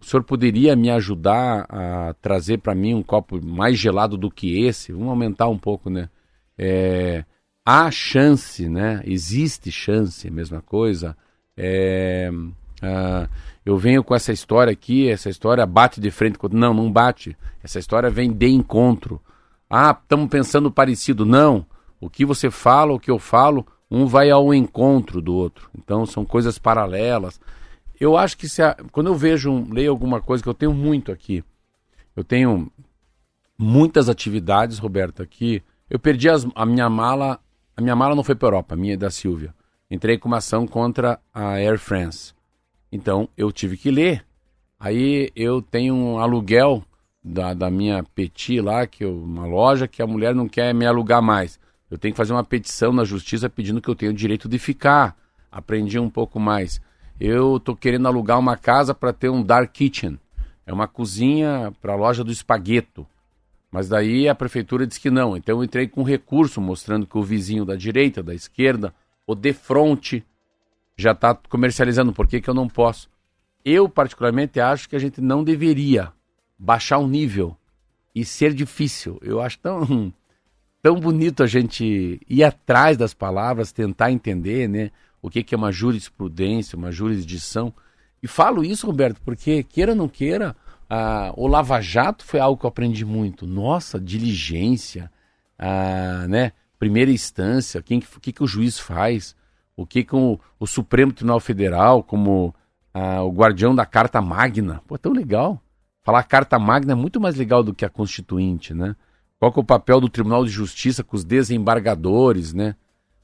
O 0.00 0.04
senhor 0.04 0.22
poderia 0.22 0.74
me 0.74 0.90
ajudar 0.90 1.66
a 1.68 2.14
trazer 2.22 2.58
para 2.58 2.74
mim 2.74 2.94
um 2.94 3.02
copo 3.02 3.44
mais 3.44 3.78
gelado 3.78 4.16
do 4.16 4.30
que 4.30 4.64
esse? 4.64 4.92
Vamos 4.92 5.08
aumentar 5.08 5.48
um 5.48 5.58
pouco, 5.58 5.90
né? 5.90 6.08
É, 6.56 7.24
há 7.64 7.90
chance, 7.90 8.68
né? 8.68 9.02
Existe 9.04 9.70
chance, 9.70 10.26
a 10.26 10.30
mesma 10.30 10.62
coisa. 10.62 11.16
É, 11.56 12.30
uh, 12.32 13.28
eu 13.64 13.76
venho 13.76 14.02
com 14.02 14.14
essa 14.14 14.32
história 14.32 14.72
aqui, 14.72 15.08
essa 15.08 15.28
história 15.28 15.66
bate 15.66 16.00
de 16.00 16.10
frente 16.10 16.38
com. 16.38 16.48
Não, 16.48 16.72
não 16.72 16.90
bate. 16.90 17.36
Essa 17.62 17.78
história 17.78 18.08
vem 18.08 18.32
de 18.32 18.48
encontro. 18.48 19.20
Ah, 19.68 19.96
estamos 20.02 20.30
pensando 20.30 20.70
parecido. 20.70 21.26
Não. 21.26 21.66
O 22.00 22.08
que 22.08 22.24
você 22.24 22.50
fala, 22.50 22.94
o 22.94 22.98
que 22.98 23.10
eu 23.10 23.18
falo, 23.18 23.66
um 23.90 24.06
vai 24.06 24.30
ao 24.30 24.54
encontro 24.54 25.20
do 25.20 25.34
outro. 25.34 25.68
Então 25.76 26.06
são 26.06 26.24
coisas 26.24 26.58
paralelas 26.58 27.38
eu 28.00 28.16
acho 28.16 28.36
que 28.38 28.48
se 28.48 28.62
a, 28.62 28.74
quando 28.90 29.08
eu 29.08 29.14
vejo, 29.14 29.66
leio 29.70 29.90
alguma 29.90 30.22
coisa 30.22 30.42
que 30.42 30.48
eu 30.48 30.54
tenho 30.54 30.72
muito 30.72 31.12
aqui, 31.12 31.44
eu 32.16 32.24
tenho 32.24 32.72
muitas 33.58 34.08
atividades, 34.08 34.78
Roberto, 34.78 35.22
aqui. 35.22 35.62
Eu 35.88 35.98
perdi 35.98 36.30
as, 36.30 36.46
a 36.54 36.64
minha 36.64 36.88
mala, 36.88 37.38
a 37.76 37.82
minha 37.82 37.94
mala 37.94 38.14
não 38.14 38.24
foi 38.24 38.34
para 38.34 38.48
Europa, 38.48 38.74
a 38.74 38.76
minha 38.76 38.94
é 38.94 38.96
da 38.96 39.10
Silvia. 39.10 39.54
Entrei 39.90 40.16
com 40.16 40.28
uma 40.28 40.38
ação 40.38 40.66
contra 40.66 41.20
a 41.32 41.56
Air 41.56 41.78
France. 41.78 42.32
Então 42.90 43.28
eu 43.36 43.52
tive 43.52 43.76
que 43.76 43.90
ler. 43.90 44.24
Aí 44.78 45.30
eu 45.36 45.60
tenho 45.60 45.94
um 45.94 46.18
aluguel 46.18 46.82
da, 47.22 47.52
da 47.52 47.70
minha 47.70 48.02
Petit 48.02 48.60
lá, 48.60 48.86
que 48.86 49.04
eu, 49.04 49.14
uma 49.14 49.44
loja 49.44 49.86
que 49.86 50.00
a 50.00 50.06
mulher 50.06 50.34
não 50.34 50.48
quer 50.48 50.72
me 50.74 50.86
alugar 50.86 51.20
mais. 51.20 51.60
Eu 51.90 51.98
tenho 51.98 52.14
que 52.14 52.18
fazer 52.18 52.32
uma 52.32 52.44
petição 52.44 52.92
na 52.92 53.04
justiça 53.04 53.50
pedindo 53.50 53.82
que 53.82 53.88
eu 53.88 53.94
tenha 53.94 54.10
o 54.10 54.14
direito 54.14 54.48
de 54.48 54.58
ficar. 54.58 55.16
Aprendi 55.50 55.98
um 55.98 56.08
pouco 56.08 56.38
mais 56.40 56.80
eu 57.20 57.58
estou 57.58 57.76
querendo 57.76 58.08
alugar 58.08 58.38
uma 58.38 58.56
casa 58.56 58.94
para 58.94 59.12
ter 59.12 59.28
um 59.28 59.42
dark 59.42 59.70
kitchen. 59.70 60.18
É 60.66 60.72
uma 60.72 60.88
cozinha 60.88 61.70
para 61.82 61.92
a 61.92 61.96
loja 61.96 62.24
do 62.24 62.32
espagueto. 62.32 63.06
Mas 63.70 63.88
daí 63.88 64.26
a 64.26 64.34
prefeitura 64.34 64.86
disse 64.86 64.98
que 64.98 65.10
não. 65.10 65.36
Então 65.36 65.58
eu 65.58 65.64
entrei 65.64 65.86
com 65.86 66.00
um 66.00 66.04
recurso 66.04 66.60
mostrando 66.60 67.06
que 67.06 67.18
o 67.18 67.22
vizinho 67.22 67.64
da 67.64 67.76
direita, 67.76 68.22
da 68.22 68.34
esquerda, 68.34 68.94
o 69.26 69.34
de 69.34 69.52
frente, 69.52 70.24
já 70.96 71.12
está 71.12 71.34
comercializando. 71.34 72.12
Por 72.12 72.26
que, 72.26 72.40
que 72.40 72.48
eu 72.48 72.54
não 72.54 72.68
posso? 72.68 73.10
Eu, 73.62 73.88
particularmente, 73.88 74.58
acho 74.58 74.88
que 74.88 74.96
a 74.96 74.98
gente 74.98 75.20
não 75.20 75.44
deveria 75.44 76.12
baixar 76.58 76.98
o 76.98 77.06
nível 77.06 77.54
e 78.14 78.24
ser 78.24 78.54
difícil. 78.54 79.18
Eu 79.22 79.40
acho 79.42 79.58
tão, 79.58 80.12
tão 80.82 80.98
bonito 80.98 81.42
a 81.42 81.46
gente 81.46 82.18
ir 82.26 82.42
atrás 82.42 82.96
das 82.96 83.12
palavras, 83.12 83.72
tentar 83.72 84.10
entender, 84.10 84.66
né? 84.68 84.90
O 85.22 85.28
que, 85.28 85.42
que 85.42 85.54
é 85.54 85.58
uma 85.58 85.72
jurisprudência, 85.72 86.76
uma 86.76 86.90
jurisdição. 86.90 87.72
E 88.22 88.28
falo 88.28 88.64
isso, 88.64 88.86
Roberto, 88.86 89.20
porque, 89.24 89.62
queira 89.62 89.92
ou 89.92 89.98
não 89.98 90.08
queira, 90.08 90.56
ah, 90.88 91.32
o 91.36 91.46
Lava 91.46 91.80
Jato 91.80 92.24
foi 92.24 92.40
algo 92.40 92.58
que 92.58 92.66
eu 92.66 92.68
aprendi 92.68 93.04
muito. 93.04 93.46
Nossa, 93.46 94.00
diligência, 94.00 95.10
ah, 95.58 96.26
né? 96.28 96.52
primeira 96.78 97.10
instância, 97.10 97.80
o 97.80 97.82
que, 97.82 98.00
que, 98.32 98.42
o 98.42 98.46
juiz 98.46 98.78
faz, 98.78 99.36
o 99.76 99.84
que, 99.86 100.02
que 100.02 100.16
o, 100.16 100.40
o 100.58 100.66
Supremo 100.66 101.12
Tribunal 101.12 101.38
Federal, 101.38 102.02
como 102.02 102.54
ah, 102.92 103.22
o 103.22 103.30
guardião 103.30 103.74
da 103.74 103.84
Carta 103.84 104.20
Magna. 104.20 104.82
Pô, 104.86 104.98
tão 104.98 105.12
legal. 105.12 105.62
Falar 106.02 106.22
Carta 106.22 106.58
Magna 106.58 106.92
é 106.92 106.96
muito 106.96 107.20
mais 107.20 107.36
legal 107.36 107.62
do 107.62 107.74
que 107.74 107.84
a 107.84 107.90
Constituinte, 107.90 108.72
né? 108.72 108.96
Qual 109.38 109.52
que 109.52 109.58
é 109.58 109.62
o 109.62 109.64
papel 109.64 110.00
do 110.00 110.08
Tribunal 110.08 110.44
de 110.44 110.50
Justiça 110.50 111.04
com 111.04 111.14
os 111.16 111.24
desembargadores, 111.24 112.52
né? 112.52 112.74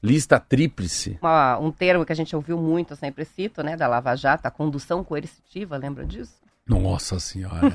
Lista 0.01 0.39
tríplice. 0.39 1.17
Uma, 1.21 1.57
um 1.57 1.71
termo 1.71 2.05
que 2.05 2.11
a 2.11 2.15
gente 2.15 2.35
ouviu 2.35 2.57
muito, 2.57 2.93
eu 2.93 2.97
sempre 2.97 3.25
cito, 3.25 3.63
né, 3.63 3.75
da 3.75 3.87
Lava 3.87 4.15
Jato, 4.15 4.47
a 4.47 4.51
condução 4.51 5.03
coercitiva, 5.03 5.75
lembra 5.75 6.05
disso? 6.05 6.46
Nossa 6.67 7.19
Senhora. 7.19 7.67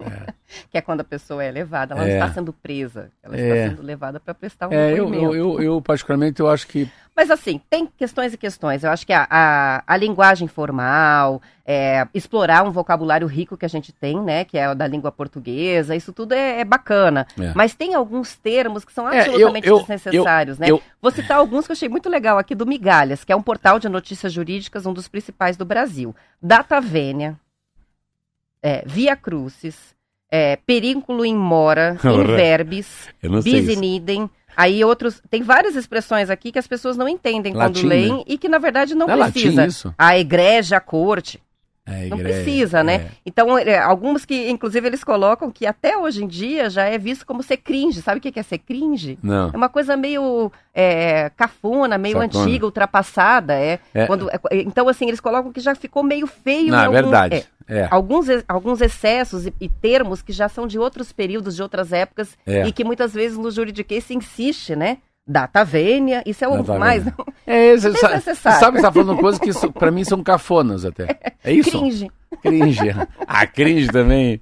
É. 0.00 0.32
que 0.70 0.78
é 0.78 0.80
quando 0.80 1.00
a 1.00 1.04
pessoa 1.04 1.44
é 1.44 1.50
levada, 1.50 1.94
ela 1.94 2.04
é. 2.04 2.06
não 2.06 2.24
está 2.24 2.34
sendo 2.34 2.52
presa, 2.52 3.10
ela 3.22 3.36
é. 3.36 3.40
está 3.40 3.70
sendo 3.70 3.82
levada 3.86 4.18
para 4.18 4.34
prestar 4.34 4.68
um 4.68 4.72
é, 4.72 4.94
depoimento. 4.94 5.24
Eu, 5.24 5.34
eu, 5.34 5.62
eu, 5.62 5.82
particularmente, 5.82 6.40
eu 6.40 6.48
acho 6.48 6.66
que... 6.66 6.90
Mas 7.14 7.30
assim, 7.30 7.60
tem 7.68 7.86
questões 7.96 8.32
e 8.32 8.36
questões. 8.38 8.84
Eu 8.84 8.90
acho 8.90 9.04
que 9.04 9.12
a, 9.12 9.26
a, 9.28 9.82
a 9.84 9.96
linguagem 9.96 10.46
formal, 10.46 11.42
é, 11.66 12.06
explorar 12.14 12.62
um 12.62 12.70
vocabulário 12.70 13.26
rico 13.26 13.56
que 13.56 13.66
a 13.66 13.68
gente 13.68 13.92
tem, 13.92 14.22
né, 14.22 14.44
que 14.44 14.56
é 14.56 14.70
o 14.70 14.74
da 14.74 14.86
língua 14.86 15.10
portuguesa, 15.10 15.96
isso 15.96 16.12
tudo 16.12 16.32
é, 16.32 16.60
é 16.60 16.64
bacana. 16.64 17.26
É. 17.38 17.52
Mas 17.54 17.74
tem 17.74 17.94
alguns 17.94 18.36
termos 18.36 18.84
que 18.84 18.92
são 18.92 19.06
absolutamente 19.06 19.68
eu, 19.68 19.80
desnecessários, 19.80 20.58
né? 20.58 20.68
Vou 21.02 21.10
citar 21.10 21.38
alguns 21.38 21.66
que 21.66 21.72
eu 21.72 21.74
achei 21.74 21.88
muito 21.88 22.08
legal 22.08 22.38
aqui 22.38 22.54
do 22.54 22.64
Migalhas, 22.64 23.24
que 23.24 23.32
é 23.32 23.36
um 23.36 23.42
portal 23.42 23.78
de 23.80 23.88
notícias 23.88 24.32
jurídicas, 24.32 24.86
um 24.86 24.92
dos 24.92 25.08
principais 25.08 25.56
do 25.56 25.64
Brasil. 25.64 26.14
Data 26.40 26.80
Vênia, 26.80 27.36
é, 28.62 28.82
Via 28.86 29.16
Crucis, 29.16 29.94
é, 30.30 30.56
perínculo 30.56 31.24
in 31.24 31.36
mora, 31.36 31.96
in 32.04 32.24
verbis, 32.24 33.08
Eu 33.22 33.30
não 33.30 33.42
sei 33.42 33.60
bis 33.62 33.76
in 33.78 33.96
idem. 33.96 34.30
Aí 34.56 34.84
outros. 34.84 35.22
Tem 35.30 35.40
várias 35.42 35.76
expressões 35.76 36.30
aqui 36.30 36.50
que 36.50 36.58
as 36.58 36.66
pessoas 36.66 36.96
não 36.96 37.08
entendem 37.08 37.54
Latim, 37.54 37.80
quando 37.82 37.88
leem 37.88 38.16
né? 38.16 38.22
e 38.26 38.36
que, 38.36 38.48
na 38.48 38.58
verdade, 38.58 38.92
não, 38.94 39.08
é 39.08 39.14
latim 39.14 39.32
precisa. 39.40 39.66
isso? 39.66 39.94
A 39.96 40.18
igreja, 40.18 40.78
a 40.78 40.80
corte. 40.80 41.40
É, 41.86 42.06
Não 42.08 42.18
igreja, 42.18 42.42
precisa, 42.42 42.84
né? 42.84 42.94
é. 42.96 43.10
Então, 43.24 43.56
é, 43.56 43.78
alguns 43.78 44.26
que, 44.26 44.50
inclusive, 44.50 44.86
eles 44.86 45.02
colocam 45.02 45.50
que 45.50 45.64
até 45.64 45.96
hoje 45.96 46.22
em 46.22 46.26
dia 46.26 46.68
já 46.68 46.84
é 46.84 46.98
visto 46.98 47.24
como 47.24 47.42
ser 47.42 47.56
cringe. 47.56 48.02
Sabe 48.02 48.18
o 48.18 48.20
que 48.20 48.38
é 48.38 48.42
ser 48.42 48.58
cringe? 48.58 49.18
Não. 49.22 49.48
É 49.54 49.56
uma 49.56 49.70
coisa 49.70 49.96
meio 49.96 50.52
é, 50.74 51.30
cafona, 51.34 51.96
meio 51.96 52.18
Sacona. 52.20 52.44
antiga, 52.44 52.66
ultrapassada. 52.66 53.54
É. 53.54 53.78
Quando, 54.06 54.28
então, 54.50 54.86
assim, 54.86 55.06
eles 55.08 55.20
colocam 55.20 55.50
que 55.50 55.60
já 55.60 55.74
ficou 55.74 56.02
meio 56.02 56.26
feio. 56.26 56.72
Não, 56.72 56.78
é 56.78 56.84
algum- 56.86 56.92
verdade. 56.94 57.46
É, 57.68 57.80
É. 57.80 57.88
alguns, 57.90 58.26
alguns 58.48 58.80
excessos 58.80 59.46
e, 59.46 59.54
e 59.60 59.68
termos 59.68 60.22
que 60.22 60.32
já 60.32 60.48
são 60.48 60.66
de 60.66 60.78
outros 60.78 61.12
períodos, 61.12 61.54
de 61.56 61.62
outras 61.62 61.92
épocas, 61.92 62.36
É. 62.46 62.66
e 62.66 62.72
que 62.72 62.84
muitas 62.84 63.12
vezes 63.12 63.36
no 63.38 63.50
juridiquês 63.50 64.04
se 64.04 64.14
insiste, 64.14 64.74
né? 64.74 64.98
Data 65.30 65.62
vênia, 65.62 66.22
isso 66.24 66.42
é 66.42 66.48
o 66.48 66.62
Data 66.62 66.78
mais 66.78 67.04
vênia. 67.04 67.16
É, 67.46 67.72
você 67.76 67.92
sabe, 67.98 68.14
Desnecessário. 68.14 68.58
você 68.58 68.64
sabe 68.64 68.76
que 68.76 68.80
você 68.80 68.86
tá 68.86 68.92
falando 68.92 69.20
coisas 69.20 69.38
que 69.40 69.72
pra 69.72 69.90
mim 69.90 70.02
são 70.04 70.22
cafonas 70.22 70.84
até. 70.86 71.18
É 71.44 71.52
isso? 71.52 71.70
cringe. 71.78 72.10
Cringe. 72.42 72.80
Ah, 73.26 73.46
cringe 73.46 73.88
também. 73.88 74.40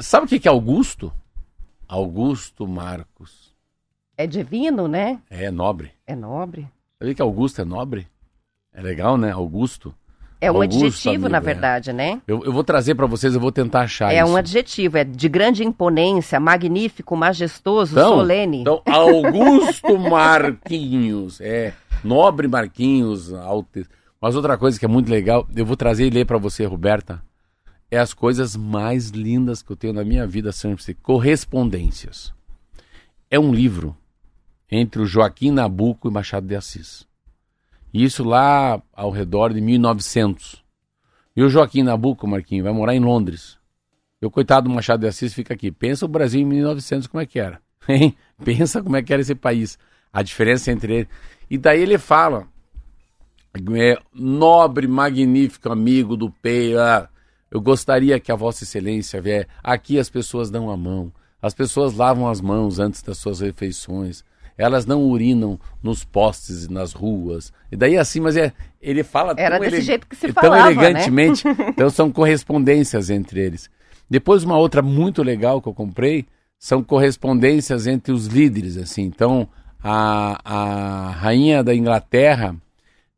Sabe 0.00 0.24
o 0.24 0.28
que 0.28 0.38
que 0.40 0.48
é 0.48 0.50
Augusto? 0.50 1.12
Augusto 1.88 2.66
Marcos. 2.66 3.54
É 4.16 4.26
divino, 4.26 4.88
né? 4.88 5.20
É 5.28 5.50
nobre. 5.50 5.92
É 6.06 6.14
nobre. 6.16 6.66
Sabia 6.98 7.14
que 7.14 7.22
Augusto 7.22 7.60
é 7.60 7.64
nobre? 7.64 8.08
É 8.72 8.80
legal, 8.80 9.16
né? 9.18 9.30
Augusto. 9.30 9.94
É 10.40 10.52
um 10.52 10.60
Augusto, 10.60 10.86
adjetivo, 10.86 11.28
na 11.28 11.38
amigo, 11.38 11.50
é. 11.50 11.54
verdade, 11.54 11.92
né? 11.92 12.20
Eu, 12.26 12.44
eu 12.44 12.52
vou 12.52 12.62
trazer 12.62 12.94
pra 12.94 13.06
vocês, 13.06 13.34
eu 13.34 13.40
vou 13.40 13.50
tentar 13.50 13.82
achar 13.82 14.12
É 14.12 14.22
isso. 14.22 14.30
um 14.30 14.36
adjetivo, 14.36 14.98
é 14.98 15.04
de 15.04 15.28
grande 15.28 15.64
imponência, 15.64 16.38
magnífico, 16.38 17.16
majestoso, 17.16 17.92
Então, 17.92 18.16
solene. 18.16 18.60
Então, 18.60 18.82
Augusto 18.84 19.96
Marquinhos. 19.98 21.40
É, 21.40 21.72
nobre 22.04 22.46
Marquinhos. 22.48 23.32
Alte... 23.32 23.86
Mas 24.20 24.34
outra 24.34 24.58
coisa 24.58 24.78
que 24.78 24.84
é 24.84 24.88
muito 24.88 25.10
legal, 25.10 25.48
eu 25.56 25.64
vou 25.64 25.76
trazer 25.76 26.06
e 26.06 26.10
ler 26.10 26.26
pra 26.26 26.36
você, 26.38 26.64
Roberta. 26.66 27.22
É 27.90 27.98
as 27.98 28.12
coisas 28.12 28.56
mais 28.56 29.10
lindas 29.10 29.62
que 29.62 29.70
eu 29.70 29.76
tenho 29.76 29.92
na 29.92 30.04
minha 30.04 30.26
vida 30.26 30.52
sempre. 30.52 30.92
Correspondências. 30.94 32.34
É 33.30 33.38
um 33.38 33.54
livro 33.54 33.96
entre 34.70 35.00
o 35.00 35.06
Joaquim 35.06 35.50
Nabuco 35.50 36.08
e 36.08 36.10
Machado 36.10 36.46
de 36.46 36.56
Assis. 36.56 37.05
Isso 37.92 38.24
lá 38.24 38.82
ao 38.92 39.10
redor 39.10 39.52
de 39.52 39.60
1900. 39.60 40.64
E 41.36 41.42
o 41.42 41.48
Joaquim 41.48 41.82
Nabuco, 41.82 42.26
Marquinhos, 42.26 42.64
vai 42.64 42.72
morar 42.72 42.94
em 42.94 43.00
Londres. 43.00 43.58
E 44.20 44.26
o 44.26 44.30
coitado 44.30 44.68
do 44.68 44.74
Machado 44.74 45.00
de 45.00 45.06
Assis 45.06 45.34
fica 45.34 45.54
aqui. 45.54 45.70
Pensa 45.70 46.04
o 46.04 46.08
Brasil 46.08 46.40
em 46.40 46.44
1900 46.44 47.06
como 47.06 47.20
é 47.20 47.26
que 47.26 47.38
era. 47.38 47.60
Hein? 47.88 48.16
Pensa 48.42 48.82
como 48.82 48.96
é 48.96 49.02
que 49.02 49.12
era 49.12 49.22
esse 49.22 49.34
país. 49.34 49.78
A 50.12 50.22
diferença 50.22 50.72
entre 50.72 50.94
ele. 50.94 51.08
E 51.50 51.58
daí 51.58 51.82
ele 51.82 51.98
fala, 51.98 52.48
é, 53.74 53.98
nobre, 54.12 54.86
magnífico 54.86 55.70
amigo 55.70 56.16
do 56.16 56.30
Pei, 56.30 56.76
ah, 56.76 57.08
eu 57.50 57.60
gostaria 57.60 58.18
que 58.18 58.32
a 58.32 58.36
Vossa 58.36 58.64
Excelência 58.64 59.20
vier. 59.20 59.46
Aqui 59.62 59.98
as 59.98 60.10
pessoas 60.10 60.50
dão 60.50 60.70
a 60.70 60.76
mão. 60.76 61.12
As 61.40 61.54
pessoas 61.54 61.94
lavam 61.94 62.28
as 62.28 62.40
mãos 62.40 62.78
antes 62.78 63.02
das 63.02 63.18
suas 63.18 63.40
refeições. 63.40 64.24
Elas 64.58 64.86
não 64.86 65.04
urinam 65.04 65.58
nos 65.82 66.04
postes 66.04 66.64
e 66.64 66.72
nas 66.72 66.92
ruas. 66.92 67.52
E 67.70 67.76
daí 67.76 67.96
assim, 67.98 68.20
mas 68.20 68.36
é, 68.36 68.52
ele 68.80 69.02
fala 69.02 69.34
Era 69.36 69.58
tão 69.58 69.68
desse 69.68 69.82
jeito 69.82 70.06
que 70.06 70.16
se 70.16 70.32
tão 70.32 70.44
falava, 70.44 70.64
né? 70.64 70.72
elegantemente. 70.72 71.44
Então 71.68 71.90
são 71.90 72.10
correspondências 72.10 73.10
entre 73.10 73.40
eles. 73.40 73.68
Depois 74.08 74.44
uma 74.44 74.56
outra 74.56 74.80
muito 74.80 75.22
legal 75.22 75.60
que 75.60 75.68
eu 75.68 75.74
comprei 75.74 76.24
são 76.58 76.82
correspondências 76.82 77.86
entre 77.86 78.12
os 78.12 78.26
líderes, 78.26 78.76
assim. 78.76 79.02
Então 79.02 79.48
a, 79.82 80.40
a 80.44 81.10
rainha 81.10 81.62
da 81.62 81.74
Inglaterra 81.74 82.56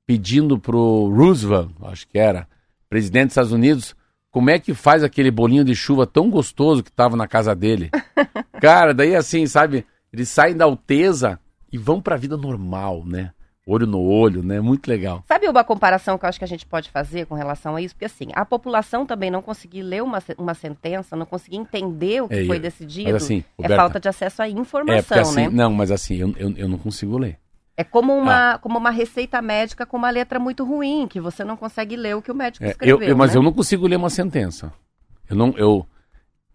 pedindo 0.06 0.58
pro 0.58 1.12
Roosevelt, 1.14 1.70
acho 1.82 2.08
que 2.08 2.18
era, 2.18 2.48
presidente 2.88 3.26
dos 3.26 3.32
Estados 3.32 3.52
Unidos, 3.52 3.94
como 4.30 4.50
é 4.50 4.58
que 4.58 4.72
faz 4.72 5.02
aquele 5.02 5.30
bolinho 5.30 5.64
de 5.64 5.74
chuva 5.74 6.06
tão 6.06 6.30
gostoso 6.30 6.82
que 6.82 6.90
estava 6.90 7.16
na 7.16 7.28
casa 7.28 7.54
dele. 7.54 7.90
Cara, 8.60 8.94
daí 8.94 9.14
assim, 9.14 9.46
sabe, 9.46 9.84
eles 10.12 10.28
saem 10.28 10.56
da 10.56 10.64
alteza 10.64 11.38
e 11.72 11.78
vão 11.78 12.00
pra 12.00 12.16
vida 12.16 12.36
normal, 12.36 13.04
né? 13.04 13.32
Olho 13.66 13.86
no 13.86 14.00
olho, 14.00 14.42
né? 14.42 14.60
Muito 14.62 14.88
legal. 14.88 15.22
Sabe 15.28 15.46
uma 15.46 15.62
comparação 15.62 16.16
que 16.16 16.24
eu 16.24 16.28
acho 16.30 16.38
que 16.38 16.44
a 16.44 16.48
gente 16.48 16.64
pode 16.64 16.90
fazer 16.90 17.26
com 17.26 17.34
relação 17.34 17.76
a 17.76 17.82
isso? 17.82 17.94
Porque 17.94 18.06
assim, 18.06 18.28
a 18.34 18.42
população 18.42 19.04
também 19.04 19.30
não 19.30 19.42
conseguir 19.42 19.82
ler 19.82 20.02
uma, 20.02 20.22
uma 20.38 20.54
sentença, 20.54 21.14
não 21.14 21.26
conseguir 21.26 21.56
entender 21.58 22.22
o 22.22 22.28
que 22.28 22.36
É, 22.36 22.46
foi 22.46 22.56
eu- 22.56 22.60
decidido, 22.60 23.12
mas 23.12 23.22
assim, 23.22 23.44
é 23.58 23.62
Roberta, 23.62 23.76
falta 23.76 24.00
de 24.00 24.08
acesso 24.08 24.40
à 24.40 24.48
É, 24.48 24.50
informação, 24.50 25.02
porque 25.02 25.18
assim, 25.20 25.42
né? 25.42 25.50
não, 25.50 25.70
mas 25.70 25.90
assim, 25.90 26.16
eu, 26.16 26.34
eu, 26.38 26.50
eu 26.56 26.66
não 26.68 26.78
consigo 26.78 27.18
ler. 27.18 27.38
É 27.76 27.84
como 27.84 28.16
uma, 28.16 28.56
como 28.58 28.78
uma 28.78 28.90
receita 28.90 29.40
médica 29.42 29.84
com 29.84 29.98
uma 29.98 30.08
letra 30.10 30.38
muito 30.40 30.64
ruim, 30.64 31.06
que 31.06 31.20
você 31.20 31.44
não 31.44 31.56
consegue 31.56 31.94
ler 31.94 32.16
o 32.16 32.22
que 32.22 32.32
o 32.32 32.34
médico 32.34 32.64
É, 32.64 32.70
escreveu. 32.70 33.02
eu, 33.02 33.08
eu- 33.10 33.16
mas 33.18 33.32
né? 33.32 33.36
eu 33.38 33.42
não 33.42 33.52
consigo 33.52 33.86
ler 33.86 33.96
uma 33.96 34.08
sentença. 34.10 34.72
Eu 35.28 35.36
não, 35.36 35.50
eu, 35.58 35.86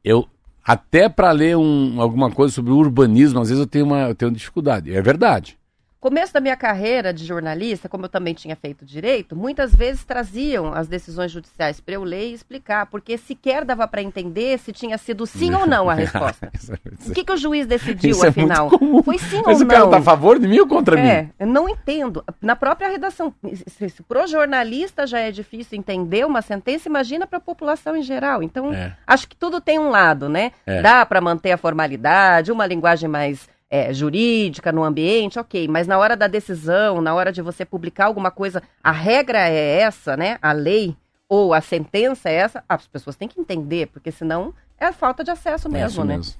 eu 0.03 0.27
até 0.63 1.09
para 1.09 1.31
ler 1.31 1.57
um, 1.57 1.99
alguma 1.99 2.31
coisa 2.31 2.53
sobre 2.53 2.71
urbanismo, 2.71 3.41
às 3.41 3.49
vezes 3.49 3.61
eu 3.61 3.67
tenho 3.67 3.85
uma, 3.85 4.09
eu 4.09 4.15
tenho 4.15 4.31
dificuldade. 4.31 4.93
É 4.93 5.01
verdade. 5.01 5.57
Começo 6.03 6.33
da 6.33 6.41
minha 6.41 6.57
carreira 6.57 7.13
de 7.13 7.23
jornalista, 7.25 7.87
como 7.87 8.03
eu 8.03 8.09
também 8.09 8.33
tinha 8.33 8.57
feito 8.57 8.83
direito, 8.83 9.37
muitas 9.37 9.73
vezes 9.73 10.03
traziam 10.03 10.73
as 10.73 10.85
decisões 10.85 11.31
judiciais 11.31 11.79
para 11.79 11.93
eu 11.93 12.03
ler 12.03 12.27
e 12.27 12.33
explicar, 12.33 12.87
porque 12.87 13.17
sequer 13.17 13.63
dava 13.63 13.87
para 13.87 14.01
entender 14.01 14.59
se 14.59 14.73
tinha 14.73 14.97
sido 14.97 15.25
sim 15.25 15.53
ou 15.53 15.65
não 15.65 15.89
a 15.89 15.93
resposta. 15.95 16.51
O 17.07 17.13
que, 17.13 17.23
que 17.23 17.31
o 17.31 17.37
juiz 17.37 17.65
decidiu, 17.65 18.11
Isso 18.11 18.25
é 18.25 18.29
afinal? 18.29 18.69
comum. 18.69 19.01
Foi 19.01 19.17
sim 19.17 19.41
Mas 19.45 19.59
ou 19.61 19.65
o 19.65 19.69
cara 19.69 19.81
não? 19.83 19.91
tá 19.91 19.97
a 19.97 20.01
favor 20.01 20.37
de 20.39 20.45
mim 20.47 20.59
ou 20.59 20.67
contra 20.67 20.95
mim? 20.97 21.07
É, 21.07 21.45
não 21.45 21.69
entendo. 21.69 22.23
Na 22.41 22.55
própria 22.55 22.89
redação, 22.89 23.33
se, 23.67 23.89
se 23.89 24.03
pro 24.03 24.25
jornalista 24.27 25.05
já 25.07 25.19
é 25.19 25.31
difícil 25.31 25.77
entender 25.77 26.25
uma 26.25 26.41
sentença, 26.41 26.89
imagina 26.89 27.25
para 27.27 27.37
a 27.37 27.41
população 27.41 27.95
em 27.95 28.01
geral. 28.01 28.41
Então, 28.43 28.73
É. 28.73 28.93
acho 29.07 29.27
que 29.27 29.35
tudo 29.37 29.61
tem 29.61 29.79
um 29.79 29.89
lado, 29.89 30.27
né? 30.27 30.51
É. 30.65 30.81
Dá 30.81 31.05
para 31.05 31.21
manter 31.21 31.51
a 31.51 31.57
formalidade, 31.57 32.51
uma 32.51 32.65
linguagem 32.65 33.07
mais 33.09 33.47
é, 33.73 33.91
jurídica 33.91 34.71
no 34.71 34.83
ambiente, 34.83 35.39
ok. 35.39 35.67
Mas 35.67 35.87
na 35.87 35.97
hora 35.97 36.15
da 36.15 36.27
decisão, 36.27 37.01
na 37.01 37.15
hora 37.15 37.31
de 37.31 37.41
você 37.41 37.65
publicar 37.65 38.05
alguma 38.05 38.29
coisa, 38.29 38.61
a 38.83 38.91
regra 38.91 39.49
é 39.49 39.79
essa, 39.79 40.15
né? 40.15 40.37
A 40.43 40.51
lei 40.51 40.95
ou 41.27 41.55
a 41.55 41.59
sentença 41.59 42.29
é 42.29 42.35
essa. 42.35 42.63
As 42.69 42.85
pessoas 42.85 43.15
têm 43.15 43.27
que 43.27 43.41
entender, 43.41 43.87
porque 43.87 44.11
senão 44.11 44.53
é 44.77 44.91
falta 44.91 45.23
de 45.23 45.31
acesso 45.31 45.67
É 45.69 45.71
mesmo, 45.71 45.87
isso 45.87 46.03
né? 46.05 46.17
mesmo. 46.17 46.35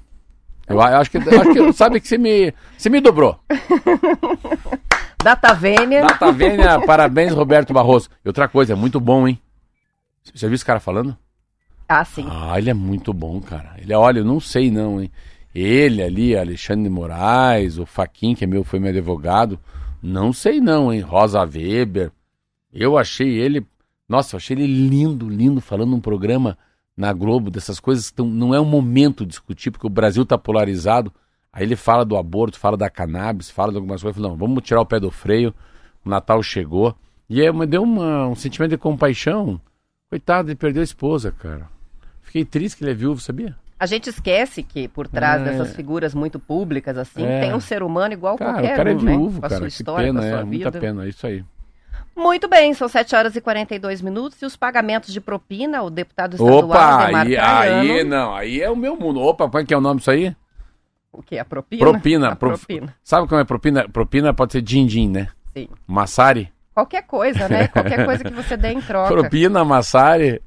Eu, 0.68 0.80
acho 0.80 1.10
que, 1.10 1.18
acho 1.18 1.54
que 1.54 1.74
sabe 1.74 2.00
que 2.00 2.08
você 2.08 2.20
me, 2.20 2.54
você 2.78 2.88
me 2.88 3.02
dobrou. 3.02 3.40
Data 5.24 5.56
vênia. 5.56 6.02
Data 6.02 6.32
Vênia, 6.32 6.82
parabéns, 6.86 7.34
Roberto 7.34 7.74
Barroso. 7.74 8.10
E 8.24 8.30
outra 8.30 8.48
coisa, 8.48 8.74
é 8.74 8.76
muito 8.76 9.00
bom, 9.00 9.28
hein? 9.28 9.42
Você 10.24 10.34
já 10.36 10.48
viu 10.48 10.54
esse 10.54 10.66
cara 10.66 10.80
falando? 10.80 11.18
Ah, 11.90 12.06
sim. 12.06 12.28
Ah, 12.30 12.60
ele 12.60 12.70
é 12.70 12.74
muito 12.76 13.12
bom, 13.12 13.42
cara. 13.42 13.74
Ele, 13.80 13.92
olha, 13.96 14.20
eu 14.20 14.26
não 14.26 14.40
sei 14.40 14.70
não, 14.70 15.02
hein? 15.02 15.10
Ele 15.54 16.02
ali, 16.02 16.36
Alexandre 16.36 16.84
de 16.84 16.90
Moraes, 16.90 17.78
o 17.78 17.86
Faquin, 17.86 18.34
que 18.36 18.44
é 18.44 18.48
meu, 18.48 18.64
foi 18.64 18.80
meu 18.80 18.90
advogado, 18.90 19.60
não 20.02 20.34
sei 20.34 20.60
não, 20.60 20.92
hein? 20.92 21.02
Rosa 21.02 21.42
Weber. 21.42 22.12
Eu 22.74 22.98
achei 22.98 23.30
ele, 23.40 23.66
nossa, 24.10 24.36
eu 24.36 24.38
achei 24.38 24.58
ele 24.58 24.66
lindo, 24.66 25.30
lindo, 25.30 25.62
falando 25.62 25.92
num 25.92 26.00
programa 26.02 26.58
na 26.98 27.14
Globo, 27.14 27.52
dessas 27.52 27.80
coisas 27.80 28.12
tão, 28.12 28.26
não 28.28 28.54
é 28.54 28.60
o 28.60 28.66
momento 28.66 29.24
de 29.24 29.30
discutir, 29.30 29.72
porque 29.72 29.88
o 29.88 29.90
Brasil 29.90 30.26
tá 30.26 30.38
polarizado. 30.38 31.12
Aí 31.52 31.64
ele 31.64 31.76
fala 31.76 32.04
do 32.04 32.18
aborto, 32.18 32.58
fala 32.58 32.76
da 32.76 32.90
cannabis, 32.90 33.52
fala 33.52 33.72
de 33.72 33.78
algumas 33.78 34.02
coisas. 34.02 34.16
Falei, 34.20 34.32
não, 34.32 34.38
vamos 34.38 34.64
tirar 34.64 34.82
o 34.82 34.86
pé 34.86 35.00
do 35.00 35.12
freio. 35.12 35.54
O 36.04 36.10
Natal 36.10 36.42
chegou. 36.42 36.96
E 37.30 37.42
aí 37.42 37.54
me 37.54 37.68
deu 37.68 37.84
uma- 37.84 38.28
um 38.28 38.36
sentimento 38.36 38.72
de 38.72 38.78
compaixão. 38.78 39.62
Coitado, 40.10 40.50
ele 40.50 40.56
perdeu 40.56 40.82
a 40.82 40.84
esposa, 40.84 41.32
cara. 41.32 41.70
Fiquei 42.22 42.44
triste 42.44 42.78
que 42.78 42.84
ele 42.84 42.92
é 42.92 42.96
viúvo, 42.96 43.22
sabia? 43.22 43.56
A 43.80 43.86
gente 43.86 44.10
esquece 44.10 44.64
que 44.64 44.88
por 44.88 45.08
trás 45.08 45.42
É. 45.42 45.46
dessas 45.46 45.76
figuras 45.76 46.14
muito 46.14 46.40
públicas, 46.40 46.98
assim, 46.98 47.26
É. 47.26 47.42
tem 47.42 47.54
um 47.54 47.60
ser 47.60 47.84
humano 47.84 48.14
igual 48.14 48.38
Cara, 48.38 48.54
qualquer 48.54 48.74
o 48.74 48.76
cara 48.78 48.92
é 48.92 48.96
um, 48.96 49.02
né? 49.02 49.14
Com 49.40 49.46
a 49.46 49.50
sua 49.50 49.68
história, 49.68 50.08
pena, 50.08 50.20
com 50.22 50.26
a 50.26 50.30
sua 50.30 50.40
é. 50.40 50.44
vida. 50.46 50.64
Muita 50.66 50.80
pena, 50.80 51.06
é 51.06 51.10
isso 51.10 51.28
aí. 51.28 51.44
Muito 52.16 52.48
bem, 52.48 52.74
são 52.76 52.88
7 52.88 53.16
horas 53.16 53.36
e 53.36 53.42
42 53.42 54.00
minutos 54.02 54.40
e 54.42 54.46
os 54.46 54.56
pagamentos 54.56 55.12
de 55.12 55.20
propina, 55.20 55.82
o 55.82 55.90
deputado 55.90 56.34
estadual 56.36 56.66
Opa, 56.66 57.04
Ademar 57.06 57.26
aí, 57.26 57.38
aí, 57.38 58.04
não, 58.04 58.36
aí 58.36 58.62
é 58.62 58.70
o 58.70 58.76
meu 58.76 58.96
mundo. 58.96 59.20
Opa, 59.20 59.50
qual 59.50 59.62
é 59.64 59.66
que 59.66 59.74
é 59.74 59.78
o 59.78 59.82
nome 59.82 59.98
disso 60.00 60.12
aí? 60.12 60.36
o 61.12 61.22
que? 61.22 61.38
A 61.38 61.46
propina? 61.46 61.80
Propina. 61.86 62.28
A 62.34 62.36
pro- 62.36 62.50
propina, 62.58 62.96
Sabe 63.04 63.28
como 63.28 63.42
é 63.42 63.44
propina? 63.44 63.90
Propina 63.90 64.34
pode 64.34 64.52
ser 64.54 64.62
din-din, 64.62 65.10
né? 65.10 65.28
sim. 65.56 65.68
Massari. 65.88 66.52
Qualquer 66.74 67.04
coisa, 67.04 67.48
né? 67.50 67.68
Qualquer 67.74 68.06
coisa 68.06 68.24
que 68.24 68.34
você 68.34 68.58
dê 68.58 68.70
em 68.72 68.82
troca. 68.82 69.10
Propina, 69.14 69.64
massari. 69.66 70.42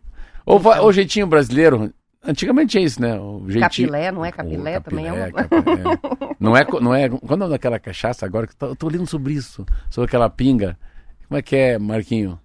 Ou 0.45 0.59
Então. 0.59 0.83
ou 0.85 0.93
jeitinho 0.93 1.27
brasileiro. 1.27 1.93
Antigamente 2.27 2.77
é 2.79 2.81
isso, 2.83 3.01
né? 3.01 3.19
O 3.19 3.45
jeitinho... 3.47 3.89
Capilé, 3.89 4.11
não 4.13 4.25
é 4.25 4.33
capilé? 4.33 4.79
Ô, 4.79 4.81
também 4.81 5.07
é 5.07 5.13
uma... 5.13 5.31
capilé, 5.33 5.63
capilé. 5.63 5.99
Não 6.39 6.55
é, 6.57 6.67
não 6.83 6.95
é. 6.95 7.09
Quando 7.09 7.45
é 7.45 7.49
daquela 7.49 7.79
cachaça 7.79 8.27
agora, 8.27 8.47
eu 8.61 8.77
tô, 8.77 8.89
lendo 8.89 9.07
sobre 9.07 9.33
isso, 9.33 9.65
sobre 9.89 10.07
aquela 10.07 10.29
pinga. 10.29 10.77
Como 11.27 11.39
é 11.39 11.43
que 11.43 11.57
é, 11.57 11.79
Marquinho? 11.79 12.39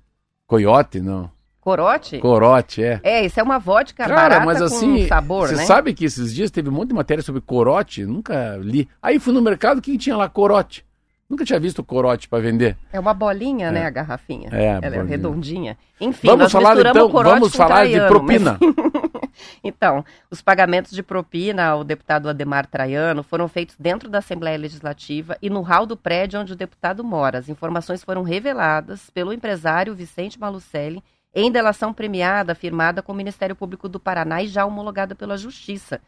Coiote, 0.47 1.01
não? 1.01 1.29
Corote? 1.59 2.17
Corote, 2.19 2.81
é. 2.83 2.99
É, 3.03 3.25
isso 3.25 3.39
é 3.39 3.43
uma 3.43 3.59
vodka 3.59 4.03
Cara, 4.05 4.15
barata 4.15 4.45
mas 4.45 4.61
assim, 4.61 5.01
com 5.01 5.07
sabor, 5.07 5.47
você 5.49 5.55
né? 5.55 5.65
sabe 5.65 5.93
que 5.93 6.05
esses 6.05 6.33
dias 6.33 6.49
teve 6.49 6.69
um 6.69 6.71
monte 6.71 6.87
de 6.89 6.95
matéria 6.95 7.21
sobre 7.21 7.41
corote, 7.41 8.05
nunca 8.05 8.57
li. 8.57 8.87
Aí 9.01 9.19
fui 9.19 9.33
no 9.33 9.41
mercado, 9.41 9.79
o 9.79 9.81
que 9.81 9.97
tinha 9.97 10.15
lá? 10.15 10.29
Corote. 10.29 10.85
Nunca 11.29 11.45
tinha 11.45 11.59
visto 11.59 11.81
corote 11.83 12.27
para 12.27 12.41
vender. 12.41 12.75
É 12.91 12.99
uma 12.99 13.13
bolinha, 13.13 13.71
né, 13.71 13.85
a 13.85 13.89
garrafinha. 13.89 14.49
É, 14.51 14.65
Ela 14.65 14.77
é 14.77 14.89
bolinha. 14.89 15.05
redondinha. 15.05 15.77
Enfim, 15.99 16.27
vamos 16.27 16.43
nós 16.43 16.51
falar 16.51 16.71
misturamos 16.71 16.97
então, 16.97 17.11
corote 17.11 17.39
vamos 17.39 17.55
falar 17.55 17.87
de 17.87 17.99
propina. 18.07 18.57
mas- 18.59 19.00
Então, 19.63 20.03
os 20.29 20.41
pagamentos 20.41 20.91
de 20.91 21.03
propina 21.03 21.65
ao 21.65 21.83
deputado 21.83 22.29
Ademar 22.29 22.65
Traiano 22.65 23.23
foram 23.23 23.47
feitos 23.47 23.75
dentro 23.79 24.09
da 24.09 24.19
Assembleia 24.19 24.57
Legislativa 24.57 25.37
e 25.41 25.49
no 25.49 25.61
hall 25.61 25.85
do 25.85 25.97
prédio 25.97 26.39
onde 26.39 26.53
o 26.53 26.55
deputado 26.55 27.03
mora. 27.03 27.37
As 27.37 27.49
informações 27.49 28.03
foram 28.03 28.23
reveladas 28.23 29.09
pelo 29.09 29.33
empresário 29.33 29.95
Vicente 29.95 30.39
Malucelli 30.39 31.03
em 31.33 31.51
delação 31.51 31.93
premiada 31.93 32.53
firmada 32.53 33.01
com 33.01 33.11
o 33.11 33.15
Ministério 33.15 33.55
Público 33.55 33.87
do 33.87 33.99
Paraná 33.99 34.43
e 34.43 34.47
já 34.47 34.65
homologada 34.65 35.15
pela 35.15 35.37
Justiça. 35.37 36.01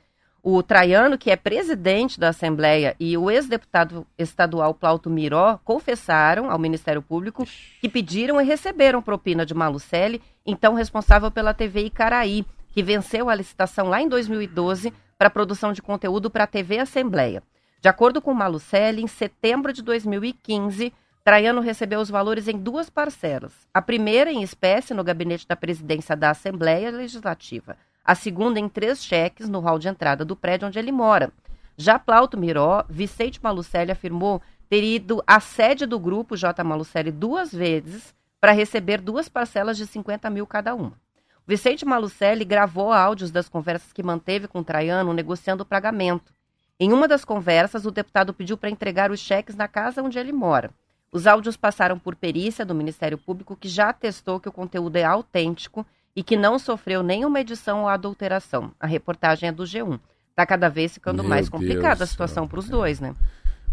O 0.45 0.61
Traiano, 0.61 1.17
que 1.17 1.31
é 1.31 1.37
presidente 1.37 2.19
da 2.19 2.27
Assembleia, 2.27 2.97
e 2.99 3.17
o 3.17 3.31
ex-deputado 3.31 4.05
estadual 4.17 4.73
Plauto 4.73 5.09
Miró 5.09 5.57
confessaram 5.63 6.51
ao 6.51 6.59
Ministério 6.59 7.01
Público 7.01 7.47
que 7.79 7.87
pediram 7.87 8.41
e 8.41 8.43
receberam 8.43 9.01
propina 9.01 9.45
de 9.45 9.53
Malucelli, 9.53 10.21
então 10.45 10.73
responsável 10.73 11.31
pela 11.31 11.53
TV 11.53 11.85
Icaraí, 11.85 12.45
que 12.73 12.83
venceu 12.83 13.29
a 13.29 13.35
licitação 13.35 13.87
lá 13.87 14.01
em 14.01 14.09
2012 14.09 14.91
para 15.17 15.29
produção 15.29 15.71
de 15.71 15.81
conteúdo 15.81 16.29
para 16.29 16.43
a 16.43 16.47
TV 16.47 16.79
Assembleia. 16.79 17.41
De 17.79 17.87
acordo 17.87 18.21
com 18.21 18.33
Malucelli, 18.33 19.01
em 19.01 19.07
setembro 19.07 19.71
de 19.71 19.81
2015, 19.81 20.91
Traiano 21.23 21.61
recebeu 21.61 22.01
os 22.01 22.09
valores 22.09 22.47
em 22.47 22.57
duas 22.57 22.89
parcelas. 22.89 23.53
A 23.73 23.81
primeira 23.81 24.31
em 24.31 24.41
espécie 24.41 24.93
no 24.93 25.03
gabinete 25.03 25.47
da 25.47 25.55
presidência 25.55 26.15
da 26.15 26.31
Assembleia 26.31 26.91
Legislativa. 26.91 27.77
A 28.03 28.15
segunda 28.15 28.59
em 28.59 28.67
três 28.67 29.03
cheques 29.03 29.47
no 29.47 29.59
hall 29.59 29.79
de 29.79 29.87
entrada 29.87 30.25
do 30.25 30.35
prédio 30.35 30.67
onde 30.67 30.79
ele 30.79 30.91
mora. 30.91 31.31
Já 31.77 31.97
Plauto 31.97 32.37
Miró, 32.37 32.83
Vicente 32.89 33.39
Malucelli 33.41 33.91
afirmou 33.91 34.41
ter 34.69 34.83
ido 34.83 35.23
à 35.27 35.39
sede 35.39 35.85
do 35.85 35.99
grupo 35.99 36.35
J. 36.35 36.63
Malucelli 36.63 37.11
duas 37.11 37.53
vezes 37.53 38.13
para 38.41 38.51
receber 38.51 38.99
duas 38.99 39.29
parcelas 39.29 39.77
de 39.77 39.85
50 39.85 40.29
mil 40.29 40.45
cada 40.45 40.75
uma. 40.75 41.02
Vicente 41.47 41.85
Malucelli 41.85 42.45
gravou 42.45 42.91
áudios 42.91 43.31
das 43.31 43.49
conversas 43.49 43.91
que 43.91 44.01
manteve 44.01 44.47
com 44.47 44.63
Traiano 44.63 45.13
negociando 45.13 45.63
o 45.63 45.65
pagamento. 45.65 46.33
Em 46.79 46.91
uma 46.91 47.07
das 47.07 47.23
conversas, 47.25 47.85
o 47.85 47.91
deputado 47.91 48.33
pediu 48.33 48.57
para 48.57 48.69
entregar 48.69 49.11
os 49.11 49.19
cheques 49.19 49.55
na 49.55 49.67
casa 49.67 50.01
onde 50.01 50.17
ele 50.17 50.31
mora. 50.31 50.71
Os 51.11 51.27
áudios 51.27 51.55
passaram 51.55 51.99
por 51.99 52.15
perícia 52.15 52.65
do 52.65 52.73
Ministério 52.73 53.17
Público, 53.17 53.55
que 53.55 53.67
já 53.67 53.89
atestou 53.89 54.39
que 54.39 54.49
o 54.49 54.51
conteúdo 54.51 54.95
é 54.95 55.03
autêntico 55.03 55.85
e 56.15 56.23
que 56.23 56.35
não 56.35 56.57
sofreu 56.57 57.03
nenhuma 57.03 57.39
edição 57.39 57.81
ou 57.81 57.87
adulteração. 57.87 58.71
A 58.79 58.87
reportagem 58.87 59.49
é 59.49 59.51
do 59.51 59.63
G1. 59.63 59.99
Está 60.31 60.45
cada 60.45 60.69
vez 60.69 60.93
ficando 60.95 61.21
Meu 61.21 61.29
mais 61.29 61.47
complicada 61.47 62.03
a 62.03 62.07
situação 62.07 62.47
para 62.47 62.59
os 62.59 62.67
dois, 62.67 62.99
né? 62.99 63.13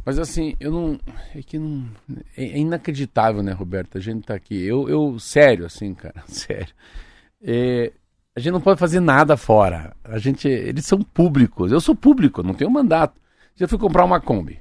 Mas 0.05 0.19
assim, 0.19 0.55
eu 0.61 0.71
não. 0.71 1.01
É 1.35 1.43
que 1.43 1.59
não. 1.59 1.87
É, 2.37 2.59
inacreditável, 2.59 3.43
né, 3.43 3.53
Roberto? 3.53 3.97
A 3.97 4.01
gente 4.01 4.27
tá 4.27 4.35
aqui. 4.35 4.63
Eu, 4.63 4.89
eu 4.89 5.19
sério, 5.19 5.65
assim, 5.65 5.95
cara, 5.95 6.23
sério. 6.29 6.75
É, 7.43 7.93
a 8.35 8.41
gente 8.41 8.53
não 8.53 8.61
pode 8.61 8.79
fazer 8.79 9.01
nada 9.01 9.37
fora. 9.37 9.95
A 10.05 10.19
gente. 10.19 10.49
Eles 10.49 10.87
são 10.87 11.01
públicos. 11.03 11.73
Eu 11.73 11.81
sou 11.81 11.95
público, 11.95 12.43
não 12.43 12.55
tenho 12.55 12.71
mandato. 12.71 13.15
Eu 13.59 13.69
fui 13.69 13.79
comprar 13.79 14.05
uma 14.05 14.21
Kombi. 14.21 14.59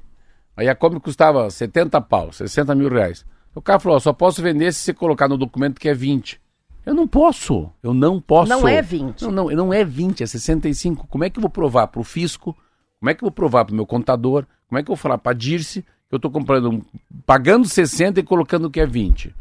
Aí 0.58 0.68
a 0.68 0.76
Kombi 0.76 1.00
custava 1.00 1.50
70 1.50 2.02
pau, 2.02 2.34
60 2.34 2.76
mil 2.76 2.90
reais. 2.90 3.26
O 3.56 3.62
cara 3.62 3.80
falou: 3.80 4.00
só 4.00 4.12
posso 4.12 4.42
vender 4.42 4.74
se 4.74 4.82
você 4.82 4.94
colocar 4.94 5.28
no 5.28 5.38
documento 5.38 5.80
que 5.80 5.88
é 5.88 5.94
20. 5.94 6.40
Eu 6.86 6.94
não 6.94 7.08
posso. 7.08 7.70
Eu 7.84 7.94
não 7.94 8.20
posso. 8.20 8.50
Não 8.50 8.68
é 8.68 8.82
20. 8.82 9.22
Não, 9.22 9.32
não, 9.32 9.50
não 9.50 9.74
é 9.74 9.84
20, 9.84 10.24
é 10.24 10.26
65. 10.26 11.08
Como 11.08 11.24
é 11.24 11.30
que 11.30 11.38
eu 11.38 11.42
vou 11.42 11.50
provar 11.50 11.88
para 11.88 12.02
o 12.02 12.04
fisco? 12.04 12.56
Como 13.00 13.10
é 13.10 13.14
que 13.14 13.24
eu 13.24 13.28
vou 13.28 13.32
provar 13.32 13.66
para 13.66 13.74
o 13.74 13.76
meu 13.76 13.86
contador? 13.86 14.46
Como 14.68 14.80
é 14.80 14.84
que 14.84 14.90
eu 14.90 14.96
vou 14.96 15.02
falar 15.02 15.18
para 15.18 15.32
a 15.32 15.36
Dirce 15.36 15.82
que 15.82 16.16
eu 16.16 16.18
estou 16.18 16.32
comprando, 16.32 16.84
pagando 17.26 17.68
60 17.68 18.20
e 18.20 18.24
colocando 18.24 18.70
que 18.70 18.80
é 18.80 18.86
20? 18.86 19.34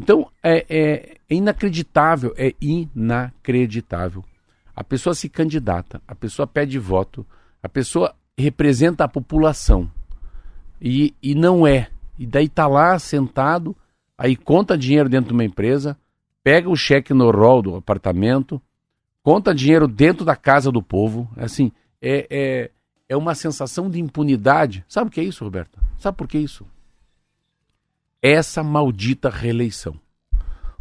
Então, 0.00 0.30
é, 0.42 0.64
é- 0.70 1.16
é 1.28 1.34
inacreditável, 1.34 2.32
é 2.38 2.54
inacreditável. 2.58 4.24
A 4.74 4.82
pessoa 4.82 5.14
se 5.14 5.28
candidata, 5.28 6.00
a 6.08 6.14
pessoa 6.14 6.46
pede 6.46 6.78
voto, 6.78 7.26
a 7.62 7.68
pessoa 7.68 8.14
representa 8.36 9.04
a 9.04 9.08
população. 9.08 9.90
E, 10.80 11.14
e 11.22 11.34
não 11.34 11.66
é. 11.66 11.88
E 12.18 12.26
daí 12.26 12.48
tá 12.48 12.66
lá 12.66 12.98
sentado, 12.98 13.76
aí 14.16 14.36
conta 14.36 14.78
dinheiro 14.78 15.06
dentro 15.06 15.28
de 15.28 15.34
uma 15.34 15.44
empresa, 15.44 15.98
pega 16.42 16.70
o 16.70 16.76
cheque 16.76 17.12
no 17.12 17.30
rol 17.30 17.60
do 17.60 17.76
apartamento, 17.76 18.60
conta 19.22 19.54
dinheiro 19.54 19.86
dentro 19.86 20.24
da 20.24 20.34
casa 20.34 20.72
do 20.72 20.82
povo. 20.82 21.28
Assim, 21.36 21.70
é, 22.00 22.26
é, 22.30 22.70
é 23.06 23.16
uma 23.18 23.34
sensação 23.34 23.90
de 23.90 24.00
impunidade. 24.00 24.82
Sabe 24.88 25.08
o 25.08 25.10
que 25.10 25.20
é 25.20 25.24
isso, 25.24 25.44
Roberta? 25.44 25.78
Sabe 25.98 26.16
por 26.16 26.26
que 26.26 26.38
isso? 26.38 26.64
Essa 28.22 28.62
maldita 28.62 29.28
reeleição. 29.30 29.94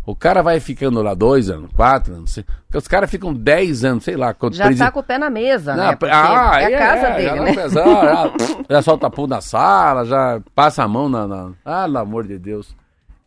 O 0.06 0.16
cara 0.16 0.42
vai 0.42 0.60
ficando 0.60 1.02
lá 1.04 1.14
dois 1.14 1.50
anos, 1.52 1.70
quatro 1.76 2.16
anos, 2.16 2.32
sei- 2.32 2.46
os 2.74 2.88
caras 2.88 3.12
ficam 3.12 3.32
dez 3.32 3.84
anos, 3.84 4.04
sei 4.04 4.16
lá, 4.18 4.34
quanto 4.34 4.56
Já 4.56 4.72
está 4.72 4.92
com 4.92 5.02
o 5.02 5.04
pé 5.04 5.20
na 5.20 5.30
mesa, 5.30 5.76
né? 5.76 5.96
Porque 5.96 6.14
ah, 6.14 6.54
é 6.60 6.74
a 6.76 6.80
casa 6.80 7.02
já 7.02 7.16
dele, 7.16 7.36
não 7.36 7.44
né? 7.44 7.54
pensa, 7.54 7.84
já, 7.84 8.32
já 8.70 8.82
solta 8.82 9.08
a 9.08 9.10
pão 9.12 9.28
na 9.28 9.40
sala, 9.40 10.06
já 10.06 10.42
passa 10.56 10.84
a 10.84 10.88
mão 10.88 11.08
na, 11.08 11.28
na. 11.28 11.52
Ah, 11.64 11.84
pelo 11.84 11.98
amor 12.00 12.26
de 12.26 12.40
Deus. 12.40 12.76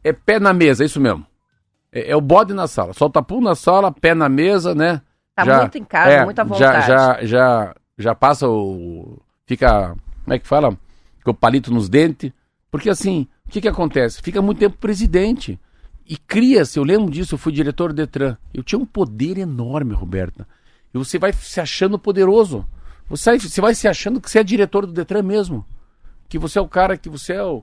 É 0.02 0.12
pé 0.12 0.40
na 0.40 0.52
mesa, 0.52 0.82
é 0.82 0.86
isso 0.86 1.00
mesmo. 1.00 1.24
É, 1.92 2.10
é 2.10 2.16
o 2.16 2.20
bode 2.20 2.52
na 2.52 2.66
sala. 2.66 2.92
Solta 2.94 3.22
pum 3.22 3.40
na 3.40 3.54
sala, 3.54 3.92
pé 3.92 4.12
na 4.14 4.28
mesa, 4.28 4.74
né? 4.74 5.00
Tá 5.36 5.44
muito 5.44 5.78
em 5.78 5.84
casa, 5.84 6.24
muita 6.24 6.42
vontade. 6.42 6.86
Já, 6.88 7.18
já, 7.20 7.24
já, 7.24 7.74
já 7.98 8.14
passa 8.14 8.48
o. 8.48 9.20
Fica. 9.46 9.94
Como 10.24 10.34
é 10.34 10.38
que 10.38 10.48
fala? 10.48 10.76
Com 11.24 11.30
o 11.30 11.34
palito 11.34 11.72
nos 11.72 11.88
dentes. 11.88 12.32
Porque 12.70 12.90
assim, 12.90 13.28
que, 13.53 13.61
que 13.61 13.68
acontece? 13.68 14.22
Fica 14.22 14.40
muito 14.40 14.59
tempo 14.59 14.76
presidente. 14.78 15.61
E 16.09 16.16
cria-se, 16.16 16.78
eu 16.78 16.84
lembro 16.84 17.11
disso, 17.11 17.34
eu 17.34 17.38
fui 17.38 17.53
diretor 17.53 17.92
do 17.92 17.96
Detran. 17.96 18.36
Eu 18.53 18.62
tinha 18.62 18.78
um 18.78 18.84
poder 18.86 19.38
enorme, 19.38 19.94
Roberta. 19.94 20.48
E 20.92 20.98
você 20.98 21.18
vai 21.18 21.32
se 21.32 21.61
achando 21.61 21.98
poderoso. 21.98 22.66
Você, 23.09 23.30
vai- 23.30 23.38
você 23.38 23.61
vai 23.61 23.74
se 23.74 23.86
achando 23.86 24.20
que 24.20 24.30
você 24.30 24.38
é 24.38 24.42
diretor 24.44 24.86
do 24.86 24.92
Detran 24.92 25.22
mesmo. 25.22 25.64
Que 26.28 26.38
você 26.38 26.59
é 26.59 26.62
o 26.62 26.68
cara, 26.68 26.96
que 26.96 27.09
você 27.09 27.34
é, 27.34 27.42
o, 27.42 27.62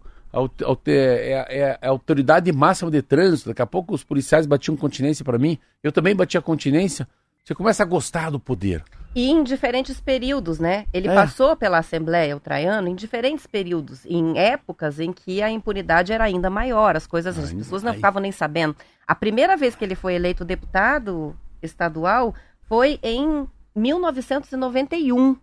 é- 0.85 1.45
é- 1.49 1.79
é 1.81 1.87
a 1.87 1.89
autoridade 1.89 2.51
máxima 2.51 2.89
de 2.91 3.01
trânsito. 3.01 3.49
Daqui 3.49 3.61
a 3.61 3.65
pouco 3.67 3.93
os 3.93 4.03
policiais 4.03 4.45
batiam 4.45 4.77
continência 4.77 5.25
para 5.25 5.37
mim. 5.37 5.57
Eu 5.83 5.91
também 5.91 6.15
batia 6.15 6.41
continência. 6.41 7.07
Você 7.43 7.53
começa 7.55 7.83
a 7.83 7.85
gostar 7.85 8.29
do 8.29 8.39
poder. 8.39 8.83
E 9.15 9.29
em 9.31 9.43
diferentes 9.43 9.99
períodos, 9.99 10.59
né? 10.59 10.85
Ele 10.93 11.07
É. 11.07 11.15
passou 11.15 11.55
pela 11.55 11.79
Assembleia, 11.79 12.35
o 12.37 12.39
Traiano, 12.39 12.87
em 12.87 12.95
diferentes 12.95 13.47
períodos, 13.47 14.05
em 14.05 14.37
épocas 14.37 14.99
em 14.99 15.11
que 15.11 15.41
a 15.41 15.49
impunidade 15.49 16.13
era 16.13 16.23
ainda 16.23 16.49
maior, 16.49 16.95
as 16.95 17.07
coisas, 17.07 17.37
as 17.37 17.51
pessoas 17.51 17.81
não 17.81 17.89
aí- 17.91 17.95
ficavam 17.97 18.21
nem 18.21 18.31
sabendo. 18.31 18.75
A 19.07 19.15
primeira 19.15 19.57
vez 19.57 19.75
que 19.75 19.83
ele 19.83 19.95
foi 19.95 20.13
eleito 20.13 20.45
deputado 20.45 21.35
estadual 21.61 22.35
foi 22.67 22.99
em 23.01 23.47
1991. 23.75 25.35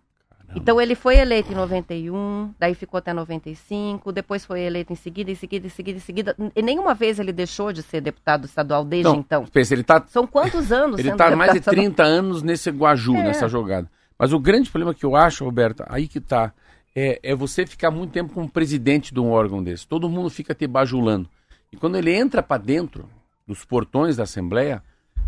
Então 0.55 0.79
ele 0.79 0.95
foi 0.95 1.17
eleito 1.17 1.51
em 1.51 1.55
91, 1.55 2.53
daí 2.57 2.73
ficou 2.73 2.97
até 2.97 3.13
95, 3.13 4.11
depois 4.11 4.45
foi 4.45 4.61
eleito 4.61 4.93
em 4.93 4.95
seguida, 4.95 5.29
em 5.29 5.35
seguida, 5.35 5.67
em 5.67 5.69
seguida, 5.69 5.97
em 5.97 6.01
seguida. 6.01 6.35
E 6.55 6.61
nenhuma 6.61 6.93
vez 6.93 7.19
ele 7.19 7.33
deixou 7.33 7.73
de 7.73 7.83
ser 7.83 8.01
deputado 8.01 8.45
estadual 8.45 8.85
desde 8.85 9.09
Então, 9.09 9.19
então. 9.41 9.45
pensa, 9.45 9.73
ele 9.73 9.81
está 9.81 10.03
São 10.07 10.25
quantos 10.25 10.71
anos 10.71 10.99
Ele 10.99 11.09
está 11.09 11.35
mais 11.35 11.51
de 11.51 11.59
deputado 11.59 11.73
estadual? 11.73 11.95
30 11.95 12.03
anos 12.03 12.41
nesse 12.43 12.69
Guaju, 12.71 13.15
É. 13.15 13.23
nessa 13.23 13.47
jogada. 13.47 13.89
Mas 14.17 14.33
o 14.33 14.39
grande 14.39 14.69
problema 14.69 14.93
que 14.93 15.05
eu 15.05 15.15
acho, 15.15 15.43
Roberta, 15.43 15.85
aí 15.89 16.07
que 16.07 16.19
tá, 16.19 16.53
é, 16.95 17.19
é 17.21 17.35
você 17.35 17.65
ficar 17.65 17.91
muito 17.91 18.11
tempo 18.11 18.33
como 18.33 18.49
presidente 18.49 19.13
de 19.13 19.19
um 19.19 19.29
órgão 19.29 19.61
desse. 19.61 19.87
Todo 19.87 20.09
mundo 20.09 20.29
fica 20.29 20.55
te 20.55 20.65
bajulando. 20.65 21.29
E 21.71 21.77
quando 21.77 21.97
ele 21.97 22.11
entra 22.13 22.41
para 22.41 22.61
dentro 22.61 23.07
dos 23.45 23.63
portões 23.63 24.15
da 24.15 24.23
Assembleia, 24.23 24.81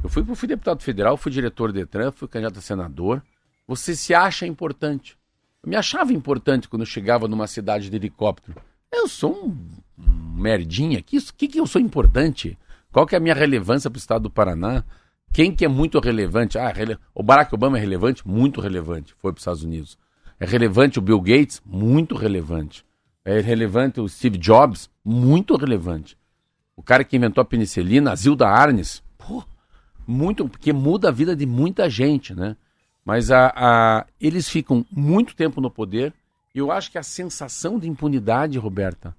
eu 0.04 0.10
fui, 0.10 0.26
eu 0.28 0.36
fui 0.36 0.48
deputado 0.48 0.82
federal, 0.82 1.18
fui 1.18 1.32
diretor 1.32 1.72
do 1.72 1.78
Detran, 1.78 2.12
fui 2.12 2.28
candidato 2.28 2.58
a 2.60 2.62
senador. 2.62 3.22
Você 3.70 3.96
se 3.96 4.16
acha 4.16 4.48
importante. 4.48 5.16
Eu 5.62 5.70
me 5.70 5.76
achava 5.76 6.12
importante 6.12 6.68
quando 6.68 6.82
eu 6.82 6.88
chegava 6.88 7.28
numa 7.28 7.46
cidade 7.46 7.88
de 7.88 7.96
helicóptero. 7.96 8.60
Eu 8.92 9.08
sou 9.08 9.46
um, 9.46 9.56
merdinha. 10.36 11.04
Que, 11.04 11.18
isso, 11.18 11.32
que, 11.32 11.48
que 11.48 11.60
eu 11.60 11.68
sou 11.68 11.80
importante? 11.80 12.58
Qual 12.92 13.06
que 13.06 13.14
é 13.14 13.20
a 13.20 13.22
minha 13.22 13.36
relevância 13.36 13.88
para 13.88 13.98
o 13.98 14.00
estado 14.00 14.24
do 14.24 14.30
Paraná? 14.32 14.84
Quem 15.32 15.56
que 15.56 15.64
é 15.64 15.68
muito 15.68 16.00
relevante? 16.00 16.58
Ah, 16.58 16.72
rele... 16.72 16.98
o 17.14 17.22
Barack 17.22 17.54
Obama 17.54 17.78
é 17.78 17.80
relevante? 17.80 18.28
Muito 18.28 18.60
relevante. 18.60 19.14
Foi 19.20 19.32
para 19.32 19.38
os 19.38 19.44
Estados 19.44 19.64
Unidos. 19.64 20.00
É 20.40 20.48
relevante 20.48 20.98
o 20.98 21.02
Bill 21.04 21.22
Gates? 21.22 21.62
Muito 21.64 22.16
relevante. 22.16 22.84
É 23.24 23.40
relevante 23.40 24.02
o 24.02 24.10
Steve 24.10 24.40
Jobs? 24.40 24.90
Muito 25.06 25.56
relevante. 25.56 26.18
O 26.76 26.82
cara 26.82 27.04
que 27.04 27.16
inventou 27.16 27.44
a 27.44 27.46
penicilina, 27.46 28.14
a 28.14 28.16
Zilda 28.16 28.48
Arnes? 28.48 29.04
Pô, 29.16 29.44
muito, 30.08 30.50
porque 30.50 30.74
muda 30.74 31.10
a 31.10 31.12
vida 31.12 31.36
de 31.36 31.46
muita 31.46 31.88
gente, 31.88 32.34
né? 32.34 32.58
Mas 33.06 33.32
a, 33.32 33.52
a- 33.56 34.06
eles 34.20 34.48
ficam 34.50 34.86
muito 34.92 35.36
tempo 35.36 35.60
no 35.62 35.70
poder 35.72 36.14
eu 36.54 36.72
acho 36.72 36.92
que 36.92 36.98
a 36.98 37.04
sensação 37.04 37.78
de 37.80 37.88
impunidade, 37.88 38.58
Roberta, 38.58 39.16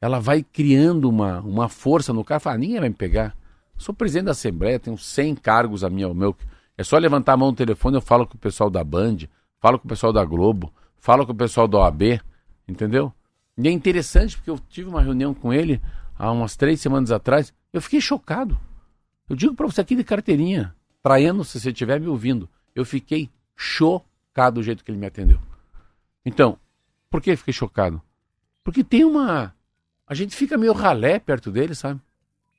ela 0.00 0.20
vai 0.20 0.42
criando 0.42 1.08
uma, 1.08 1.40
uma 1.40 1.68
força 1.68 2.12
no 2.12 2.22
cara. 2.22 2.38
Fala, 2.38 2.56
"Ah, 2.56 2.58
ninguém 2.58 2.78
vai 2.78 2.88
me 2.90 2.94
pegar. 2.94 3.34
Sou 3.76 3.94
presidente 3.94 4.26
da 4.26 4.32
Assembleia, 4.32 4.78
tenho 4.78 4.96
100 4.96 5.34
cargos 5.36 5.82
a 5.82 5.90
minha, 5.90 6.06
ao 6.06 6.14
meu. 6.14 6.36
É 6.76 6.84
só 6.84 6.98
levantar 6.98 7.32
a 7.32 7.36
mão 7.36 7.48
no 7.50 7.56
telefone, 7.56 7.96
eu 7.96 8.00
falo 8.02 8.26
com 8.26 8.36
o 8.36 8.38
pessoal 8.38 8.68
da 8.70 8.84
Band, 8.84 9.16
falo 9.58 9.78
com 9.78 9.86
o 9.86 9.88
pessoal 9.88 10.12
da 10.12 10.24
Globo, 10.24 10.72
falo 10.98 11.26
com 11.26 11.32
o 11.32 11.36
pessoal 11.36 11.66
da 11.66 11.78
OAB, 11.78 12.20
entendeu? 12.68 13.12
E 13.56 13.66
é 13.66 13.70
interessante 13.70 14.36
porque 14.36 14.50
eu 14.50 14.58
tive 14.68 14.88
uma 14.88 15.00
reunião 15.02 15.32
com 15.32 15.52
ele 15.52 15.80
há 16.18 16.30
umas 16.30 16.56
três 16.56 16.80
semanas 16.80 17.10
atrás, 17.10 17.52
eu 17.72 17.80
fiquei 17.80 18.00
chocado. 18.00 18.56
Eu 19.28 19.34
digo 19.34 19.54
para 19.54 19.66
você 19.66 19.80
aqui 19.80 19.96
de 19.96 20.04
carteirinha, 20.04 20.74
Traiano, 21.02 21.42
se 21.44 21.58
você 21.58 21.70
estiver 21.70 21.98
me 21.98 22.06
ouvindo, 22.06 22.48
eu 22.76 22.84
fiquei 22.84 23.30
chocado 23.56 24.56
do 24.56 24.62
jeito 24.62 24.84
que 24.84 24.90
ele 24.90 24.98
me 24.98 25.06
atendeu. 25.06 25.40
Então, 26.24 26.58
por 27.10 27.22
que 27.22 27.34
fiquei 27.34 27.54
chocado? 27.54 28.02
Porque 28.62 28.84
tem 28.84 29.02
uma. 29.02 29.54
A 30.06 30.14
gente 30.14 30.36
fica 30.36 30.58
meio 30.58 30.74
ralé 30.74 31.18
perto 31.18 31.50
dele, 31.50 31.74
sabe? 31.74 31.98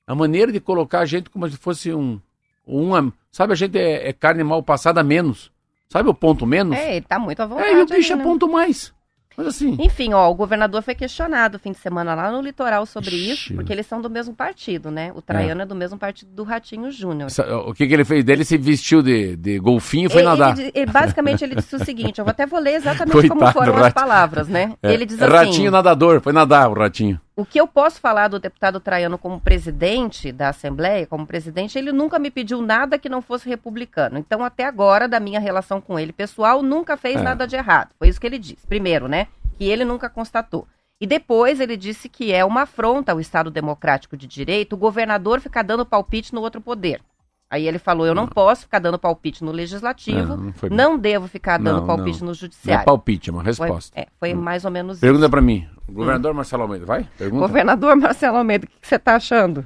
A 0.08 0.16
maneira 0.16 0.52
de 0.52 0.60
colocar 0.60 1.02
a 1.02 1.06
gente 1.06 1.30
como 1.30 1.48
se 1.48 1.56
fosse 1.56 1.94
um. 1.94 2.20
Uma, 2.66 3.14
sabe, 3.32 3.54
a 3.54 3.56
gente 3.56 3.78
é, 3.78 4.10
é 4.10 4.12
carne 4.12 4.44
mal 4.44 4.64
passada 4.64 5.04
menos. 5.04 5.52
Sabe 5.88 6.10
o 6.10 6.14
ponto 6.14 6.46
menos? 6.46 6.76
É, 6.76 6.98
ele 6.98 7.06
tá 7.06 7.20
muito 7.20 7.40
à 7.40 7.46
vontade. 7.46 7.70
É, 7.70 7.80
e 7.80 7.82
o 7.84 7.86
bicho 7.86 8.14
aí, 8.14 8.20
é 8.20 8.22
né? 8.22 8.24
ponto 8.24 8.48
mais. 8.50 8.94
Mas 9.38 9.48
assim. 9.48 9.78
Enfim, 9.80 10.14
ó, 10.14 10.28
o 10.32 10.34
governador 10.34 10.82
foi 10.82 10.96
questionado 10.96 11.60
fim 11.60 11.72
de 11.72 11.78
semana 11.78 12.16
lá 12.16 12.32
no 12.32 12.42
litoral 12.42 12.88
sobre 12.88 13.12
Ixi. 13.16 13.30
isso, 13.32 13.54
porque 13.54 13.72
eles 13.72 13.86
são 13.86 14.02
do 14.02 14.10
mesmo 14.10 14.34
partido, 14.34 14.90
né? 14.90 15.12
O 15.14 15.22
Traiano 15.22 15.62
é, 15.62 15.66
do 15.66 15.76
mesmo 15.76 15.96
partido 15.96 16.32
do 16.34 16.44
Ratinho 16.44 16.92
Júnior. 16.92 17.30
O 17.68 17.74
que, 17.74 17.86
que 17.86 17.94
ele 17.94 18.04
fez 18.04 18.24
dele? 18.24 18.44
Se 18.44 18.58
vestiu 18.58 19.04
de, 19.04 19.36
de 19.36 19.60
golfinho 19.60 20.08
e 20.08 20.10
foi 20.10 20.22
Ele- 20.22 20.30
nadar. 20.30 20.58
ele- 20.58 20.72
ele- 20.74 20.92
basicamente, 20.92 21.44
ele 21.44 21.54
disse 21.54 21.76
o 21.76 21.86
seguinte: 21.86 22.20
eu 22.20 22.28
até 22.28 22.48
vou 22.48 22.60
ler 22.60 22.74
exatamente 22.74 23.12
como 23.30 23.42
Coitado 23.42 23.54
foram 23.54 23.76
do 23.76 23.86
as 23.86 23.94
palavras, 23.94 24.48
né? 24.48 24.74
É, 24.82 24.92
Ele 24.92 25.06
diz 25.06 25.22
assim: 25.22 25.32
Ratinho 25.32 25.70
nadador, 25.70 26.20
foi 26.20 26.34
nadar 26.34 26.68
o 26.70 26.74
ratinho. 26.74 27.22
O 27.38 27.46
que 27.46 27.62
eu 27.62 27.68
posso 27.68 28.02
falar 28.02 28.28
do 28.30 28.40
deputado 28.40 28.80
Traiano 28.80 29.16
como 29.16 29.40
presidente 29.40 30.32
da 30.32 30.50
Assembleia, 30.50 31.06
como 31.06 31.28
presidente, 31.28 31.78
ele 31.78 31.92
nunca 31.92 32.18
me 32.18 32.32
pediu 32.32 32.64
nada 32.64 32.98
que 32.98 33.08
não 33.08 33.22
fosse 33.22 33.48
republicano. 33.48 34.18
Então, 34.18 34.44
até 34.44 34.66
agora, 34.66 35.08
da 35.08 35.20
minha 35.20 35.40
relação 35.40 35.80
com 35.80 36.00
ele 36.00 36.12
pessoal, 36.12 36.64
nunca 36.64 36.98
fez 36.98 37.18
É. 37.18 37.22
nada 37.22 37.46
de 37.46 37.56
errado. 37.56 37.92
Foi 38.00 38.08
isso 38.10 38.20
que 38.20 38.26
ele 38.26 38.40
disse. 38.40 38.66
Primeiro, 38.66 39.08
né? 39.08 39.28
Que 39.56 39.66
ele 39.66 39.86
nunca 39.86 40.10
constatou. 40.10 40.68
E 41.00 41.06
depois 41.06 41.60
ele 41.60 41.78
disse 41.78 42.10
que 42.10 42.34
é 42.34 42.44
uma 42.44 42.64
afronta 42.64 43.12
ao 43.12 43.20
Estado 43.20 43.52
Democrático 43.52 44.18
de 44.18 44.26
Direito 44.26 44.74
o 44.74 44.78
governador 44.78 45.40
ficar 45.40 45.62
dando 45.62 45.86
palpite 45.86 46.34
no 46.34 46.42
outro 46.42 46.60
poder. 46.60 47.02
Aí 47.50 47.66
ele 47.68 47.80
falou: 47.80 48.06
eu 48.06 48.14
não 48.14 48.28
posso 48.28 48.64
ficar 48.64 48.80
dando 48.80 49.00
palpite 49.00 49.44
no 49.44 49.52
legislativo, 49.52 50.34
É, 50.34 50.36
não 50.38 50.54
foi- 50.54 50.70
não 50.70 50.98
devo 50.98 51.28
ficar 51.28 51.58
dando 51.58 51.80
Não, 51.82 51.88
palpite 51.88 52.20
não. 52.20 52.20
no 52.20 52.26
Não 52.28 52.32
é 52.32 52.36
judiciário. 52.36 52.86
palpite, 52.86 53.30
é 53.30 53.34
uma 53.34 53.42
Foi, 53.42 53.68
resposta. 53.68 54.00
é, 54.00 54.08
foi 54.20 54.34
mais 54.34 54.66
ou 54.66 54.72
menos 54.72 54.98
isso. 54.98 55.02
Pergunta 55.02 55.30
pra 55.30 55.42
mim. 55.42 55.68
O 55.88 55.94
governador 55.94 56.34
Marcelo 56.34 56.64
Almeida, 56.64 56.86
vai? 56.86 57.08
Pergunta. 57.18 57.48
Governador 57.48 57.96
Marcelo 57.98 58.38
Almeida, 58.38 58.66
o 58.66 58.68
que 58.68 58.88
você 58.88 58.96
está 58.96 59.16
achando 59.16 59.66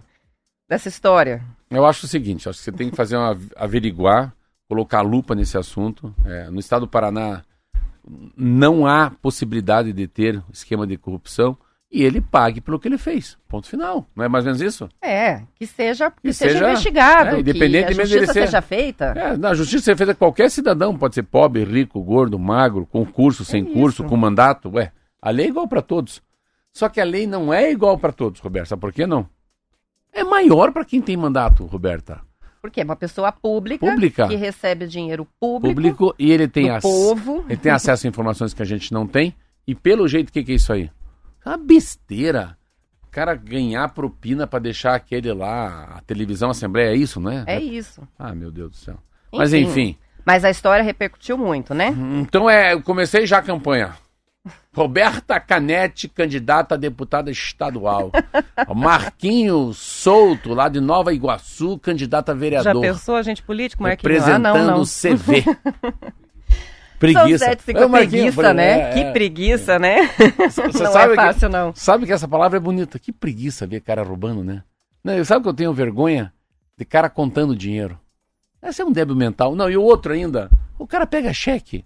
dessa 0.69 0.87
história? 0.89 1.43
Eu 1.71 1.85
acho 1.85 2.05
o 2.05 2.09
seguinte, 2.09 2.47
acho 2.47 2.59
que 2.59 2.65
você 2.65 2.71
tem 2.71 2.89
que 2.89 2.95
fazer 2.95 3.17
uma 3.17 3.35
averiguar, 3.55 4.31
colocar 4.69 5.01
lupa 5.01 5.33
nesse 5.33 5.57
assunto. 5.57 6.13
É, 6.25 6.49
no 6.51 6.59
estado 6.59 6.81
do 6.81 6.87
Paraná 6.87 7.41
não 8.37 8.85
há 8.85 9.09
possibilidade 9.09 9.91
de 9.93 10.07
ter 10.07 10.43
esquema 10.51 10.85
de 10.85 10.97
corrupção 10.97 11.57
e 11.91 12.03
ele 12.03 12.21
pague 12.21 12.61
pelo 12.61 12.79
que 12.79 12.87
ele 12.87 12.97
fez. 12.97 13.37
Ponto 13.49 13.67
final. 13.67 14.07
Não 14.15 14.23
é 14.23 14.29
mais 14.29 14.45
ou 14.45 14.53
menos 14.53 14.61
isso? 14.61 14.87
É, 15.01 15.41
que 15.55 15.67
seja, 15.67 16.09
que 16.09 16.21
Que 16.29 16.33
seja, 16.33 16.53
seja- 16.53 16.69
investigado, 16.69 17.35
é, 17.35 17.39
independentemente 17.41 17.95
que 17.95 18.01
a 18.01 18.05
justiça 18.05 18.33
ser- 18.33 18.45
seja 18.45 18.61
feita. 18.61 19.05
É, 19.15 19.35
na 19.37 19.53
justiça 19.53 19.91
é 19.91 19.95
feita 19.97 20.15
qualquer 20.15 20.49
cidadão, 20.49 20.97
pode 20.97 21.15
ser 21.15 21.23
pobre, 21.23 21.63
rico, 21.65 22.01
gordo, 22.01 22.39
magro, 22.39 22.85
com 22.85 23.05
curso, 23.05 23.43
sem 23.43 23.63
isso. 23.63 23.73
curso, 23.73 24.03
com 24.05 24.15
mandato. 24.15 24.69
Ué, 24.69 24.91
a 25.21 25.29
lei 25.29 25.47
é 25.47 25.49
igual 25.49 25.67
para 25.67 25.81
todos. 25.81 26.21
Só 26.73 26.87
que 26.87 27.01
a 27.01 27.03
lei 27.03 27.27
não 27.27 27.53
é 27.53 27.69
igual 27.71 27.97
para 27.97 28.13
todos, 28.13 28.39
Roberto. 28.39 28.69
Sabe 28.69 28.79
por 28.79 28.93
que 28.93 29.05
não? 29.05 29.27
É 30.13 30.23
maior 30.23 30.71
para 30.71 30.85
quem 30.85 31.01
tem 31.01 31.17
mandato, 31.17 31.65
Roberta. 31.65 32.21
Porque 32.61 32.79
é 32.79 32.83
uma 32.83 32.95
pessoa 32.95 33.31
pública, 33.31 33.85
Pública. 33.85 34.27
que 34.27 34.35
recebe 34.35 34.85
dinheiro 34.87 35.27
público, 35.39 35.73
Público 35.75 36.15
e 36.19 36.31
ele 36.31 36.47
tem 36.47 36.69
ac- 36.69 36.81
povo. 36.83 37.43
Ele 37.49 37.57
tem 37.57 37.71
acesso 37.71 38.05
a 38.05 38.09
informações 38.09 38.53
que 38.53 38.61
a 38.61 38.65
gente 38.65 38.93
não 38.93 39.05
tem. 39.07 39.35
E 39.67 39.73
pelo 39.73 40.07
jeito, 40.07 40.29
o 40.29 40.31
que, 40.31 40.43
que 40.43 40.51
é 40.51 40.55
isso 40.55 40.71
aí? 40.71 40.89
É 41.45 41.49
uma 41.49 41.57
besteira. 41.57 42.57
O 43.07 43.11
cara 43.11 43.35
ganhar 43.35 43.89
propina 43.89 44.47
pra 44.47 44.59
deixar 44.59 44.95
aquele 44.95 45.33
lá, 45.33 45.95
a 45.97 46.01
televisão, 46.01 46.49
a 46.49 46.51
Assembleia, 46.51 46.91
é 46.91 46.95
isso, 46.95 47.19
não 47.19 47.31
é? 47.31 47.43
É 47.45 47.59
isso. 47.59 48.01
Ah, 48.17 48.33
meu 48.33 48.51
Deus 48.51 48.71
do 48.71 48.77
céu. 48.77 48.97
Mas 49.33 49.53
enfim. 49.53 49.97
Mas 50.25 50.45
a 50.45 50.49
história 50.49 50.83
repercutiu 50.83 51.37
muito, 51.37 51.73
né? 51.73 51.93
Então 52.21 52.49
é, 52.49 52.73
eu 52.73 52.81
comecei 52.81 53.25
já 53.25 53.39
a 53.39 53.41
campanha. 53.41 53.95
Roberta 54.73 55.39
Canete, 55.39 56.07
candidata 56.07 56.75
a 56.75 56.77
deputada 56.77 57.29
estadual. 57.29 58.11
Marquinho 58.73 59.73
Souto, 59.73 60.53
lá 60.53 60.69
de 60.69 60.79
Nova 60.79 61.13
Iguaçu, 61.13 61.77
candidato 61.79 62.29
a 62.29 62.33
Já 62.33 62.39
vereador. 62.39 62.81
pensou 62.81 63.15
a 63.15 63.21
gente 63.21 63.43
político, 63.43 63.83
Marquinhos? 63.83 64.23
Ah, 64.23 64.25
Representando 64.37 64.65
não, 64.65 64.77
não. 64.77 64.81
o 64.81 64.85
CV. 64.85 65.43
São 67.13 67.23
preguiça. 67.23 67.45
Ô, 67.85 67.89
Marquinho, 67.89 68.09
preguiça, 68.33 68.53
né? 68.53 68.79
é, 68.89 68.93
que 68.93 68.99
é. 68.99 69.11
preguiça, 69.11 69.79
né? 69.79 69.95
Você 70.49 70.61
não 70.83 70.91
sabe 70.91 71.13
é 71.13 71.15
que- 71.17 71.21
fácil, 71.23 71.49
não. 71.49 71.73
Sabe 71.75 72.05
que 72.05 72.13
essa 72.13 72.27
palavra 72.27 72.57
é 72.57 72.59
bonita. 72.59 72.99
Que 72.99 73.11
preguiça 73.11 73.65
ver 73.65 73.81
cara 73.81 74.03
roubando, 74.03 74.43
né? 74.43 74.63
Não, 75.03 75.13
eu- 75.13 75.25
sabe 75.25 75.43
que 75.43 75.49
eu 75.49 75.53
tenho 75.53 75.73
vergonha 75.73 76.31
de 76.77 76.85
cara 76.85 77.09
contando 77.09 77.55
dinheiro. 77.55 77.99
Esse 78.61 78.81
é 78.81 78.85
um 78.85 78.91
débil 78.91 79.15
mental. 79.15 79.55
Não, 79.55 79.69
e 79.69 79.75
o 79.75 79.81
outro 79.81 80.13
ainda. 80.13 80.49
O 80.77 80.85
cara 80.85 81.07
pega 81.07 81.33
cheque. 81.33 81.83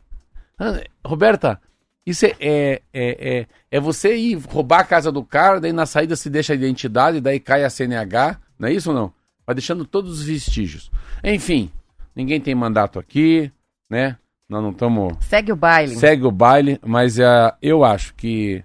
Ah, 0.59 0.81
Roberta, 1.05 1.59
isso 2.05 2.25
é, 2.25 2.35
é, 2.39 2.81
é, 2.93 3.37
é, 3.39 3.47
é 3.71 3.79
você 3.79 4.15
ir 4.15 4.35
roubar 4.35 4.81
a 4.81 4.83
casa 4.85 5.11
do 5.11 5.23
cara, 5.23 5.59
daí 5.59 5.71
na 5.73 5.85
saída 5.85 6.15
se 6.15 6.29
deixa 6.29 6.53
a 6.53 6.55
identidade, 6.55 7.21
daí 7.21 7.39
cai 7.39 7.63
a 7.63 7.69
CNH. 7.69 8.39
Não 8.59 8.67
é 8.67 8.73
isso 8.73 8.89
ou 8.89 8.95
não? 8.95 9.13
Vai 9.45 9.55
deixando 9.55 9.85
todos 9.85 10.19
os 10.19 10.25
vestígios. 10.25 10.91
Enfim, 11.23 11.71
ninguém 12.15 12.39
tem 12.41 12.53
mandato 12.55 12.99
aqui, 12.99 13.51
né? 13.89 14.17
Nós 14.47 14.61
não 14.61 14.71
estamos. 14.71 15.13
Segue 15.25 15.51
o 15.51 15.55
baile. 15.55 15.95
Segue 15.95 16.25
o 16.25 16.31
baile, 16.31 16.79
mas 16.85 17.19
ah, 17.19 17.57
eu 17.61 17.83
acho 17.83 18.13
que 18.13 18.63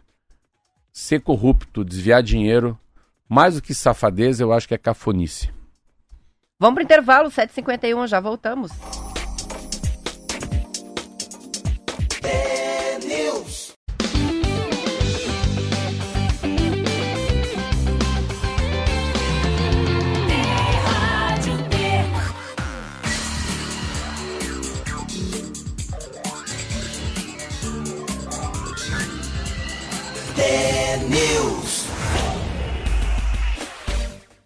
ser 0.92 1.20
corrupto, 1.20 1.84
desviar 1.84 2.22
dinheiro, 2.22 2.78
mais 3.28 3.54
do 3.54 3.62
que 3.62 3.74
safadeza, 3.74 4.42
eu 4.42 4.52
acho 4.52 4.68
que 4.68 4.74
é 4.74 4.78
cafonice. 4.78 5.50
Vamos 6.58 6.74
pro 6.74 6.84
intervalo, 6.84 7.30
7h51, 7.30 8.06
já 8.06 8.20
voltamos. 8.20 8.70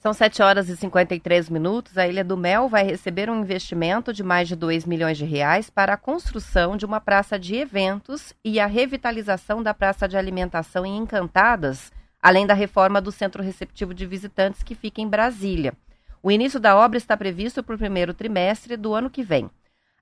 São 0.07 0.13
7 0.13 0.43
horas 0.43 0.69
e 0.69 0.77
53 0.77 1.49
minutos. 1.49 1.97
A 1.97 2.07
Ilha 2.07 2.23
do 2.23 2.37
Mel 2.37 2.69
vai 2.69 2.85
receber 2.85 3.31
um 3.31 3.41
investimento 3.41 4.13
de 4.13 4.23
mais 4.23 4.47
de 4.47 4.55
2 4.55 4.85
milhões 4.85 5.17
de 5.17 5.25
reais 5.25 5.71
para 5.71 5.95
a 5.95 5.97
construção 5.97 6.77
de 6.77 6.85
uma 6.85 7.01
praça 7.01 7.39
de 7.39 7.57
eventos 7.57 8.35
e 8.45 8.61
a 8.61 8.67
revitalização 8.67 9.63
da 9.63 9.73
praça 9.73 10.07
de 10.07 10.15
alimentação 10.15 10.85
em 10.85 10.99
Encantadas, 10.99 11.91
além 12.21 12.47
da 12.47 12.53
reforma 12.53 13.01
do 13.01 13.11
centro 13.11 13.43
receptivo 13.43 13.95
de 13.95 14.05
visitantes 14.05 14.63
que 14.63 14.75
fica 14.75 15.01
em 15.01 15.09
Brasília. 15.09 15.73
O 16.23 16.31
início 16.31 16.61
da 16.61 16.77
obra 16.77 16.99
está 16.99 17.17
previsto 17.17 17.63
para 17.63 17.75
o 17.75 17.79
primeiro 17.79 18.13
trimestre 18.13 18.77
do 18.77 18.93
ano 18.93 19.09
que 19.09 19.23
vem. 19.23 19.51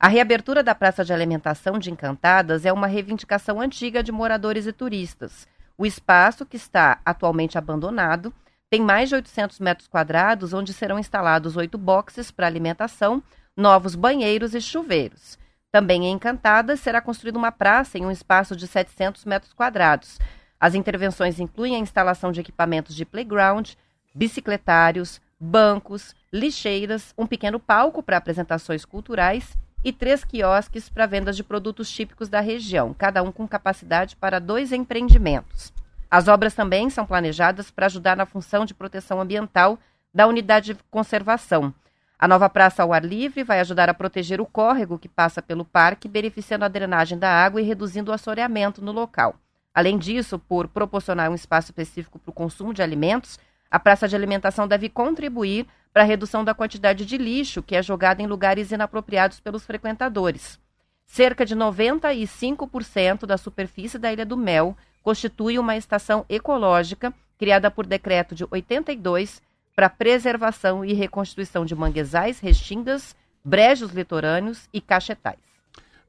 A 0.01 0.09
reabertura 0.09 0.65
da 0.65 0.75
praça 0.75 1.05
de 1.05 1.13
alimentação 1.13 1.79
de 1.79 1.93
Encantadas 1.93 2.67
é 2.67 2.73
uma 2.73 2.89
reivindicação 2.89 3.61
antiga 3.61 4.03
de 4.03 4.11
moradores 4.11 4.67
e 4.67 4.73
turistas. 4.73 5.47
O 5.79 5.87
espaço, 5.87 6.45
que 6.45 6.57
está 6.57 6.99
atualmente 7.05 7.57
abandonado, 7.57 8.35
tem 8.73 8.81
mais 8.81 9.11
de 9.11 9.15
800 9.17 9.61
metros 9.61 9.87
quadrados, 9.87 10.55
onde 10.55 10.73
serão 10.73 10.99
instalados 10.99 11.59
oito 11.59 11.77
boxes 11.77 12.31
para 12.31 12.47
alimentação, 12.47 13.23
novos 13.55 13.95
banheiros 13.95 14.55
e 14.55 14.63
chuveiros. 14.63 15.39
Também 15.71 16.07
em 16.07 16.13
Encantadas 16.13 16.81
será 16.81 17.03
construída 17.03 17.37
uma 17.37 17.53
praça 17.53 17.99
em 17.99 18.07
um 18.07 18.11
espaço 18.11 18.57
de 18.57 18.67
700 18.67 19.27
metros 19.27 19.53
quadrados. 19.53 20.19
As 20.59 20.75
intervenções 20.75 21.39
incluem 21.39 21.77
a 21.77 21.79
instalação 21.79 22.33
de 22.33 22.41
equipamentos 22.41 22.97
de 22.97 23.05
playground, 23.05 23.73
bicicletários, 24.15 25.21
bancos, 25.39 26.15
lixeiras, 26.33 27.13
um 27.19 27.27
pequeno 27.27 27.61
palco 27.61 28.03
para 28.03 28.17
apresentações 28.17 28.87
culturais 28.87 29.55
e 29.85 29.93
três 29.93 30.25
quiosques 30.25 30.89
para 30.89 31.05
vendas 31.05 31.37
de 31.37 31.45
produtos 31.45 31.91
típicos 31.91 32.31
da 32.31 32.41
região, 32.41 32.95
cada 32.95 33.23
um 33.23 33.31
com 33.31 33.47
capacidade 33.47 34.17
para 34.17 34.39
dois 34.39 34.73
empreendimentos. 34.73 35.75
As 36.13 36.29
obras 36.29 36.53
também 36.53 36.91
são 36.91 37.07
planejadas 37.07 37.71
para 37.71 37.87
ajudar 37.87 38.15
na 38.19 38.27
função 38.27 38.67
de 38.67 38.75
proteção 38.75 39.19
ambiental 39.19 39.79
da 40.13 40.27
unidade 40.27 40.75
de 40.75 40.81
conservação. 40.91 41.73
A 42.19 42.29
nova 42.29 42.51
praça 42.51 42.83
ao 42.83 42.93
ar 42.93 43.03
livre 43.03 43.43
vai 43.43 43.61
ajudar 43.61 43.89
a 43.89 43.95
proteger 43.95 44.39
o 44.39 44.45
córrego 44.45 44.99
que 44.99 45.09
passa 45.09 45.41
pelo 45.41 45.65
parque, 45.65 46.07
beneficiando 46.07 46.67
a 46.67 46.69
drenagem 46.69 47.19
da 47.19 47.31
água 47.31 47.63
e 47.63 47.65
reduzindo 47.65 48.11
o 48.11 48.15
assoreamento 48.15 48.85
no 48.85 48.93
local. 48.93 49.37
Além 49.73 49.97
disso, 49.97 50.39
por 50.39 50.69
proporcionar 50.69 51.31
um 51.31 51.35
espaço 51.35 51.71
específico 51.71 52.19
para 52.19 52.29
o 52.29 52.35
consumo 52.35 52.75
de 52.75 52.83
alimentos, 52.83 53.39
a 53.71 53.81
praça 53.81 54.07
de 54.07 54.15
alimentação 54.15 54.69
deve 54.69 54.91
contribuir 54.91 55.67
para 55.95 56.03
redução 56.03 56.45
da 56.45 56.53
quantidade 56.53 57.07
de 57.07 57.17
lixo 57.17 57.63
que 57.63 57.75
é 57.75 57.83
jogado 57.83 58.21
em 58.21 58.27
lugares 58.27 58.71
inapropriados 58.71 59.41
pelos 59.41 59.65
frequentadores. 59.65 60.61
Cerca 61.07 61.47
de 61.47 61.57
95% 61.57 63.25
da 63.25 63.39
superfície 63.39 63.99
da 63.99 64.13
Ilha 64.13 64.27
do 64.27 64.37
Mel 64.37 64.77
constitui 65.03 65.59
uma 65.59 65.77
estação 65.77 66.25
ecológica 66.29 67.13
criada 67.39 67.71
por 67.71 67.87
decreto 67.87 68.35
de 68.35 68.47
82 68.51 69.43
para 69.75 69.89
preservação 69.91 70.85
e 70.85 70.93
reconstituição 70.93 71.65
de 71.65 71.75
manguezais, 71.75 72.39
restingas, 72.39 73.17
brejos 73.45 73.91
litorâneos 73.93 74.69
e 74.73 74.81
cachetais. 74.81 75.39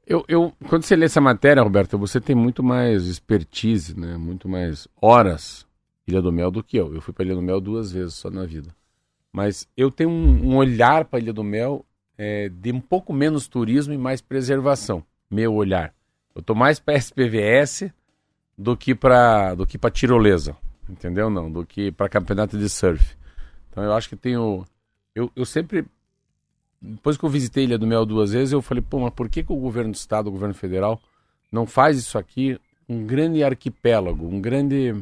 Eu, 0.06 0.24
eu, 0.28 0.52
quando 0.68 0.84
você 0.84 0.94
lê 0.94 1.06
essa 1.06 1.20
matéria, 1.20 1.62
Roberto, 1.62 1.98
você 1.98 2.20
tem 2.20 2.36
muito 2.36 2.62
mais 2.62 3.06
expertise, 3.06 3.98
né? 3.98 4.16
muito 4.18 4.48
mais 4.48 4.86
horas 5.00 5.66
Ilha 6.06 6.20
do 6.20 6.30
Mel 6.30 6.50
do 6.50 6.62
que 6.62 6.76
eu. 6.76 6.94
Eu 6.94 7.00
fui 7.00 7.14
para 7.14 7.24
Ilha 7.24 7.34
do 7.34 7.42
Mel 7.42 7.60
duas 7.60 7.90
vezes 7.90 8.14
só 8.14 8.30
na 8.30 8.44
vida. 8.44 8.74
Mas 9.32 9.66
eu 9.76 9.90
tenho 9.90 10.10
um, 10.10 10.52
um 10.52 10.56
olhar 10.56 11.06
para 11.06 11.18
Ilha 11.18 11.32
do 11.32 11.42
Mel 11.42 11.84
é, 12.18 12.50
de 12.50 12.70
um 12.70 12.80
pouco 12.80 13.12
menos 13.12 13.48
turismo 13.48 13.94
e 13.94 13.98
mais 13.98 14.20
preservação. 14.20 15.02
Meu 15.30 15.54
olhar. 15.54 15.94
Eu 16.34 16.42
tô 16.42 16.54
mais 16.54 16.78
para 16.78 16.94
SPVS 16.94 17.90
do 18.56 18.76
que 18.76 18.94
para 18.94 19.54
do 19.54 19.66
que 19.66 19.78
para 19.78 19.90
tirolesa, 19.90 20.56
entendeu? 20.88 21.28
Não, 21.30 21.50
do 21.50 21.64
que 21.66 21.90
para 21.92 22.08
campeonato 22.08 22.58
de 22.58 22.68
surf. 22.68 23.16
Então 23.70 23.82
eu 23.82 23.92
acho 23.92 24.08
que 24.08 24.16
tenho 24.16 24.64
eu, 25.14 25.30
eu 25.34 25.44
sempre 25.44 25.84
depois 26.80 27.16
que 27.16 27.24
eu 27.24 27.30
visitei 27.30 27.64
Ilha 27.64 27.78
do 27.78 27.86
Mel 27.86 28.04
duas 28.04 28.32
vezes, 28.32 28.52
eu 28.52 28.60
falei, 28.60 28.82
pô, 28.82 29.00
mas 29.00 29.12
por 29.14 29.28
que, 29.28 29.42
que 29.42 29.52
o 29.52 29.56
governo 29.56 29.92
do 29.92 29.96
estado, 29.96 30.26
o 30.26 30.32
governo 30.32 30.54
federal 30.54 31.00
não 31.50 31.66
faz 31.66 31.96
isso 31.96 32.18
aqui 32.18 32.60
um 32.88 33.06
grande 33.06 33.42
arquipélago, 33.42 34.26
um 34.26 34.40
grande 34.40 34.94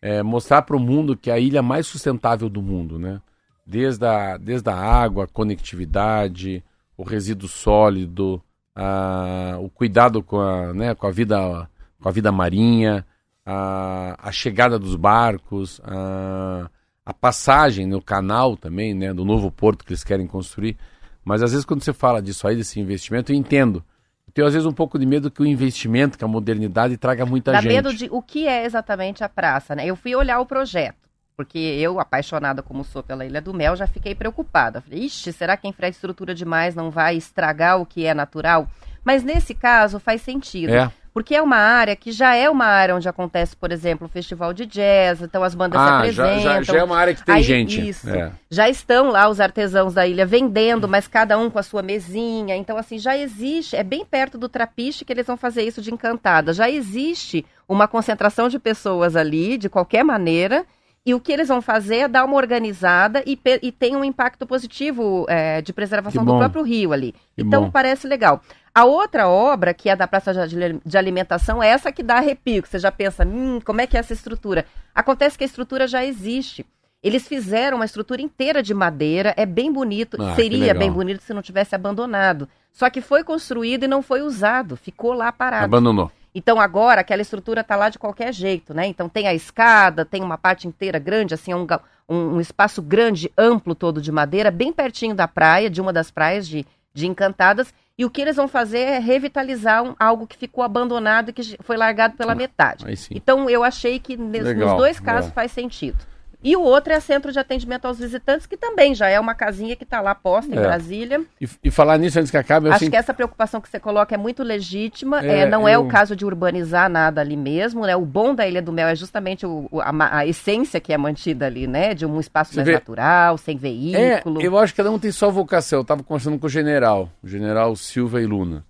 é, 0.00 0.22
mostrar 0.22 0.62
para 0.62 0.76
o 0.76 0.80
mundo 0.80 1.16
que 1.16 1.30
é 1.30 1.34
a 1.34 1.38
ilha 1.38 1.62
mais 1.62 1.86
sustentável 1.86 2.48
do 2.48 2.62
mundo, 2.62 2.98
né? 2.98 3.20
Desde 3.66 4.04
a, 4.04 4.36
desde 4.36 4.68
a 4.68 4.76
água, 4.76 5.24
a 5.24 5.26
conectividade, 5.26 6.62
o 6.96 7.02
resíduo 7.02 7.48
sólido, 7.48 8.42
a, 8.74 9.56
o 9.60 9.68
cuidado 9.70 10.22
com 10.22 10.38
a, 10.38 10.72
né, 10.74 10.94
com 10.94 11.06
a 11.06 11.10
vida 11.10 11.68
com 12.04 12.10
a 12.10 12.12
vida 12.12 12.30
marinha, 12.30 13.02
a, 13.46 14.28
a 14.28 14.30
chegada 14.30 14.78
dos 14.78 14.94
barcos, 14.94 15.80
a, 15.82 16.68
a 17.02 17.14
passagem 17.14 17.86
no 17.86 18.02
canal 18.02 18.58
também, 18.58 18.92
né, 18.92 19.14
do 19.14 19.24
novo 19.24 19.50
porto 19.50 19.86
que 19.86 19.92
eles 19.94 20.04
querem 20.04 20.26
construir. 20.26 20.76
Mas 21.24 21.42
às 21.42 21.52
vezes 21.52 21.64
quando 21.64 21.82
você 21.82 21.94
fala 21.94 22.20
disso 22.20 22.46
aí, 22.46 22.56
desse 22.56 22.78
investimento, 22.78 23.32
eu 23.32 23.36
entendo. 23.36 23.82
Eu 24.26 24.34
tenho 24.34 24.46
às 24.46 24.52
vezes 24.52 24.66
um 24.66 24.72
pouco 24.72 24.98
de 24.98 25.06
medo 25.06 25.30
que 25.30 25.40
o 25.40 25.46
investimento, 25.46 26.18
que 26.18 26.24
a 26.24 26.28
modernidade 26.28 26.94
traga 26.98 27.24
muita 27.24 27.52
Dá 27.52 27.62
gente. 27.62 27.70
Dá 27.70 27.74
medo 27.74 27.94
de 27.94 28.06
o 28.10 28.20
que 28.20 28.46
é 28.46 28.66
exatamente 28.66 29.24
a 29.24 29.28
praça, 29.28 29.74
né? 29.74 29.86
Eu 29.86 29.96
fui 29.96 30.14
olhar 30.14 30.40
o 30.40 30.46
projeto. 30.46 31.08
Porque 31.34 31.58
eu, 31.58 31.98
apaixonada 31.98 32.62
como 32.62 32.84
sou 32.84 33.02
pela 33.02 33.24
Ilha 33.24 33.40
do 33.40 33.54
Mel, 33.54 33.74
já 33.74 33.86
fiquei 33.86 34.14
preocupada. 34.14 34.82
Falei, 34.82 35.04
ixi, 35.04 35.32
será 35.32 35.56
que 35.56 35.66
a 35.66 35.70
infraestrutura 35.70 36.34
demais 36.34 36.74
não 36.74 36.90
vai 36.90 37.16
estragar 37.16 37.80
o 37.80 37.86
que 37.86 38.04
é 38.04 38.12
natural? 38.12 38.68
Mas 39.02 39.24
nesse 39.24 39.54
caso 39.54 39.98
faz 39.98 40.20
sentido. 40.20 40.70
É 40.70 40.92
porque 41.14 41.32
é 41.36 41.40
uma 41.40 41.56
área 41.56 41.94
que 41.94 42.10
já 42.10 42.34
é 42.34 42.50
uma 42.50 42.64
área 42.66 42.96
onde 42.96 43.08
acontece, 43.08 43.54
por 43.54 43.70
exemplo, 43.70 44.08
o 44.08 44.10
festival 44.10 44.52
de 44.52 44.66
jazz, 44.66 45.22
então 45.22 45.44
as 45.44 45.54
bandas 45.54 45.80
ah, 45.80 45.86
se 45.86 45.92
apresentam. 45.92 46.40
Já, 46.40 46.54
já, 46.54 46.62
já, 46.62 46.78
é 46.80 46.82
uma 46.82 46.98
área 46.98 47.14
que 47.14 47.24
tem 47.24 47.36
aí, 47.36 47.42
gente. 47.44 47.88
Isso. 47.88 48.10
É. 48.10 48.32
Já 48.50 48.68
estão 48.68 49.10
lá 49.12 49.28
os 49.28 49.38
artesãos 49.38 49.94
da 49.94 50.04
ilha 50.04 50.26
vendendo, 50.26 50.88
mas 50.88 51.06
cada 51.06 51.38
um 51.38 51.48
com 51.48 51.58
a 51.60 51.62
sua 51.62 51.82
mesinha. 51.82 52.56
Então, 52.56 52.76
assim, 52.76 52.98
já 52.98 53.16
existe, 53.16 53.76
é 53.76 53.84
bem 53.84 54.04
perto 54.04 54.36
do 54.36 54.48
trapiche 54.48 55.04
que 55.04 55.12
eles 55.12 55.24
vão 55.24 55.36
fazer 55.36 55.62
isso 55.62 55.80
de 55.80 55.94
encantada. 55.94 56.52
Já 56.52 56.68
existe 56.68 57.46
uma 57.68 57.86
concentração 57.86 58.48
de 58.48 58.58
pessoas 58.58 59.14
ali, 59.14 59.56
de 59.56 59.68
qualquer 59.68 60.02
maneira. 60.02 60.66
E 61.06 61.12
o 61.12 61.20
que 61.20 61.30
eles 61.30 61.48
vão 61.48 61.60
fazer 61.60 61.96
é 61.96 62.08
dar 62.08 62.24
uma 62.24 62.36
organizada 62.36 63.22
e, 63.26 63.38
e 63.62 63.70
tem 63.70 63.94
um 63.94 64.02
impacto 64.02 64.46
positivo 64.46 65.26
é, 65.28 65.60
de 65.60 65.70
preservação 65.70 66.24
do 66.24 66.38
próprio 66.38 66.62
rio 66.62 66.94
ali. 66.94 67.12
Que 67.36 67.42
então 67.42 67.64
bom. 67.64 67.70
parece 67.70 68.06
legal. 68.06 68.40
A 68.74 68.86
outra 68.86 69.28
obra, 69.28 69.74
que 69.74 69.90
é 69.90 69.94
da 69.94 70.08
Praça 70.08 70.32
de 70.48 70.98
Alimentação, 70.98 71.62
é 71.62 71.68
essa 71.68 71.92
que 71.92 72.02
dá 72.02 72.16
arrepio, 72.16 72.62
que 72.62 72.68
você 72.68 72.78
já 72.78 72.90
pensa, 72.90 73.24
hum, 73.24 73.60
como 73.64 73.82
é 73.82 73.86
que 73.86 73.96
é 73.96 74.00
essa 74.00 74.14
estrutura? 74.14 74.64
Acontece 74.94 75.36
que 75.36 75.44
a 75.44 75.46
estrutura 75.46 75.86
já 75.86 76.04
existe. 76.04 76.64
Eles 77.02 77.28
fizeram 77.28 77.76
uma 77.76 77.84
estrutura 77.84 78.22
inteira 78.22 78.62
de 78.62 78.72
madeira, 78.72 79.34
é 79.36 79.44
bem 79.44 79.70
bonito, 79.70 80.16
ah, 80.18 80.34
seria 80.34 80.72
bem 80.72 80.90
bonito 80.90 81.22
se 81.22 81.34
não 81.34 81.42
tivesse 81.42 81.74
abandonado. 81.74 82.48
Só 82.72 82.88
que 82.88 83.02
foi 83.02 83.22
construído 83.22 83.84
e 83.84 83.88
não 83.88 84.00
foi 84.00 84.22
usado, 84.22 84.74
ficou 84.74 85.12
lá 85.12 85.30
parado. 85.30 85.66
Abandonou. 85.66 86.10
Então 86.34 86.60
agora 86.60 87.00
aquela 87.00 87.22
estrutura 87.22 87.60
está 87.60 87.76
lá 87.76 87.88
de 87.88 87.98
qualquer 87.98 88.32
jeito, 88.32 88.74
né? 88.74 88.86
Então 88.86 89.08
tem 89.08 89.28
a 89.28 89.34
escada, 89.34 90.04
tem 90.04 90.22
uma 90.22 90.36
parte 90.36 90.66
inteira 90.66 90.98
grande, 90.98 91.32
assim, 91.32 91.54
um, 91.54 91.66
um, 92.08 92.36
um 92.36 92.40
espaço 92.40 92.82
grande, 92.82 93.30
amplo 93.38 93.74
todo 93.74 94.02
de 94.02 94.10
madeira, 94.10 94.50
bem 94.50 94.72
pertinho 94.72 95.14
da 95.14 95.28
praia, 95.28 95.70
de 95.70 95.80
uma 95.80 95.92
das 95.92 96.10
praias 96.10 96.48
de, 96.48 96.66
de 96.92 97.06
Encantadas, 97.06 97.72
e 97.96 98.04
o 98.04 98.10
que 98.10 98.20
eles 98.20 98.34
vão 98.34 98.48
fazer 98.48 98.80
é 98.80 98.98
revitalizar 98.98 99.84
um, 99.84 99.94
algo 99.98 100.26
que 100.26 100.36
ficou 100.36 100.64
abandonado 100.64 101.28
e 101.28 101.32
que 101.32 101.56
foi 101.62 101.76
largado 101.76 102.16
pela 102.16 102.34
metade. 102.34 102.84
Então 103.16 103.48
eu 103.48 103.62
achei 103.62 104.00
que 104.00 104.16
Legal. 104.16 104.70
nos 104.70 104.76
dois 104.76 104.98
casos 104.98 105.30
é. 105.30 105.32
faz 105.32 105.52
sentido. 105.52 105.98
E 106.44 106.54
o 106.54 106.60
outro 106.60 106.92
é 106.92 107.00
Centro 107.00 107.32
de 107.32 107.38
Atendimento 107.38 107.86
aos 107.86 107.98
Visitantes, 107.98 108.46
que 108.46 108.54
também 108.54 108.94
já 108.94 109.08
é 109.08 109.18
uma 109.18 109.34
casinha 109.34 109.74
que 109.74 109.82
está 109.82 110.02
lá 110.02 110.14
posta 110.14 110.54
em 110.54 110.58
é. 110.58 110.60
Brasília. 110.60 111.22
E, 111.40 111.48
e, 111.64 111.70
falar 111.70 111.96
nisso 111.96 112.18
antes 112.18 112.30
que 112.30 112.36
acabe... 112.36 112.68
Acho 112.68 112.90
que 112.90 112.94
essa 112.94 113.14
preocupação 113.14 113.62
que 113.62 113.68
você 113.68 113.80
coloca 113.80 114.14
é 114.14 114.18
muito 114.18 114.42
legítima. 114.42 115.24
É, 115.24 115.40
é 115.40 115.46
não 115.46 115.62
eu... 115.62 115.68
é 115.68 115.78
o 115.78 115.88
caso 115.88 116.14
de 116.14 116.22
urbanizar 116.22 116.90
nada 116.90 117.22
ali 117.22 117.34
mesmo. 117.34 117.86
Né? 117.86 117.96
O 117.96 118.04
bom 118.04 118.34
da 118.34 118.46
Ilha 118.46 118.60
do 118.60 118.72
Mel 118.72 118.88
é 118.88 118.94
justamente 118.94 119.46
o, 119.46 119.70
a, 119.80 120.18
a, 120.18 120.26
essência 120.26 120.78
que 120.78 120.92
é 120.92 120.98
mantida 120.98 121.46
ali, 121.46 121.66
né? 121.66 121.94
De 121.94 122.04
um 122.04 122.20
espaço 122.20 122.52
você 122.52 122.56
mais 122.56 122.66
vê... 122.66 122.74
natural, 122.74 123.38
sem 123.38 123.56
veículo. 123.56 124.42
É, 124.42 124.46
eu 124.46 124.58
acho 124.58 124.74
que 124.74 124.76
cada 124.76 124.90
um 124.90 124.98
tem 124.98 125.10
sua 125.10 125.30
vocação. 125.30 125.78
Eu 125.78 125.82
estava 125.82 126.02
conversando 126.02 126.38
com 126.38 126.46
o 126.46 126.50
general, 126.50 127.08
o 127.22 127.26
general 127.26 127.74
Silva 127.74 128.20
e 128.20 128.26
Luna. 128.26 128.62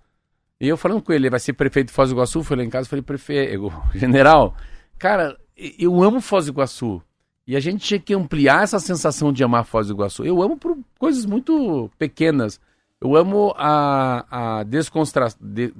E 0.61 0.69
eu 0.69 0.77
falando 0.77 1.01
com 1.01 1.11
ele, 1.11 1.23
ele 1.23 1.29
vai 1.29 1.41
ser 1.41 1.51
prefeito 1.51 1.87
de 1.87 1.93
Foz 1.93 2.09
do 2.09 2.15
Iguaçu, 2.15 2.41
fui 2.41 2.55
lá 2.55 2.63
em 2.63 2.69
casa 2.69 2.87
e 2.87 2.89
falei, 2.89 3.03
prefeito, 3.03 3.73
general, 3.93 4.55
cara, 4.97 5.35
eu 5.57 6.01
amo 6.01 6.21
Foz 6.21 6.45
do 6.45 6.53
Iguaçu. 6.53 7.01
E 7.47 7.55
a 7.55 7.59
gente 7.59 7.85
tinha 7.85 7.99
que 7.99 8.13
ampliar 8.13 8.63
essa 8.63 8.79
sensação 8.79 9.31
de 9.31 9.43
amar 9.43 9.65
Foz 9.65 9.87
do 9.87 9.93
Iguaçu. 9.93 10.25
Eu 10.25 10.41
amo 10.41 10.57
por 10.57 10.77
coisas 10.97 11.25
muito 11.25 11.89
pequenas. 11.97 12.59
Eu 12.99 13.15
amo 13.15 13.53
a, 13.57 14.59
a 14.59 14.63
desconstra... 14.63 15.27
De, 15.39 15.71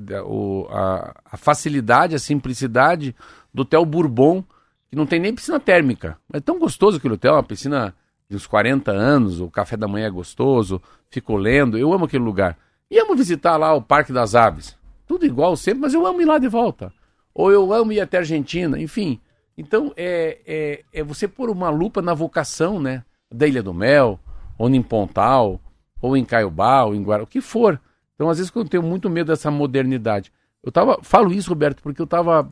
a, 0.70 1.14
a, 1.32 1.38
facilidade, 1.38 2.14
a 2.14 2.20
simplicidade 2.20 3.16
do 3.54 3.64
Hotel 3.64 3.84
Bourbon, 3.84 4.44
que 4.90 4.96
não 4.96 5.08
tem 5.08 5.20
nem 5.20 5.34
piscina 5.34 5.60
térmica. 5.60 6.18
É 6.32 6.40
tão 6.40 6.60
gostoso 6.60 6.98
aquele 6.98 7.16
hotel, 7.16 7.34
uma 7.34 7.44
piscina 7.44 7.96
de 8.30 8.36
uns 8.36 8.46
40 8.46 8.92
anos, 8.92 9.40
o 9.40 9.50
café 9.50 9.76
da 9.76 9.88
manhã 9.88 10.08
é 10.08 10.12
gostoso, 10.12 10.82
fico 11.10 11.36
lendo, 11.36 11.78
eu 11.78 11.92
amo 11.94 12.06
aquele 12.06 12.24
lugar. 12.24 12.58
E 12.90 13.00
amo 13.00 13.16
visitar 13.16 13.58
lá 13.58 13.74
o 13.74 13.82
Parque 13.82 14.14
das 14.14 14.36
Aves. 14.36 14.78
Tudo 15.08 15.26
igual 15.26 15.56
sempre, 15.56 15.82
mas 15.82 15.94
eu 15.94 16.06
amo 16.06 16.22
ir 16.22 16.26
lá 16.26 16.38
de 16.38 16.48
volta. 16.48 16.94
Ou 17.34 17.52
eu 17.52 17.74
amo 17.74 17.92
ir 17.92 18.00
até 18.00 18.18
a 18.18 18.20
Argentina, 18.22 18.80
enfim. 18.80 19.20
Então, 19.58 19.94
é, 19.96 20.40
é, 20.46 20.84
é, 20.92 21.04
você 21.04 21.28
pôr 21.28 21.50
uma 21.50 21.70
lupa 21.70 22.02
na 22.02 22.14
vocação, 22.14 22.80
né? 22.80 23.04
Da 23.34 23.48
Ilha 23.48 23.64
do 23.64 23.74
Mel, 23.74 24.20
ou 24.58 24.70
em 24.70 24.82
Pontal, 24.82 25.60
ou 26.02 26.16
em 26.18 26.26
Caiobá, 26.26 26.84
ou 26.84 26.94
em 26.94 27.02
Guará, 27.02 27.24
o 27.24 27.28
que 27.28 27.42
for. 27.42 27.80
Então, 28.14 28.30
às 28.30 28.38
vezes, 28.38 28.52
eu 28.54 28.66
tenho 28.66 28.84
muito 28.84 29.10
medo 29.10 29.28
dessa 29.28 29.50
modernidade. 29.50 30.32
Eu 30.64 30.72
tava, 30.72 31.00
falo 31.02 31.32
isso, 31.32 31.50
Roberto, 31.50 31.82
porque 31.82 32.02
eu 32.02 32.06
estava 32.06 32.52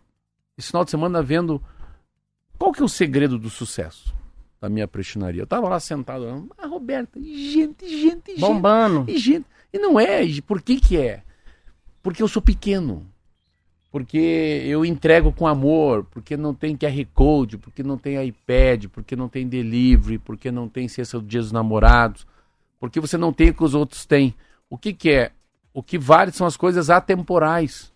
esse 0.57 0.67
final 0.67 0.85
de 0.85 0.91
semana 0.91 1.21
vendo 1.21 1.61
qual 2.57 2.71
que 2.71 2.81
é 2.81 2.85
o 2.85 2.89
segredo 2.89 3.37
do 3.37 3.49
sucesso 3.49 4.13
da 4.61 4.69
minha 4.69 4.87
prestinaria. 4.87 5.41
Eu 5.41 5.45
estava 5.45 5.67
lá 5.67 5.79
sentado, 5.79 6.47
ah, 6.57 6.67
Roberto, 6.67 7.19
gente, 7.21 7.87
gente, 7.87 8.31
gente. 8.31 8.39
Bombando. 8.39 9.05
E 9.09 9.17
gente. 9.17 9.45
E 9.73 9.79
não 9.79 9.99
é, 9.99 10.21
por 10.45 10.61
que 10.61 10.79
que 10.79 10.97
é? 10.97 11.23
Porque 12.01 12.21
eu 12.21 12.27
sou 12.27 12.41
pequeno 12.41 13.05
porque 13.93 14.17
eu 14.65 14.83
entrego 14.83 15.31
com 15.31 15.45
amor, 15.45 16.03
porque 16.05 16.35
não 16.35 16.51
tem 16.51 16.75
QR 16.75 17.05
Code, 17.13 17.59
porque 17.59 17.83
não 17.83 17.95
tem 17.95 18.27
iPad, 18.27 18.87
porque 18.87 19.15
não 19.15 19.29
tem 19.29 19.47
delivery, 19.47 20.17
porque 20.17 20.49
não 20.49 20.67
tem 20.67 20.87
cesta 20.87 21.19
do 21.19 21.27
dia 21.27 21.39
dos 21.39 21.51
namorados, 21.51 22.25
porque 22.79 22.99
você 22.99 23.19
não 23.19 23.31
tem 23.31 23.51
o 23.51 23.53
que 23.53 23.63
os 23.63 23.75
outros 23.75 24.03
têm. 24.03 24.33
O 24.67 24.79
que, 24.79 24.93
que 24.93 25.11
é? 25.11 25.31
O 25.71 25.83
que 25.83 25.99
vale 25.99 26.31
são 26.31 26.47
as 26.47 26.57
coisas 26.57 26.89
atemporais. 26.89 27.93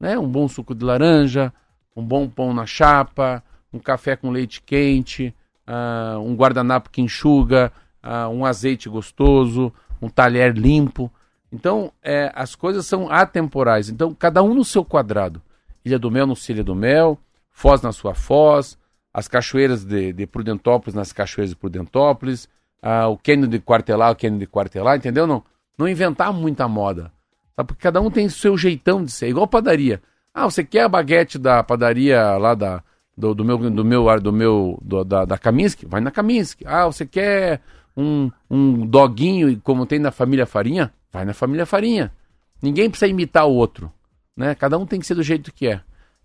Né? 0.00 0.18
Um 0.18 0.26
bom 0.26 0.48
suco 0.48 0.74
de 0.74 0.84
laranja, 0.84 1.52
um 1.94 2.04
bom 2.04 2.28
pão 2.28 2.52
na 2.52 2.66
chapa, 2.66 3.44
um 3.72 3.78
café 3.78 4.16
com 4.16 4.28
leite 4.28 4.60
quente, 4.60 5.32
uh, 5.68 6.18
um 6.18 6.34
guardanapo 6.34 6.90
que 6.90 7.00
enxuga, 7.00 7.72
uh, 8.02 8.28
um 8.28 8.44
azeite 8.44 8.88
gostoso, 8.88 9.72
um 10.00 10.08
talher 10.08 10.52
limpo. 10.58 11.08
Então, 11.52 11.92
é, 12.02 12.32
as 12.34 12.54
coisas 12.54 12.86
são 12.86 13.10
atemporais. 13.10 13.88
Então, 13.90 14.14
cada 14.14 14.42
um 14.42 14.54
no 14.54 14.64
seu 14.64 14.84
quadrado. 14.84 15.42
Ilha 15.84 15.98
do 15.98 16.10
Mel 16.10 16.26
no 16.26 16.34
Ilha 16.48 16.64
do 16.64 16.74
Mel, 16.74 17.18
Foz 17.50 17.82
na 17.82 17.92
sua 17.92 18.14
Foz, 18.14 18.78
as 19.12 19.28
cachoeiras 19.28 19.84
de, 19.84 20.12
de 20.12 20.26
Prudentópolis 20.26 20.94
nas 20.94 21.12
cachoeiras 21.12 21.50
de 21.50 21.56
Prudentópolis, 21.56 22.48
ah, 22.80 23.08
o 23.08 23.18
Cânion 23.18 23.48
de 23.48 23.60
Quartelar, 23.60 24.12
o 24.12 24.16
Cânion 24.16 24.38
de 24.38 24.46
Quartelar, 24.46 24.96
entendeu? 24.96 25.26
Não, 25.26 25.44
não 25.76 25.86
inventar 25.86 26.32
muita 26.32 26.66
moda. 26.66 27.12
Sabe? 27.54 27.66
Porque 27.66 27.82
cada 27.82 28.00
um 28.00 28.10
tem 28.10 28.26
o 28.26 28.30
seu 28.30 28.56
jeitão 28.56 29.04
de 29.04 29.12
ser. 29.12 29.28
Igual 29.28 29.46
padaria. 29.46 30.00
Ah, 30.32 30.44
você 30.44 30.64
quer 30.64 30.84
a 30.84 30.88
baguete 30.88 31.38
da 31.38 31.62
padaria 31.62 32.38
lá 32.38 32.54
da, 32.54 32.82
do, 33.16 33.34
do 33.34 33.44
meu, 33.44 33.58
do 33.58 33.84
meu, 33.84 34.20
do 34.20 34.32
meu, 34.32 34.78
do, 34.82 35.04
da, 35.04 35.26
da 35.26 35.36
Kaminsky? 35.36 35.84
Vai 35.84 36.00
na 36.00 36.10
Kaminsky. 36.10 36.64
Ah, 36.66 36.86
você 36.86 37.04
quer 37.04 37.60
um, 37.96 38.30
um 38.50 38.86
doguinho, 38.86 39.60
como 39.62 39.86
tem 39.86 39.98
na 39.98 40.10
família 40.10 40.46
Farinha, 40.46 40.92
vai 41.12 41.24
na 41.24 41.34
família 41.34 41.66
Farinha. 41.66 42.12
Ninguém 42.60 42.88
precisa 42.88 43.10
imitar 43.10 43.46
o 43.46 43.52
outro. 43.52 43.92
Né? 44.36 44.54
Cada 44.54 44.78
um 44.78 44.86
tem 44.86 45.00
que 45.00 45.06
ser 45.06 45.14
do 45.14 45.22
jeito 45.22 45.52
que 45.52 45.68
é. 45.68 45.80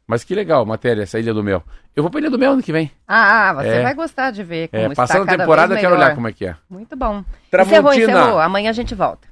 Mas 0.07 0.23
que 0.23 0.33
legal, 0.33 0.65
matéria, 0.65 1.03
essa 1.03 1.19
Ilha 1.19 1.33
do 1.33 1.43
Mel. 1.43 1.61
Eu 1.93 2.01
vou 2.01 2.09
pra 2.09 2.21
Ilha 2.21 2.29
do 2.29 2.39
Mel 2.39 2.53
ano 2.53 2.63
que 2.63 2.71
vem. 2.71 2.89
Ah, 3.05 3.53
você 3.53 3.67
é. 3.67 3.83
vai 3.83 3.93
gostar 3.93 4.31
de 4.31 4.41
ver 4.41 4.69
como 4.69 4.83
é, 4.83 4.95
Passando 4.95 5.27
a 5.27 5.37
temporada, 5.37 5.73
eu 5.73 5.79
quero 5.79 5.95
olhar 5.95 6.15
como 6.15 6.29
é 6.29 6.31
que 6.31 6.45
é. 6.45 6.55
Muito 6.69 6.95
bom. 6.95 7.25
Tramontina. 7.51 7.79
Encerrou, 7.79 7.93
encerrou. 7.93 8.39
Amanhã 8.39 8.69
a 8.69 8.73
gente 8.73 8.95
volta. 8.95 9.27